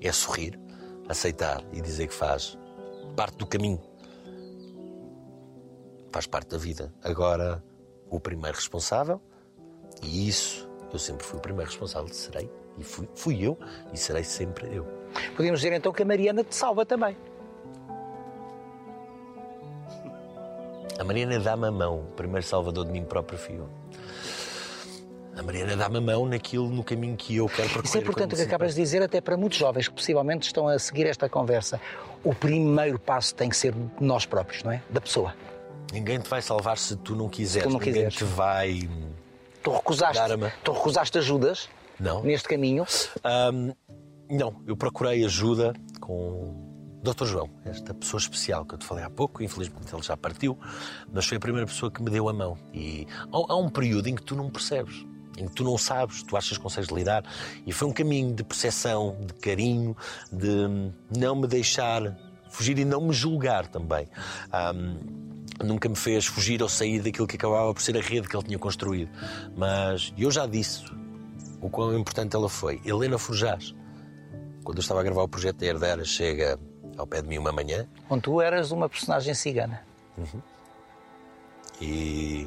é 0.00 0.12
sorrir, 0.12 0.58
aceitar 1.08 1.62
e 1.72 1.80
dizer 1.80 2.08
que 2.08 2.14
faz 2.14 2.58
parte 3.16 3.36
do 3.36 3.46
caminho 3.46 3.80
faz 6.10 6.26
parte 6.26 6.50
da 6.50 6.58
vida. 6.58 6.92
Agora, 7.02 7.62
o 8.10 8.18
primeiro 8.18 8.56
responsável, 8.56 9.20
e 10.02 10.28
isso 10.28 10.68
eu 10.92 10.98
sempre 10.98 11.24
fui 11.24 11.38
o 11.38 11.42
primeiro 11.42 11.70
responsável, 11.70 12.12
serei, 12.12 12.50
e 12.78 12.84
fui, 12.84 13.08
fui 13.14 13.42
eu, 13.42 13.58
e 13.92 13.96
serei 13.96 14.24
sempre 14.24 14.74
eu. 14.74 14.86
Podíamos 15.36 15.60
dizer 15.60 15.74
então 15.74 15.92
que 15.92 16.02
a 16.02 16.06
Mariana 16.06 16.42
te 16.44 16.54
salva 16.54 16.84
também. 16.86 17.16
A 20.98 21.04
Mariana 21.04 21.38
dá-me 21.38 21.66
a 21.66 21.70
mão, 21.70 22.00
o 22.00 22.12
primeiro 22.12 22.44
salvador 22.44 22.84
de 22.86 22.92
mim 22.92 23.04
próprio 23.04 23.38
fui 23.38 23.56
eu. 23.56 23.68
A 25.38 25.42
Mariana 25.42 25.76
dá-me 25.76 25.98
a 25.98 26.00
mão 26.00 26.26
naquilo, 26.26 26.68
no 26.68 26.82
caminho 26.82 27.16
que 27.16 27.36
eu 27.36 27.46
quero 27.46 27.62
percorrer. 27.68 27.84
Isso 27.84 27.96
é 27.96 28.00
importante 28.00 28.34
o 28.34 28.36
que 28.36 28.42
acabas 28.42 28.74
de 28.74 28.80
dizer, 28.82 29.00
até 29.02 29.20
para 29.20 29.36
muitos 29.36 29.56
jovens 29.56 29.86
que 29.86 29.94
possivelmente 29.94 30.46
estão 30.46 30.66
a 30.66 30.76
seguir 30.80 31.06
esta 31.06 31.28
conversa. 31.28 31.80
O 32.24 32.34
primeiro 32.34 32.98
passo 32.98 33.34
tem 33.36 33.48
que 33.48 33.56
ser 33.56 33.72
de 33.72 33.88
nós 34.00 34.26
próprios, 34.26 34.64
não 34.64 34.72
é? 34.72 34.82
Da 34.90 35.00
pessoa. 35.00 35.34
Ninguém 35.92 36.18
te 36.18 36.28
vai 36.28 36.42
salvar 36.42 36.76
se 36.76 36.96
tu 36.96 37.14
não 37.14 37.28
quiseres. 37.28 37.68
tu 37.68 37.72
não 37.72 37.78
Ninguém 37.78 37.94
quiseres. 37.94 38.14
te 38.14 38.24
vai. 38.24 38.88
Tu 39.62 39.70
recusaste, 39.70 40.22
tu 40.64 40.72
recusaste 40.72 41.18
ajudas 41.18 41.68
Não. 42.00 42.22
neste 42.24 42.48
caminho. 42.48 42.84
Ahm, 43.22 43.72
não, 44.28 44.60
eu 44.66 44.76
procurei 44.76 45.24
ajuda 45.24 45.72
com 46.00 46.12
o 46.12 47.00
Dr. 47.02 47.24
João, 47.26 47.50
esta 47.64 47.94
pessoa 47.94 48.18
especial 48.20 48.64
que 48.66 48.74
eu 48.74 48.78
te 48.78 48.84
falei 48.84 49.04
há 49.04 49.10
pouco, 49.10 49.42
infelizmente 49.42 49.94
ele 49.94 50.02
já 50.02 50.16
partiu, 50.16 50.58
mas 51.12 51.26
foi 51.26 51.36
a 51.36 51.40
primeira 51.40 51.66
pessoa 51.66 51.90
que 51.92 52.02
me 52.02 52.10
deu 52.10 52.28
a 52.28 52.32
mão. 52.32 52.58
E 52.74 53.06
há 53.32 53.56
um 53.56 53.68
período 53.68 54.08
em 54.08 54.14
que 54.14 54.22
tu 54.22 54.34
não 54.34 54.50
percebes, 54.50 55.06
em 55.38 55.46
que 55.46 55.54
tu 55.54 55.64
não 55.64 55.78
sabes, 55.78 56.22
tu 56.22 56.36
achas 56.36 56.56
que 56.56 56.62
consegues 56.62 56.90
lidar, 56.90 57.24
e 57.66 57.72
foi 57.72 57.88
um 57.88 57.92
caminho 57.92 58.34
de 58.34 58.42
percepção, 58.44 59.16
de 59.20 59.34
carinho, 59.34 59.96
de 60.32 60.90
não 61.16 61.36
me 61.36 61.46
deixar 61.46 62.16
fugir 62.50 62.78
e 62.78 62.84
não 62.84 63.00
me 63.00 63.12
julgar 63.12 63.66
também. 63.68 64.08
Ahm, 64.52 64.98
nunca 65.64 65.88
me 65.88 65.96
fez 65.96 66.26
fugir 66.26 66.62
ou 66.62 66.68
sair 66.68 67.00
daquilo 67.00 67.26
que 67.26 67.36
acabava 67.36 67.72
por 67.72 67.80
ser 67.82 67.96
a 67.96 68.00
rede 68.00 68.28
que 68.28 68.36
ele 68.36 68.44
tinha 68.44 68.58
construído. 68.58 69.10
Mas 69.56 70.12
eu 70.16 70.30
já 70.30 70.46
disse 70.46 70.84
o 71.60 71.68
quão 71.68 71.96
importante 71.98 72.34
ela 72.36 72.48
foi. 72.48 72.80
Helena 72.84 73.18
Forjás, 73.18 73.74
quando 74.64 74.78
eu 74.78 74.82
estava 74.82 75.00
a 75.00 75.02
gravar 75.02 75.22
o 75.22 75.28
projeto 75.28 75.56
da 75.58 75.66
Herdera, 75.66 76.04
chega 76.04 76.58
ao 76.96 77.06
pé 77.06 77.22
de 77.22 77.28
mim 77.28 77.38
uma 77.38 77.52
manhã 77.52 77.88
Onde 78.10 78.22
tu 78.22 78.40
eras 78.40 78.70
uma 78.70 78.88
personagem 78.88 79.34
cigana. 79.34 79.82
e 81.80 82.46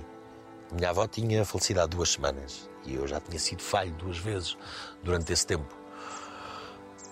minha 0.73 0.89
avó 0.89 1.07
tinha 1.07 1.43
falecido 1.45 1.81
há 1.81 1.85
duas 1.85 2.09
semanas 2.11 2.69
e 2.85 2.95
eu 2.95 3.07
já 3.07 3.19
tinha 3.19 3.39
sido 3.39 3.61
falho 3.61 3.91
duas 3.93 4.17
vezes 4.17 4.57
durante 5.03 5.31
esse 5.31 5.45
tempo. 5.45 5.75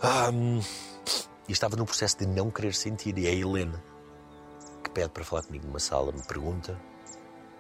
Ahm, 0.02 0.62
e 1.48 1.52
estava 1.52 1.76
no 1.76 1.86
processo 1.86 2.18
de 2.18 2.26
não 2.26 2.50
querer 2.50 2.74
sentir. 2.74 3.18
E 3.18 3.28
é 3.28 3.30
a 3.30 3.34
Helena 3.34 3.84
que 4.84 4.90
pede 4.90 5.10
para 5.10 5.24
falar 5.24 5.44
comigo 5.44 5.68
numa 5.68 5.80
sala, 5.80 6.12
me 6.12 6.24
pergunta 6.24 6.80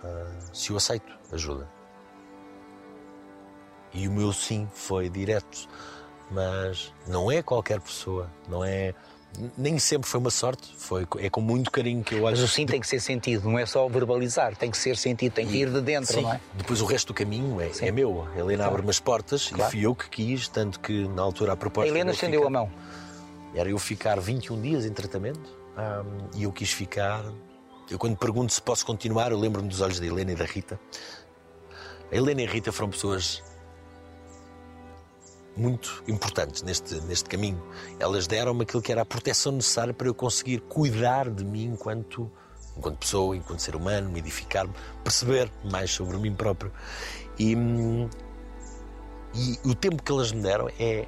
ah, 0.03 0.39
se 0.53 0.71
eu 0.71 0.77
aceito 0.77 1.11
ajuda. 1.31 1.69
E 3.93 4.07
o 4.07 4.11
meu 4.11 4.31
sim 4.31 4.69
foi 4.73 5.09
direto. 5.09 5.67
Mas 6.31 6.93
não 7.07 7.31
é 7.31 7.41
qualquer 7.41 7.81
pessoa, 7.81 8.29
não 8.47 8.63
é. 8.63 8.93
Nem 9.57 9.77
sempre 9.79 10.09
foi 10.09 10.19
uma 10.19 10.31
sorte, 10.31 10.73
foi, 10.77 11.07
é 11.19 11.29
com 11.29 11.39
muito 11.39 11.71
carinho 11.71 12.03
que 12.03 12.15
eu 12.15 12.23
olho. 12.23 12.35
Mas 12.35 12.43
o 12.43 12.47
sim 12.47 12.65
tem 12.65 12.79
que 12.81 12.87
ser 12.87 12.99
sentido, 12.99 13.47
não 13.49 13.57
é 13.57 13.65
só 13.65 13.87
verbalizar, 13.87 14.55
tem 14.55 14.69
que 14.69 14.77
ser 14.77 14.97
sentido, 14.97 15.31
tem 15.33 15.47
que 15.47 15.57
ir 15.57 15.69
de 15.69 15.79
dentro, 15.81 16.13
Sim. 16.13 16.21
não 16.23 16.33
é? 16.33 16.41
Depois 16.55 16.81
o 16.81 16.85
resto 16.85 17.07
do 17.07 17.13
caminho 17.13 17.61
é, 17.61 17.69
é 17.79 17.91
meu. 17.91 18.27
A 18.35 18.39
Helena 18.39 18.65
abre-me 18.65 18.89
as 18.89 18.99
portas 18.99 19.47
Claro. 19.47 19.63
e 19.63 19.71
fui 19.71 19.85
eu 19.85 19.95
que 19.95 20.09
quis, 20.09 20.47
tanto 20.49 20.79
que 20.79 21.07
na 21.09 21.21
altura 21.21 21.51
a 21.51 21.53
A 21.53 21.57
proposta. 21.57 21.87
Helena 21.87 22.01
era 22.01 22.09
eu 22.09 22.13
estendeu 22.13 22.45
a 22.45 22.49
mão. 22.49 22.69
Era 23.53 23.69
eu 23.69 23.77
ficar 23.79 24.19
21 24.19 24.61
dias 24.61 24.85
em 24.85 24.91
tratamento 24.91 25.57
ahm, 25.77 26.27
e 26.35 26.43
eu 26.43 26.51
quis 26.51 26.71
ficar. 26.71 27.23
Eu 27.89 27.97
quando 27.97 28.17
pergunto 28.17 28.51
se 28.51 28.61
posso 28.61 28.85
continuar, 28.85 29.31
eu 29.31 29.39
lembro-me 29.39 29.69
dos 29.69 29.79
olhos 29.79 29.99
da 29.99 30.05
Helena 30.05 30.31
e 30.33 30.35
da 30.35 30.45
Rita. 30.45 30.79
A 32.11 32.15
Helena 32.15 32.41
e 32.41 32.47
a 32.47 32.49
Rita 32.49 32.71
foram 32.71 32.89
pessoas 32.89 33.41
muito 35.59 36.03
importantes 36.07 36.61
neste, 36.63 36.95
neste 37.01 37.29
caminho. 37.29 37.61
Elas 37.99 38.27
deram-me 38.27 38.63
aquilo 38.63 38.81
que 38.81 38.91
era 38.91 39.01
a 39.01 39.05
proteção 39.05 39.51
necessária 39.51 39.93
para 39.93 40.07
eu 40.07 40.13
conseguir 40.13 40.61
cuidar 40.61 41.29
de 41.29 41.43
mim 41.43 41.65
enquanto, 41.65 42.31
enquanto 42.77 42.97
pessoa, 42.97 43.35
enquanto 43.35 43.59
ser 43.59 43.75
humano, 43.75 44.09
me 44.09 44.19
edificar-me, 44.19 44.73
perceber 45.03 45.51
mais 45.69 45.91
sobre 45.91 46.17
mim 46.17 46.33
próprio. 46.33 46.71
E, 47.37 47.53
e 49.35 49.59
o 49.69 49.75
tempo 49.75 50.01
que 50.01 50.11
elas 50.11 50.31
me 50.31 50.41
deram 50.41 50.69
é, 50.79 51.07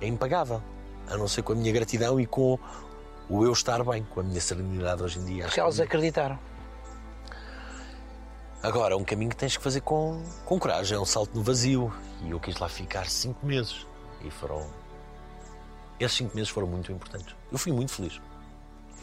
é 0.00 0.06
impagável. 0.06 0.62
A 1.08 1.16
não 1.16 1.26
ser 1.26 1.42
com 1.42 1.52
a 1.52 1.56
minha 1.56 1.72
gratidão 1.72 2.20
e 2.20 2.26
com 2.26 2.58
o 3.28 3.44
eu 3.44 3.52
estar 3.52 3.82
bem, 3.84 4.04
com 4.04 4.20
a 4.20 4.22
minha 4.22 4.40
serenidade 4.40 5.02
hoje 5.02 5.18
em 5.18 5.24
dia. 5.24 5.44
Porque 5.44 5.60
elas 5.60 5.80
acreditaram. 5.80 6.38
Agora, 8.62 8.94
é 8.94 8.96
um 8.96 9.02
caminho 9.02 9.30
que 9.30 9.36
tens 9.36 9.56
que 9.56 9.62
fazer 9.62 9.80
com, 9.80 10.22
com 10.44 10.58
coragem, 10.58 10.96
é 10.96 11.00
um 11.00 11.04
salto 11.04 11.34
no 11.34 11.42
vazio. 11.42 11.92
E 12.24 12.30
eu 12.30 12.38
quis 12.38 12.56
lá 12.58 12.68
ficar 12.68 13.06
cinco 13.06 13.44
meses. 13.44 13.86
E 14.24 14.30
foram. 14.30 14.70
Esses 15.98 16.16
cinco 16.18 16.34
meses 16.36 16.48
foram 16.48 16.68
muito 16.68 16.92
importantes. 16.92 17.34
Eu 17.50 17.58
fui 17.58 17.72
muito 17.72 17.92
feliz. 17.92 18.20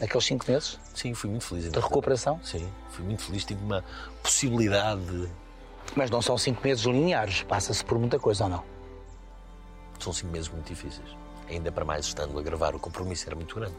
Naqueles 0.00 0.24
cinco 0.24 0.50
meses 0.50 0.80
Sim, 0.94 1.12
fui 1.12 1.28
muito 1.28 1.44
feliz. 1.44 1.70
de 1.70 1.78
recuperação. 1.78 2.40
Sim, 2.42 2.66
fui 2.88 3.04
muito 3.04 3.22
feliz. 3.22 3.44
Tive 3.44 3.62
uma 3.62 3.84
possibilidade 4.22 5.02
de. 5.02 5.28
Mas 5.94 6.10
não 6.10 6.22
são 6.22 6.38
cinco 6.38 6.66
meses 6.66 6.84
lineares, 6.84 7.42
passa-se 7.42 7.84
por 7.84 7.98
muita 7.98 8.18
coisa 8.18 8.44
ou 8.44 8.50
não? 8.50 8.64
São 9.98 10.12
cinco 10.12 10.32
meses 10.32 10.48
muito 10.48 10.66
difíceis. 10.66 11.08
Ainda 11.48 11.70
para 11.70 11.84
mais 11.84 12.06
estando 12.06 12.38
a 12.38 12.42
gravar, 12.42 12.74
o 12.74 12.78
compromisso 12.78 13.26
era 13.26 13.36
muito 13.36 13.54
grande. 13.56 13.74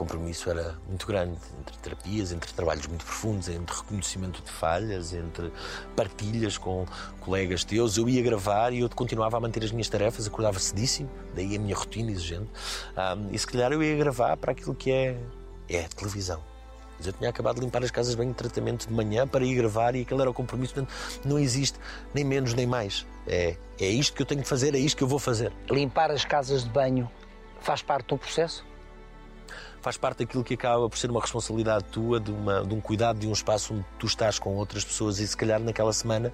Compromisso 0.00 0.48
era 0.48 0.78
muito 0.88 1.06
grande 1.06 1.36
entre 1.60 1.76
terapias, 1.76 2.32
entre 2.32 2.50
trabalhos 2.54 2.86
muito 2.86 3.04
profundos, 3.04 3.50
entre 3.50 3.76
reconhecimento 3.76 4.40
de 4.42 4.50
falhas, 4.50 5.12
entre 5.12 5.52
partilhas 5.94 6.56
com 6.56 6.86
colegas 7.20 7.64
teus. 7.64 7.98
Eu 7.98 8.08
ia 8.08 8.22
gravar 8.22 8.72
e 8.72 8.80
eu 8.80 8.88
continuava 8.88 9.36
a 9.36 9.40
manter 9.40 9.62
as 9.62 9.70
minhas 9.70 9.90
tarefas, 9.90 10.26
acordava 10.26 10.58
cedíssimo, 10.58 11.10
daí 11.34 11.54
a 11.54 11.58
minha 11.58 11.76
rotina 11.76 12.10
exigente. 12.10 12.48
Ahm, 12.96 13.28
e 13.30 13.38
se 13.38 13.46
calhar 13.46 13.72
eu 13.72 13.82
ia 13.82 13.94
gravar 13.94 14.38
para 14.38 14.52
aquilo 14.52 14.74
que 14.74 14.90
é, 14.90 15.18
é 15.68 15.82
televisão. 15.88 16.42
Eu 17.04 17.12
tinha 17.12 17.28
acabado 17.28 17.56
de 17.56 17.60
limpar 17.60 17.84
as 17.84 17.90
casas 17.90 18.14
banho 18.14 18.30
de 18.30 18.36
tratamento 18.36 18.88
de 18.88 18.94
manhã 18.94 19.28
para 19.28 19.44
ir 19.44 19.54
gravar 19.54 19.94
e 19.94 20.00
aquele 20.00 20.22
era 20.22 20.30
o 20.30 20.34
compromisso. 20.34 20.72
Portanto, 20.72 20.94
não 21.26 21.38
existe 21.38 21.78
nem 22.14 22.24
menos 22.24 22.54
nem 22.54 22.66
mais. 22.66 23.06
É, 23.26 23.54
é 23.78 23.86
isto 23.86 24.14
que 24.14 24.22
eu 24.22 24.26
tenho 24.26 24.40
que 24.40 24.48
fazer, 24.48 24.74
é 24.74 24.78
isto 24.78 24.96
que 24.96 25.04
eu 25.04 25.08
vou 25.08 25.18
fazer. 25.18 25.52
Limpar 25.70 26.10
as 26.10 26.24
casas 26.24 26.64
de 26.64 26.70
banho 26.70 27.06
faz 27.60 27.82
parte 27.82 28.14
um 28.14 28.16
processo? 28.16 28.69
Faz 29.80 29.96
parte 29.96 30.18
daquilo 30.18 30.44
que 30.44 30.54
acaba 30.54 30.88
por 30.88 30.98
ser 30.98 31.10
uma 31.10 31.20
responsabilidade 31.20 31.84
tua, 31.84 32.20
de, 32.20 32.30
uma, 32.30 32.62
de 32.64 32.74
um 32.74 32.80
cuidado 32.80 33.18
de 33.18 33.26
um 33.26 33.32
espaço 33.32 33.74
onde 33.74 33.84
tu 33.98 34.06
estás 34.06 34.38
com 34.38 34.54
outras 34.56 34.84
pessoas 34.84 35.18
e 35.18 35.26
se 35.26 35.36
calhar 35.36 35.58
naquela 35.60 35.92
semana 35.92 36.32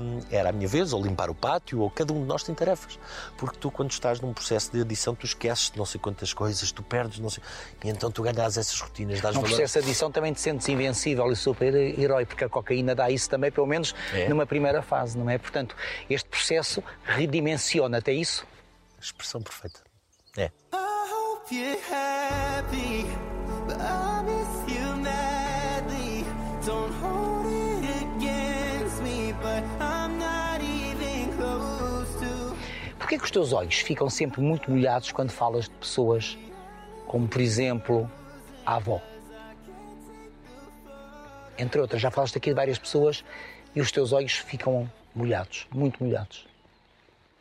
hum, 0.00 0.20
era 0.30 0.50
a 0.50 0.52
minha 0.52 0.68
vez, 0.68 0.92
ou 0.92 1.02
limpar 1.02 1.28
o 1.30 1.34
pátio, 1.34 1.80
ou 1.80 1.90
cada 1.90 2.12
um 2.12 2.20
de 2.22 2.26
nós 2.26 2.42
tem 2.42 2.54
tarefas. 2.54 2.98
Porque 3.36 3.56
tu, 3.58 3.70
quando 3.70 3.90
estás 3.90 4.20
num 4.20 4.32
processo 4.32 4.70
de 4.72 4.78
edição, 4.80 5.14
tu 5.14 5.26
esqueces 5.26 5.70
de 5.70 5.78
não 5.78 5.84
sei 5.84 6.00
quantas 6.00 6.32
coisas, 6.32 6.70
tu 6.72 6.82
perdes, 6.82 7.18
não 7.18 7.28
sei. 7.30 7.42
E 7.84 7.88
então 7.88 8.10
tu 8.10 8.22
ganhas 8.22 8.56
essas 8.56 8.78
rotinas, 8.80 9.20
dás 9.20 9.34
Num 9.34 9.42
valor. 9.42 9.54
processo 9.56 9.80
de 9.80 9.86
adição 9.86 10.10
também 10.10 10.32
te 10.32 10.40
sentes 10.40 10.68
invencível 10.68 11.30
e 11.32 11.36
super-herói, 11.36 12.24
porque 12.26 12.44
a 12.44 12.48
cocaína 12.48 12.94
dá 12.94 13.10
isso 13.10 13.28
também, 13.28 13.50
pelo 13.50 13.66
menos 13.66 13.94
É. 14.12 14.28
numa 14.28 14.46
primeira 14.46 14.80
fase, 14.82 15.18
não 15.18 15.28
é? 15.28 15.38
Portanto, 15.38 15.74
este 16.08 16.28
processo 16.28 16.82
redimensiona 17.04 17.98
até 17.98 18.12
isso. 18.12 18.46
Expressão 19.00 19.42
perfeita. 19.42 19.80
É. 20.36 20.50
I 21.46 21.48
hope 21.48 21.54
you're 21.54 21.80
happy, 21.88 23.06
but 23.66 23.80
I 23.80 24.22
miss 24.22 24.74
you 24.74 24.96
madly. 24.96 26.24
Don't 26.64 26.92
hold 26.94 27.46
it 27.46 28.02
against 28.02 29.02
me, 29.02 29.32
but 29.40 29.62
I'm 29.80 30.18
not 30.18 30.60
even 30.60 31.36
close 31.36 32.12
to. 32.18 32.56
Porquê 32.98 33.18
que 33.18 33.24
os 33.24 33.30
teus 33.30 33.52
olhos 33.52 33.76
ficam 33.76 34.10
sempre 34.10 34.40
muito 34.40 34.70
molhados 34.70 35.12
quando 35.12 35.30
falas 35.30 35.66
de 35.66 35.70
pessoas 35.76 36.36
como, 37.06 37.28
por 37.28 37.40
exemplo, 37.40 38.10
a 38.64 38.76
avó? 38.76 39.00
Entre 41.56 41.80
outras, 41.80 42.02
já 42.02 42.10
falaste 42.10 42.38
aqui 42.38 42.50
de 42.50 42.56
várias 42.56 42.78
pessoas 42.78 43.24
e 43.72 43.80
os 43.80 43.92
teus 43.92 44.12
olhos 44.12 44.32
ficam 44.32 44.90
molhados, 45.14 45.68
muito 45.72 46.02
molhados. 46.02 46.44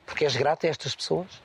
Porque 0.05 0.25
és 0.25 0.35
grato 0.35 0.67
a 0.67 0.69
estas 0.69 0.95
pessoas? 0.95 1.41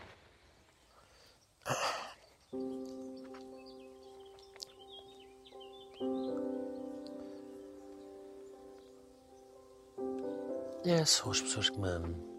É, 10.85 11.05
são 11.05 11.31
as 11.31 11.41
pessoas 11.41 11.69
que 11.71 11.79
me 11.79 11.89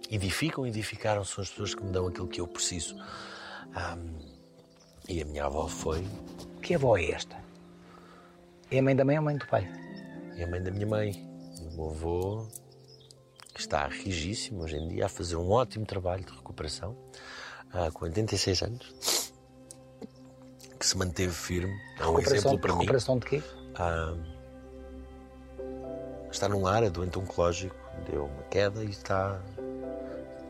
edificam, 0.09 0.65
edificaram, 0.65 1.23
são 1.23 1.43
as 1.43 1.49
pessoas 1.49 1.75
que 1.75 1.83
me 1.83 1.91
dão 1.91 2.07
aquilo 2.07 2.27
que 2.27 2.41
eu 2.41 2.47
preciso. 2.47 2.95
E 5.07 5.21
a 5.21 5.25
minha 5.25 5.45
avó 5.45 5.67
foi, 5.67 6.05
Que 6.61 6.75
avó 6.75 6.97
é 6.97 7.11
esta? 7.11 7.35
É 8.69 8.79
a 8.79 8.81
mãe 8.81 8.95
da 8.95 9.03
mãe 9.03 9.17
ou 9.17 9.21
a 9.21 9.25
mãe 9.25 9.37
do 9.37 9.45
pai? 9.47 9.69
é 10.37 10.43
a 10.43 10.47
mãe 10.47 10.61
da 10.61 10.71
minha 10.71 10.87
mãe. 10.87 11.29
O 11.59 11.75
meu 11.75 11.89
avô, 11.89 12.47
que 13.53 13.59
está 13.59 13.85
rigíssimo 13.87 14.63
hoje 14.63 14.77
em 14.77 14.87
dia, 14.87 15.05
a 15.05 15.09
fazer 15.09 15.35
um 15.35 15.51
ótimo 15.51 15.85
trabalho 15.85 16.23
de 16.25 16.31
recuperação, 16.31 16.97
ah, 17.73 17.91
com 17.91 18.05
86 18.05 18.61
anos, 18.63 19.33
que 20.79 20.85
se 20.85 20.97
manteve 20.97 21.33
firme. 21.33 21.73
É 21.99 22.05
um 22.07 22.17
exemplo 22.19 22.57
para 22.59 22.71
mim. 22.73 22.79
recuperação 22.79 23.19
de 23.19 23.25
quê? 23.27 23.43
Ah, 23.75 24.15
está 26.31 26.49
num 26.49 26.65
ar, 26.65 26.81
é 26.83 26.89
doente 26.89 27.19
oncológico, 27.19 27.75
deu 28.09 28.25
uma 28.25 28.43
queda 28.43 28.83
e 28.83 28.89
está. 28.89 29.39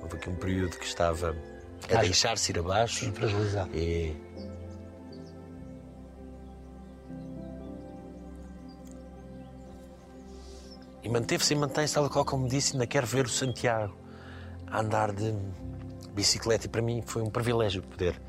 Houve 0.01 0.17
aqui 0.17 0.29
um 0.29 0.35
período 0.35 0.77
que 0.77 0.85
estava 0.85 1.35
a 1.89 2.01
deixar-se 2.01 2.51
ir 2.51 2.59
abaixo. 2.59 3.11
Fragilizado. 3.11 3.75
E. 3.75 4.15
E 11.03 11.09
manteve-se 11.09 11.53
e 11.53 11.57
mantém-se, 11.57 11.95
tal 11.95 12.09
qual 12.09 12.23
como 12.23 12.47
disse, 12.47 12.73
ainda 12.73 12.85
quero 12.85 13.07
ver 13.07 13.25
o 13.25 13.29
Santiago 13.29 13.95
a 14.67 14.81
andar 14.81 15.11
de 15.11 15.33
bicicleta 16.13 16.67
e 16.67 16.69
para 16.69 16.81
mim 16.81 17.01
foi 17.01 17.21
um 17.21 17.29
privilégio 17.29 17.81
poder 17.81 18.21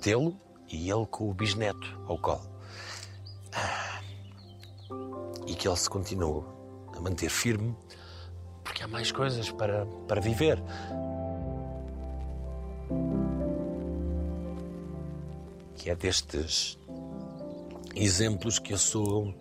tê-lo 0.00 0.36
e 0.68 0.90
ele 0.90 1.06
com 1.06 1.30
o 1.30 1.34
bisneto 1.34 2.00
ao 2.08 2.18
colo. 2.18 2.51
E 5.52 5.54
que 5.54 5.68
ele 5.68 5.76
se 5.76 5.90
continue 5.90 6.42
a 6.96 7.00
manter 7.00 7.28
firme, 7.28 7.76
porque 8.64 8.82
há 8.82 8.88
mais 8.88 9.12
coisas 9.12 9.50
para, 9.50 9.84
para 10.08 10.18
viver. 10.18 10.58
Que 15.74 15.90
é 15.90 15.94
destes 15.94 16.78
exemplos 17.94 18.58
que 18.58 18.72
eu 18.72 18.78
sou 18.78 19.34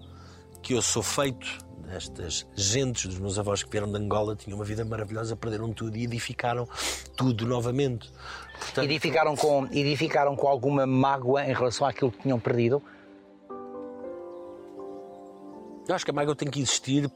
que 0.62 0.74
eu 0.74 0.82
sou 0.82 1.02
feito 1.02 1.48
destas 1.88 2.46
gentes 2.56 3.06
dos 3.06 3.18
meus 3.18 3.40
avós 3.40 3.64
que 3.64 3.70
vieram 3.70 3.90
de 3.90 3.98
Angola 3.98 4.36
tinham 4.36 4.58
uma 4.58 4.66
vida 4.66 4.84
maravilhosa 4.84 5.34
perderam 5.36 5.72
tudo 5.72 5.96
e 5.96 6.04
edificaram 6.04 6.68
tudo 7.16 7.48
novamente 7.48 8.12
Portanto, 8.60 8.86
Edificaram 8.86 9.36
com, 9.36 9.66
edificaram 9.72 10.36
com 10.36 10.48
alguma 10.48 10.86
mágoa 10.86 11.44
em 11.46 11.54
relação 11.54 11.88
àquilo 11.88 12.12
que 12.12 12.22
tinham 12.22 12.40
perdido? 12.40 12.82
Eu 15.92 15.96
acho 15.96 16.06
que 16.06 16.12
a 16.12 16.14
mágoa 16.14 16.36
tem 16.36 16.50
que 16.50 16.60
existir. 16.62 17.10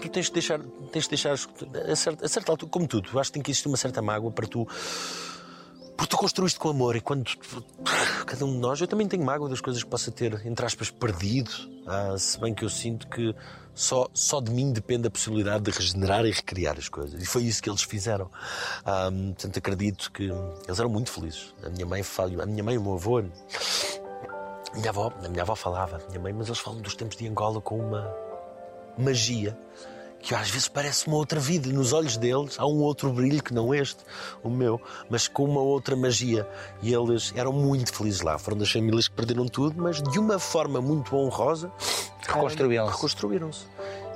Tu 0.00 0.08
tens 0.08 0.26
de 0.26 0.32
deixar, 0.32 0.60
tens 0.92 1.04
de 1.04 1.10
deixar 1.10 1.32
a 1.32 1.96
certa, 1.96 2.24
a 2.24 2.28
certa 2.28 2.52
altura, 2.52 2.70
como 2.70 2.86
tudo, 2.86 3.18
acho 3.18 3.30
que 3.30 3.34
tem 3.34 3.42
que 3.42 3.50
existir 3.50 3.68
uma 3.68 3.76
certa 3.76 4.00
mágoa 4.00 4.30
para 4.30 4.46
tu. 4.46 4.66
Porque 5.96 6.10
tu 6.10 6.16
construíste 6.16 6.58
com 6.58 6.68
amor 6.68 6.96
e 6.96 7.00
quando 7.00 7.24
cada 8.26 8.44
um 8.44 8.52
de 8.52 8.58
nós, 8.58 8.80
eu 8.80 8.86
também 8.88 9.06
tenho 9.08 9.24
mágoa 9.24 9.48
das 9.48 9.60
coisas 9.60 9.82
que 9.82 9.88
possa 9.90 10.10
ter, 10.10 10.40
entre 10.46 10.64
aspas, 10.64 10.90
perdido. 10.90 11.50
Ah, 11.86 12.16
se 12.18 12.38
bem 12.40 12.54
que 12.54 12.64
eu 12.64 12.68
sinto 12.70 13.06
que 13.08 13.34
só, 13.74 14.08
só 14.14 14.40
de 14.40 14.50
mim 14.50 14.72
depende 14.72 15.08
a 15.08 15.10
possibilidade 15.10 15.64
de 15.64 15.70
regenerar 15.70 16.24
e 16.24 16.30
recriar 16.30 16.76
as 16.78 16.88
coisas. 16.88 17.20
E 17.22 17.26
foi 17.26 17.42
isso 17.44 17.62
que 17.62 17.68
eles 17.68 17.82
fizeram. 17.82 18.30
Ah, 18.84 19.10
portanto, 19.10 19.58
acredito 19.58 20.10
que 20.12 20.24
eles 20.66 20.78
eram 20.78 20.90
muito 20.90 21.10
felizes. 21.10 21.54
A 21.62 21.68
minha 21.70 21.86
mãe, 21.86 22.02
fala- 22.02 22.42
a 22.42 22.46
minha 22.46 22.62
mãe 22.64 22.74
e 22.74 22.78
o 22.78 22.82
meu 22.82 22.94
avô, 22.94 23.22
a 24.72 24.76
minha 24.76 24.90
avó, 24.90 25.12
a 25.24 25.28
minha 25.28 25.42
avó 25.42 25.54
falava, 25.54 25.96
a 25.96 26.08
minha 26.08 26.20
mãe, 26.20 26.32
mas 26.32 26.48
eles 26.48 26.58
falam 26.58 26.80
dos 26.80 26.94
tempos 26.94 27.16
de 27.16 27.28
Angola 27.28 27.60
com 27.60 27.78
uma 27.78 28.12
magia 28.96 29.56
que 30.22 30.34
às 30.36 30.48
vezes 30.48 30.68
parece 30.68 31.08
uma 31.08 31.16
outra 31.16 31.40
vida. 31.40 31.68
Nos 31.68 31.92
olhos 31.92 32.16
deles 32.16 32.56
há 32.58 32.64
um 32.64 32.80
outro 32.80 33.12
brilho 33.12 33.42
que 33.42 33.52
não 33.52 33.74
este, 33.74 33.98
o 34.42 34.48
meu, 34.48 34.80
mas 35.10 35.26
com 35.26 35.44
uma 35.44 35.60
outra 35.60 35.96
magia. 35.96 36.48
E 36.80 36.94
eles 36.94 37.32
eram 37.34 37.52
muito 37.52 37.92
felizes 37.92 38.20
lá. 38.20 38.38
Foram 38.38 38.56
das 38.56 38.70
famílias 38.70 39.08
que 39.08 39.14
perderam 39.14 39.46
tudo, 39.46 39.82
mas 39.82 40.00
de 40.00 40.18
uma 40.18 40.38
forma 40.38 40.80
muito 40.80 41.14
honrosa 41.16 41.70
Reconstruíram-se. 42.24 42.92
reconstruíram-se. 42.94 43.66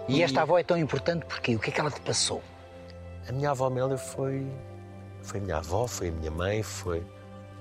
E 0.09 0.23
esta 0.23 0.43
avó 0.43 0.57
é 0.57 0.63
tão 0.63 0.79
importante 0.79 1.27
porque 1.27 1.57
o 1.57 1.59
que 1.59 1.71
é 1.71 1.73
que 1.73 1.81
ela 1.81 1.91
te 1.91 2.01
passou? 2.01 2.41
A 3.29 3.33
minha 3.33 3.51
avó 3.51 3.67
Amélia 3.67 3.99
foi. 3.99 4.47
Foi 5.23 5.41
a 5.41 5.43
minha 5.43 5.57
avó, 5.57 5.89
foi 5.89 6.09
a 6.09 6.13
minha 6.13 6.31
mãe, 6.31 6.63
foi. 6.63 7.05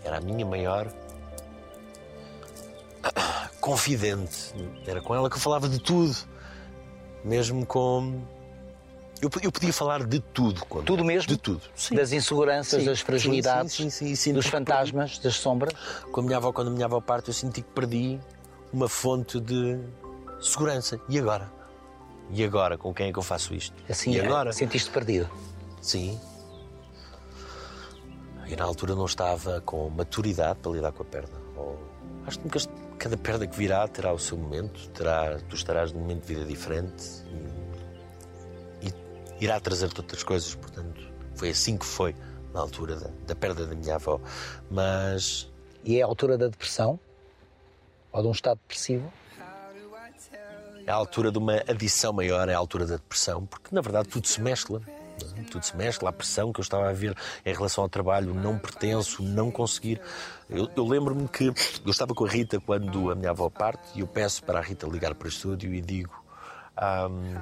Era 0.03 0.17
a 0.17 0.21
minha 0.21 0.45
maior. 0.45 0.87
Confidente. 3.65 4.53
Era 4.85 5.01
com 5.01 5.15
ela 5.15 5.27
que 5.27 5.37
eu 5.37 5.39
falava 5.39 5.67
de 5.67 5.79
tudo. 5.79 6.15
Mesmo 7.23 7.65
com. 7.65 8.21
Eu, 9.19 9.29
eu 9.41 9.51
podia 9.51 9.73
falar 9.73 10.05
de 10.05 10.19
tudo. 10.19 10.63
ela. 10.67 10.83
Tudo 10.83 11.03
mesmo? 11.03 11.27
De 11.27 11.37
tudo. 11.37 11.61
Sim. 11.73 11.95
Das 11.95 12.11
inseguranças, 12.11 12.81
Sim, 12.81 12.85
das 12.85 12.99
fragilidades, 12.99 13.73
sim, 13.91 14.33
dos 14.33 14.45
fantasmas, 14.45 15.17
das 15.17 15.37
sombras? 15.37 15.73
Com 16.11 16.19
a 16.19 16.23
minha 16.23 16.37
avó, 16.37 16.51
quando 16.51 16.67
a 16.67 16.71
minha 16.71 16.85
avó 16.85 17.01
parte, 17.01 17.29
eu 17.29 17.33
senti 17.33 17.63
que 17.63 17.71
perdi 17.71 18.19
uma 18.71 18.87
fonte 18.87 19.39
de 19.39 19.79
segurança. 20.39 20.99
E 21.09 21.17
agora? 21.17 21.51
E 22.29 22.43
agora? 22.43 22.77
Com 22.77 22.93
quem 22.93 23.07
é 23.07 23.11
que 23.11 23.17
eu 23.17 23.23
faço 23.23 23.55
isto? 23.55 23.75
Assim, 23.89 24.11
e 24.11 24.19
agora? 24.19 24.53
sentiste 24.53 24.91
perdido. 24.91 25.27
Sim. 25.81 26.19
E 28.47 28.55
na 28.55 28.63
altura 28.63 28.93
não 28.93 29.05
estava 29.05 29.59
com 29.61 29.89
maturidade 29.89 30.59
para 30.59 30.71
lidar 30.71 30.91
com 30.91 31.01
a 31.01 31.05
perda. 31.05 31.33
Ou, 31.57 31.79
acho 32.27 32.37
que 32.37 32.45
nunca, 32.45 32.59
cada 32.97 33.17
perda 33.17 33.45
que 33.45 33.55
virá 33.57 33.87
terá 33.87 34.11
o 34.13 34.19
seu 34.19 34.37
momento, 34.37 34.89
terá, 34.89 35.37
tu 35.49 35.55
estarás 35.55 35.91
num 35.91 35.99
momento 35.99 36.25
de 36.25 36.33
vida 36.33 36.45
diferente 36.45 37.03
e, 38.81 38.87
e 38.87 38.93
irá 39.43 39.59
trazer-te 39.59 39.99
outras 39.99 40.23
coisas. 40.23 40.55
Portanto, 40.55 41.01
foi 41.35 41.49
assim 41.49 41.77
que 41.77 41.85
foi 41.85 42.15
na 42.53 42.61
altura 42.61 42.95
da, 42.95 43.09
da 43.27 43.35
perda 43.35 43.65
da 43.65 43.75
minha 43.75 43.95
avó. 43.95 44.19
Mas 44.69 45.51
E 45.83 45.99
é 45.99 46.01
a 46.01 46.05
altura 46.05 46.37
da 46.37 46.47
depressão? 46.47 46.99
Ou 48.11 48.21
de 48.21 48.27
um 48.27 48.31
estado 48.31 48.57
depressivo? 48.57 49.11
é 50.87 50.91
a 50.91 50.95
altura 50.95 51.31
de 51.31 51.37
uma 51.37 51.55
adição 51.67 52.13
maior, 52.13 52.47
é 52.47 52.53
a 52.53 52.57
altura 52.57 52.85
da 52.85 52.95
depressão, 52.95 53.45
porque 53.45 53.73
na 53.73 53.81
verdade 53.81 54.07
tudo 54.07 54.27
se 54.27 54.39
mescla. 54.39 54.81
Tudo 55.51 55.63
se 55.63 55.75
mescla, 55.75 56.09
a 56.09 56.13
pressão 56.13 56.51
que 56.51 56.59
eu 56.59 56.63
estava 56.63 56.89
a 56.89 56.93
ver 56.93 57.15
em 57.45 57.53
relação 57.53 57.83
ao 57.83 57.89
trabalho, 57.89 58.33
não 58.33 58.57
pertenço, 58.57 59.23
não 59.23 59.49
conseguir. 59.49 60.01
Eu, 60.49 60.69
eu 60.75 60.85
lembro-me 60.85 61.27
que 61.27 61.45
eu 61.45 61.91
estava 61.91 62.13
com 62.13 62.25
a 62.25 62.29
Rita 62.29 62.59
quando 62.59 63.09
a 63.09 63.15
minha 63.15 63.29
avó 63.29 63.49
parte 63.49 63.83
e 63.95 64.01
eu 64.01 64.07
peço 64.07 64.43
para 64.43 64.59
a 64.59 64.61
Rita 64.61 64.87
ligar 64.87 65.15
para 65.15 65.25
o 65.25 65.29
estúdio 65.29 65.73
e 65.73 65.81
digo: 65.81 66.13
ahm, 66.75 67.35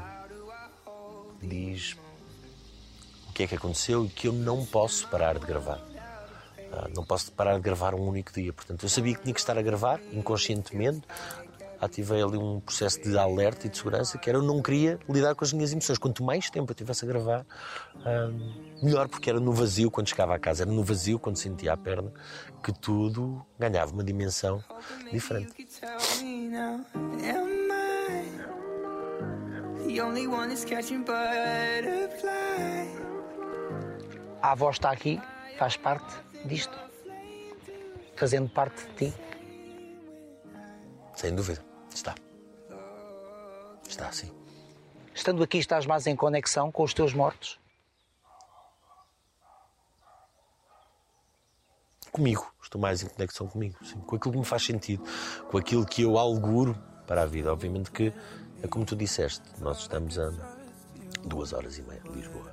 diz 1.42 1.98
o 3.30 3.34
que 3.34 3.44
é 3.44 3.48
que 3.48 3.56
aconteceu 3.56 4.06
e 4.06 4.10
que 4.10 4.28
eu 4.28 4.34
não 4.34 4.66
posso 4.66 5.08
parar 5.08 5.40
de 5.40 5.46
gravar. 5.46 5.82
Ah, 6.72 6.88
não 6.96 7.04
posso 7.04 7.32
parar 7.32 7.56
de 7.56 7.62
gravar 7.62 7.94
um 7.94 8.08
único 8.08 8.34
dia. 8.34 8.52
Portanto, 8.52 8.84
eu 8.84 8.90
sabia 8.90 9.14
que 9.14 9.22
tinha 9.22 9.34
que 9.34 9.40
estar 9.40 9.58
a 9.58 9.62
gravar 9.62 10.00
inconscientemente. 10.12 11.02
Ativei 11.84 12.22
ali 12.22 12.38
um 12.38 12.60
processo 12.60 13.02
de 13.02 13.18
alerta 13.18 13.68
e 13.68 13.70
de 13.70 13.78
segurança 13.78 14.18
que 14.18 14.30
era 14.30 14.38
eu 14.40 14.44
não 14.44 14.62
queria 14.62 15.00
lidar 15.10 15.36
com 15.36 15.44
as 15.44 15.54
minhas 15.54 15.72
emoções. 15.72 15.98
Quanto 15.98 16.24
mais 16.24 16.50
tempo 16.50 16.72
eu 16.72 16.76
tivesse 16.76 17.06
a 17.06 17.08
gravar, 17.08 17.46
hum, 17.96 18.74
melhor, 18.82 19.08
porque 19.08 19.30
era 19.30 19.40
no 19.40 19.54
vazio 19.54 19.92
quando 19.92 20.08
chegava 20.08 20.36
a 20.36 20.40
casa, 20.40 20.64
era 20.64 20.72
no 20.72 20.84
vazio 20.84 21.20
quando 21.20 21.38
sentia 21.38 21.74
a 21.74 21.78
perna 21.78 22.12
que 22.64 22.72
tudo 22.72 23.46
ganhava 23.60 23.92
uma 23.92 24.04
dimensão 24.04 24.64
diferente. 25.12 25.54
A 34.42 34.52
avó 34.52 34.70
está 34.70 34.92
aqui, 34.92 35.22
faz 35.58 35.78
parte 35.78 36.16
disto, 36.46 36.78
fazendo 38.16 38.50
parte 38.50 38.86
de 38.88 39.12
ti. 39.12 39.14
Sem 41.16 41.36
dúvida, 41.36 41.64
está. 41.96 42.16
Está, 43.88 44.12
sim. 44.12 44.32
Estando 45.14 45.44
aqui, 45.44 45.58
estás 45.58 45.86
mais 45.86 46.08
em 46.08 46.16
conexão 46.16 46.72
com 46.72 46.84
os 46.84 46.94
teus 46.94 47.14
mortos? 47.14 47.60
Comigo, 52.12 52.52
estou 52.62 52.80
mais 52.80 53.02
em 53.02 53.08
conexão 53.08 53.48
comigo, 53.48 53.76
sim. 53.84 54.00
com 54.02 54.16
aquilo 54.16 54.34
que 54.34 54.40
me 54.40 54.46
faz 54.46 54.64
sentido, 54.64 55.04
com 55.50 55.58
aquilo 55.58 55.86
que 55.86 56.04
eu 56.04 56.18
auguro 56.18 56.78
para 57.08 57.24
a 57.24 57.26
vida. 57.26 57.52
Obviamente 57.52 57.92
que 57.92 58.14
é 58.62 58.68
como 58.68 58.86
tu 58.86 58.96
disseste, 58.96 59.44
nós 59.60 59.80
estamos 59.80 60.18
a 60.18 60.32
duas 61.26 61.54
horas 61.54 61.78
e 61.78 61.82
meia 61.82 62.02
de 62.02 62.10
Lisboa. 62.10 62.52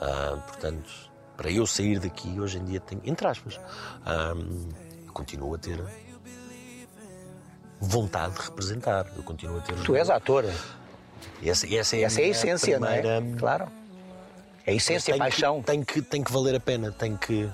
Ah, 0.00 0.42
portanto, 0.46 0.90
para 1.36 1.50
eu 1.50 1.66
sair 1.66 1.98
daqui, 1.98 2.40
hoje 2.40 2.58
em 2.58 2.64
dia 2.64 2.80
tenho, 2.80 3.00
entre 3.04 3.26
aspas, 3.26 3.60
ah, 4.04 4.34
continuo 5.12 5.54
a 5.54 5.58
ter 5.58 5.80
vontade 7.80 8.34
de 8.34 8.40
representar. 8.42 9.06
Eu 9.16 9.22
continuo 9.22 9.58
a 9.58 9.60
ter. 9.60 9.74
Tu 9.76 9.96
és 9.96 10.10
ator. 10.10 10.44
Essa, 11.42 11.66
essa 11.74 11.96
é, 11.96 12.02
Essa 12.02 12.20
é 12.20 12.24
a 12.24 12.28
essência, 12.28 12.78
primeira... 12.78 13.20
não 13.20 13.34
é? 13.34 13.38
Claro. 13.38 13.68
É 14.66 14.72
a 14.72 14.74
essência, 14.74 15.14
a 15.14 15.18
paixão. 15.18 15.60
Que, 15.60 15.66
tem, 15.66 15.82
que, 15.82 16.02
tem 16.02 16.22
que 16.22 16.30
valer 16.30 16.54
a 16.54 16.60
pena, 16.60 16.92
tem 16.92 17.16
que. 17.16 17.50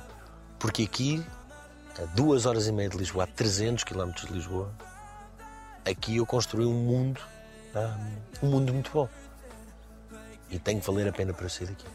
Porque 0.58 0.82
aqui, 0.82 1.24
a 2.00 2.04
duas 2.16 2.46
horas 2.46 2.66
e 2.66 2.72
meia 2.72 2.88
de 2.88 2.96
Lisboa, 2.96 3.24
a 3.24 3.26
300 3.26 3.84
km 3.84 4.10
de 4.10 4.32
Lisboa, 4.32 4.72
aqui 5.84 6.16
eu 6.16 6.26
construí 6.26 6.66
um 6.66 6.74
mundo, 6.74 7.20
ah, 7.74 7.96
um 8.42 8.48
mundo 8.48 8.72
muito 8.72 8.90
bom. 8.90 9.08
E 10.50 10.58
tem 10.58 10.80
que 10.80 10.86
valer 10.86 11.08
a 11.08 11.12
pena 11.12 11.32
para 11.32 11.44
eu 11.44 11.50
sair 11.50 11.68
daqui. 11.68 11.86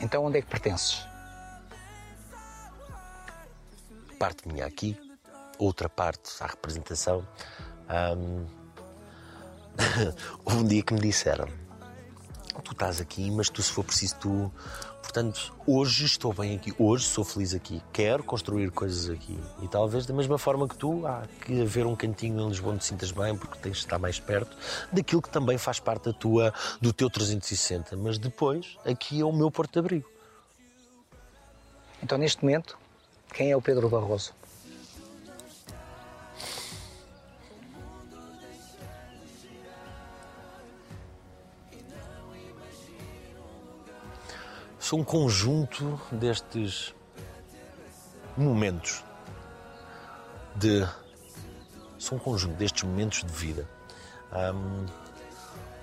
Então 0.00 0.24
onde 0.24 0.38
é 0.38 0.42
que 0.42 0.48
pertences? 0.48 1.06
Parte 4.18 4.48
minha 4.48 4.64
aqui, 4.64 4.98
outra 5.58 5.88
parte 5.88 6.30
à 6.40 6.46
representação. 6.46 7.26
Ahm, 7.88 8.46
Houve 10.44 10.58
um 10.58 10.64
dia 10.64 10.82
que 10.82 10.94
me 10.94 11.00
disseram: 11.00 11.48
Tu 12.64 12.72
estás 12.72 13.00
aqui, 13.00 13.30
mas 13.30 13.48
tu, 13.48 13.62
se 13.62 13.70
for 13.70 13.84
preciso, 13.84 14.16
tu. 14.16 14.52
Portanto, 15.02 15.54
hoje 15.66 16.04
estou 16.04 16.32
bem 16.32 16.56
aqui, 16.56 16.74
hoje 16.78 17.04
sou 17.04 17.24
feliz 17.24 17.54
aqui, 17.54 17.80
quero 17.92 18.24
construir 18.24 18.70
coisas 18.70 19.08
aqui. 19.08 19.38
E 19.62 19.68
talvez 19.68 20.04
da 20.04 20.12
mesma 20.12 20.36
forma 20.36 20.68
que 20.68 20.76
tu, 20.76 21.06
há 21.06 21.22
que 21.40 21.62
haver 21.62 21.86
um 21.86 21.94
cantinho 21.94 22.40
em 22.40 22.48
Lisboa 22.48 22.74
onde 22.74 22.82
te 22.82 22.86
sintas 22.86 23.12
bem, 23.12 23.36
porque 23.36 23.56
tens 23.58 23.76
de 23.76 23.84
estar 23.84 23.98
mais 23.98 24.18
perto 24.18 24.56
daquilo 24.92 25.22
que 25.22 25.30
também 25.30 25.56
faz 25.56 25.78
parte 25.78 26.06
da 26.06 26.12
tua, 26.12 26.52
do 26.80 26.92
teu 26.92 27.08
360. 27.08 27.96
Mas 27.96 28.18
depois, 28.18 28.76
aqui 28.84 29.20
é 29.20 29.24
o 29.24 29.32
meu 29.32 29.50
porto 29.50 29.74
de 29.74 29.78
abrigo. 29.78 30.10
Então 32.02 32.18
neste 32.18 32.44
momento, 32.44 32.76
quem 33.32 33.52
é 33.52 33.56
o 33.56 33.62
Pedro 33.62 33.88
Barroso? 33.88 34.34
Sou 44.86 45.00
um 45.00 45.04
conjunto 45.04 46.00
destes 46.12 46.94
momentos 48.36 49.02
de. 50.54 50.86
Sou 51.98 52.18
um 52.18 52.20
conjunto 52.20 52.54
destes 52.54 52.84
momentos 52.84 53.24
de 53.24 53.32
vida 53.32 53.68
Ahm, 54.30 54.86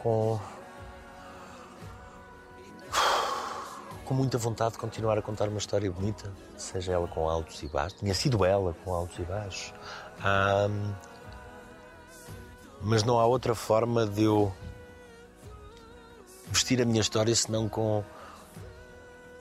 com. 0.02 0.40
com 4.06 4.14
muita 4.14 4.38
vontade 4.38 4.76
de 4.76 4.78
continuar 4.78 5.18
a 5.18 5.22
contar 5.22 5.50
uma 5.50 5.58
história 5.58 5.92
bonita, 5.92 6.32
seja 6.56 6.94
ela 6.94 7.10
com 7.10 7.28
altos 7.28 7.62
e 7.62 7.68
baixos. 7.68 8.00
Tinha 8.00 8.14
sido 8.14 8.46
ela 8.46 8.74
com 8.86 8.94
altos 8.94 9.20
e 9.20 9.24
baixos. 9.24 9.74
Ahm, 10.24 10.96
mas 12.82 13.04
não 13.04 13.20
há 13.20 13.26
outra 13.26 13.54
forma 13.54 14.06
de 14.06 14.24
eu 14.24 14.56
vestir 16.48 16.82
a 16.82 16.86
minha 16.86 17.02
história 17.02 17.36
senão 17.36 17.68
com 17.68 18.02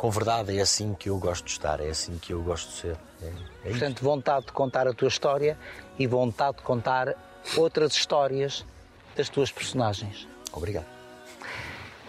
com 0.03 0.11
verdade. 0.11 0.59
É 0.59 0.61
assim 0.61 0.95
que 0.95 1.09
eu 1.09 1.17
gosto 1.17 1.45
de 1.45 1.53
estar, 1.53 1.79
é 1.79 1.89
assim 1.89 2.19
que 2.19 2.33
eu 2.33 2.43
gosto 2.43 2.71
de 2.71 2.75
ser. 2.75 2.97
É, 3.23 3.27
é 3.27 3.31
isto. 3.31 3.79
Portanto, 3.79 4.03
vontade 4.03 4.47
de 4.47 4.53
contar 4.53 4.89
a 4.89 4.93
tua 4.93 5.07
história 5.07 5.57
e 5.97 6.09
vontade 6.09 6.57
de 6.57 6.65
contar 6.65 7.15
outras 7.57 7.93
histórias 7.93 8.67
das 9.15 9.29
tuas 9.29 9.53
personagens. 9.53 10.27
Obrigado. 10.53 10.87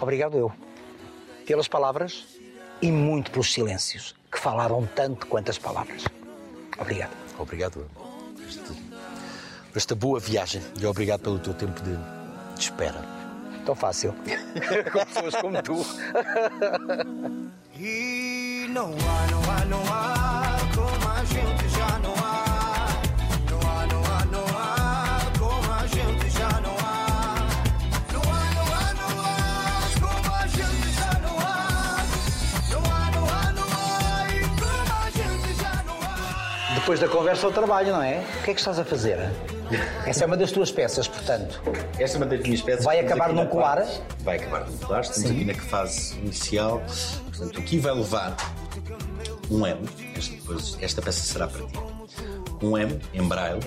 Obrigado 0.02 0.36
eu. 0.36 0.52
Pelas 1.46 1.68
palavras 1.68 2.26
e 2.82 2.92
muito 2.92 3.30
pelos 3.30 3.54
silêncios, 3.54 4.16
que 4.32 4.40
falaram 4.40 4.88
tanto 4.96 5.28
quanto 5.28 5.52
as 5.52 5.60
palavras. 5.60 6.04
Obrigado. 6.80 7.16
Obrigado 7.38 7.88
por 9.72 9.78
esta 9.78 9.94
boa 9.94 10.20
viagem 10.20 10.64
e 10.80 10.86
obrigado 10.88 11.22
pelo 11.22 11.38
teu 11.38 11.54
tempo 11.54 11.80
de, 11.82 11.96
de 12.56 12.60
espera. 12.60 13.23
Tão 13.66 13.76
fácil. 13.76 14.14
Com 14.92 15.06
pessoas 15.06 15.36
como 15.36 15.62
tu. 15.62 15.86
E 17.80 18.68
não 18.70 18.92
há, 18.92 19.32
não 19.32 19.42
há, 19.52 19.66
não 19.66 19.84
há 19.94 20.58
como 20.76 21.12
a 21.12 21.24
gente 21.24 21.70
já 21.70 22.00
não 22.00 22.14
há. 22.16 22.23
Depois 36.84 37.00
da 37.00 37.08
conversa, 37.08 37.48
o 37.48 37.52
trabalho, 37.52 37.94
não 37.94 38.02
é? 38.04 38.20
O 38.40 38.44
que 38.44 38.52
é 38.52 38.54
que 38.54 38.60
estás 38.60 38.78
a 38.78 38.84
fazer? 38.84 39.18
Essa 40.06 40.26
é 40.26 40.28
uma 40.28 40.36
das 40.36 40.52
tuas 40.52 40.70
peças, 40.70 41.08
portanto. 41.08 41.62
Esta 41.98 42.18
é 42.18 42.20
uma 42.20 42.26
das 42.26 42.42
minhas 42.42 42.62
peças. 42.62 42.84
Vai 42.84 43.00
acabar 43.00 43.30
num 43.30 43.44
na 43.44 43.46
colar? 43.50 43.78
fase- 43.78 44.02
Vai 44.20 44.36
acabar 44.36 44.66
num 44.70 44.78
colar. 44.80 45.00
Estamos 45.02 45.32
aqui 45.32 45.46
na 45.46 45.54
fase 45.54 46.18
inicial. 46.20 46.82
Portanto, 47.30 47.58
aqui 47.60 47.80
vai 47.80 47.94
levar 47.94 48.36
um 49.50 49.66
M. 49.66 49.80
Esta, 50.16 50.32
depois, 50.36 50.78
esta 50.82 51.02
peça 51.02 51.22
será 51.24 51.48
para 51.48 51.66
ti. 51.66 51.74
Um 52.62 52.78
M 52.78 53.00
em 53.14 53.24
braille, 53.28 53.62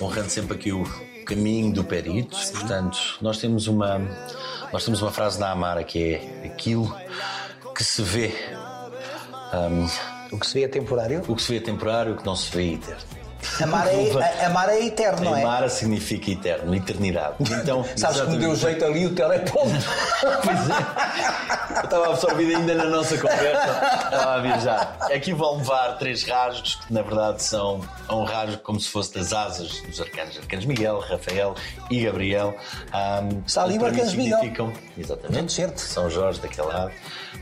honrando 0.00 0.30
sempre 0.30 0.54
aqui 0.56 0.72
o 0.72 0.84
caminho 1.26 1.70
do 1.72 1.84
perito. 1.84 2.34
Portanto, 2.52 2.98
nós 3.20 3.36
temos 3.38 3.66
uma, 3.66 4.00
nós 4.72 4.84
temos 4.86 5.02
uma 5.02 5.10
frase 5.12 5.38
da 5.38 5.50
Amara 5.50 5.84
que 5.84 6.14
é 6.14 6.46
aquilo 6.46 6.94
que 7.74 7.84
se 7.84 8.00
vê, 8.02 8.34
O 10.30 10.38
que 10.38 10.46
se 10.46 10.54
vê 10.54 10.64
é 10.64 10.68
temporário. 10.68 11.22
o 11.26 11.34
que 11.34 11.42
se 11.42 11.52
vê 11.52 11.58
é 11.58 11.60
temporário, 11.60 12.12
o 12.14 12.16
que 12.16 12.26
não 12.26 12.36
se 12.36 12.54
vê 12.54 12.70
é 12.70 12.72
eterno. 12.74 13.17
Amar 13.62 13.86
é, 13.88 14.42
a- 14.42 14.46
amar 14.46 14.68
é 14.68 14.84
eterno, 14.84 15.24
não 15.24 15.36
é? 15.36 15.42
Amara 15.42 15.68
significa 15.68 16.30
eterno, 16.30 16.74
eternidade. 16.74 17.36
Então, 17.40 17.84
Sabes 17.96 18.20
que 18.22 18.26
me 18.30 18.38
deu 18.38 18.54
jeito 18.56 18.84
ali 18.84 19.06
o 19.06 19.14
teleponto. 19.14 19.68
Pois 20.42 20.70
é. 20.70 21.78
Eu 21.78 21.84
estava 21.84 22.10
absorvido 22.10 22.56
ainda 22.56 22.74
na 22.74 22.84
nossa 22.86 23.16
conversa. 23.16 24.00
Estava 24.04 24.34
a 24.34 24.40
viajar. 24.40 24.96
Aqui 25.14 25.32
vão 25.32 25.58
levar 25.58 25.92
três 25.98 26.24
rasgos 26.24 26.74
que, 26.76 26.92
na 26.92 27.02
verdade, 27.02 27.42
são 27.42 27.80
um 28.10 28.24
rasgo 28.24 28.58
como 28.62 28.80
se 28.80 28.88
fosse 28.88 29.14
das 29.14 29.32
asas 29.32 29.80
dos 29.82 30.00
arcanos. 30.00 30.36
Arcanos 30.38 30.64
Miguel, 30.64 30.98
Rafael 30.98 31.54
e 31.90 32.00
Gabriel. 32.04 32.56
Um, 32.92 33.42
Está 33.46 33.62
ali 33.62 33.78
o 33.78 33.80
mim 33.80 33.86
arcanjo 33.86 34.16
Miguel. 34.16 34.38
significam- 34.40 34.72
Exatamente. 34.96 35.52
Certo. 35.52 35.78
São 35.80 36.10
Jorge 36.10 36.40
daquele 36.40 36.66
lado. 36.66 36.90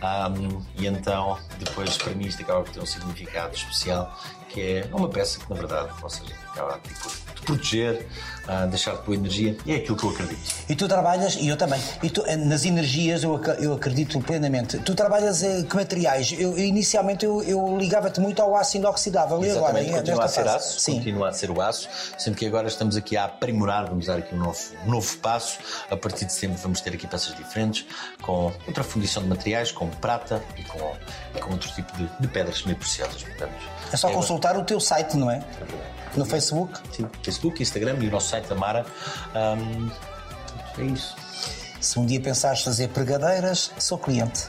Um, 0.02 0.60
e 0.78 0.86
então, 0.86 1.38
depois, 1.58 1.96
para 1.96 2.12
mim, 2.12 2.26
isto 2.26 2.42
acaba 2.42 2.62
por 2.62 2.72
ter 2.72 2.80
um 2.80 2.86
significado 2.86 3.54
especial, 3.54 4.14
que 4.50 4.60
é 4.60 4.88
uma 4.92 5.08
peça 5.08 5.38
que, 5.38 5.48
na 5.48 5.56
verdade, 5.56 5.85
ou 6.02 6.08
seja, 6.10 6.32
acaba 6.52 6.78
tipo, 6.82 7.08
de 7.08 7.42
proteger, 7.42 8.06
ah, 8.48 8.66
deixar-te 8.66 9.04
boa 9.04 9.16
energia. 9.16 9.56
E 9.66 9.72
é 9.72 9.76
aquilo 9.76 9.96
que 9.96 10.04
eu 10.04 10.10
acredito. 10.10 10.54
E 10.68 10.74
tu 10.76 10.88
trabalhas, 10.88 11.36
e 11.36 11.48
eu 11.48 11.56
também, 11.56 11.80
e 12.02 12.10
tu, 12.10 12.22
eh, 12.26 12.36
nas 12.36 12.64
energias 12.64 13.22
eu, 13.22 13.36
ac- 13.36 13.62
eu 13.62 13.72
acredito 13.74 14.18
plenamente. 14.20 14.78
Tu 14.78 14.94
trabalhas 14.94 15.42
eh, 15.42 15.62
que 15.68 15.76
materiais? 15.76 16.34
Eu, 16.38 16.56
inicialmente 16.58 17.24
eu, 17.24 17.42
eu 17.42 17.76
ligava-te 17.78 18.20
muito 18.20 18.40
ao 18.42 18.56
aço 18.56 18.76
inoxidável 18.76 19.44
e 19.44 19.50
agora, 19.50 19.80
eh, 19.82 19.90
continua 19.92 20.24
a 20.24 20.28
ser 20.28 20.48
aço, 20.48 20.80
Sim. 20.80 20.94
continua 20.96 21.28
a 21.28 21.32
ser 21.32 21.50
o 21.50 21.60
aço, 21.60 21.88
sendo 22.18 22.36
que 22.36 22.46
agora 22.46 22.66
estamos 22.68 22.96
aqui 22.96 23.16
a 23.16 23.24
aprimorar, 23.26 23.86
vamos 23.86 24.06
dar 24.06 24.18
aqui 24.18 24.34
um 24.34 24.38
novo, 24.38 24.58
um 24.86 24.90
novo 24.90 25.16
passo. 25.18 25.58
A 25.90 25.96
partir 25.96 26.24
de 26.24 26.32
setembro 26.32 26.58
vamos 26.58 26.80
ter 26.80 26.94
aqui 26.94 27.06
peças 27.06 27.34
diferentes, 27.36 27.86
com 28.22 28.52
outra 28.66 28.82
fundição 28.84 29.22
de 29.22 29.28
materiais, 29.28 29.70
com 29.72 29.88
prata 29.88 30.42
e 30.56 30.62
com, 30.64 30.92
e 31.34 31.40
com 31.40 31.52
outro 31.52 31.70
tipo 31.72 31.96
de, 31.96 32.08
de 32.20 32.28
pedras 32.28 32.62
meio 32.64 32.76
preciosas. 32.78 33.22
Portanto, 33.22 33.52
É 33.92 33.96
só 33.96 34.08
agora- 34.08 34.20
consultar 34.22 34.56
o 34.56 34.64
teu 34.64 34.78
site, 34.80 35.16
não 35.16 35.30
é? 35.30 35.42
No 36.16 36.24
Facebook? 36.24 36.78
Sim. 36.94 37.06
Facebook, 37.22 37.62
Instagram 37.62 37.96
e 38.00 38.08
o 38.08 38.10
nosso 38.10 38.28
site 38.28 38.46
da 38.46 38.54
Mara. 38.54 38.86
É 40.78 40.82
isso. 40.82 41.14
Se 41.80 41.98
um 41.98 42.06
dia 42.06 42.20
pensares 42.20 42.62
fazer 42.62 42.88
pregadeiras, 42.88 43.70
sou 43.78 43.98
cliente. 43.98 44.48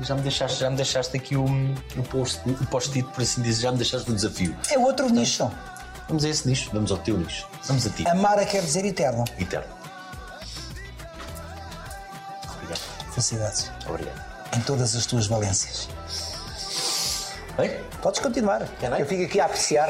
Já 0.00 0.14
me 0.14 0.22
deixaste, 0.22 0.58
já 0.60 0.70
me 0.70 0.76
deixaste 0.76 1.16
aqui 1.16 1.36
um, 1.36 1.74
um 1.96 2.02
post- 2.02 2.40
um 2.46 2.64
post-it, 2.66 3.08
por 3.12 3.22
assim 3.22 3.42
dizer, 3.42 3.62
já 3.62 3.70
me 3.72 3.78
deixaste 3.78 4.10
o 4.10 4.14
desafio. 4.14 4.56
É 4.70 4.78
outro 4.78 5.08
nicho. 5.08 5.50
Vamos 6.08 6.24
a 6.24 6.28
esse 6.28 6.46
nicho, 6.46 6.70
vamos 6.72 6.90
ao 6.92 6.98
teu 6.98 7.16
nicho. 7.18 7.46
Vamos 7.64 7.86
a 7.86 7.90
ti. 7.90 8.06
Amara 8.08 8.44
quer 8.46 8.62
dizer 8.62 8.84
eterno. 8.84 9.24
Eterno. 9.38 9.66
Obrigado. 12.54 12.80
Felicidades. 13.12 13.70
Obrigado. 13.88 14.22
Em 14.56 14.60
todas 14.60 14.94
as 14.96 15.06
tuas 15.06 15.26
valências. 15.26 15.88
Bem? 17.56 17.70
Podes 18.02 18.20
continuar. 18.20 18.68
Eu 18.98 19.06
fico 19.06 19.24
aqui 19.24 19.40
a 19.40 19.46
apreciar. 19.46 19.88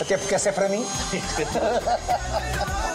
Até 0.00 0.18
porque 0.18 0.34
essa 0.34 0.48
é 0.48 0.52
para 0.52 0.68
mim. 0.68 0.84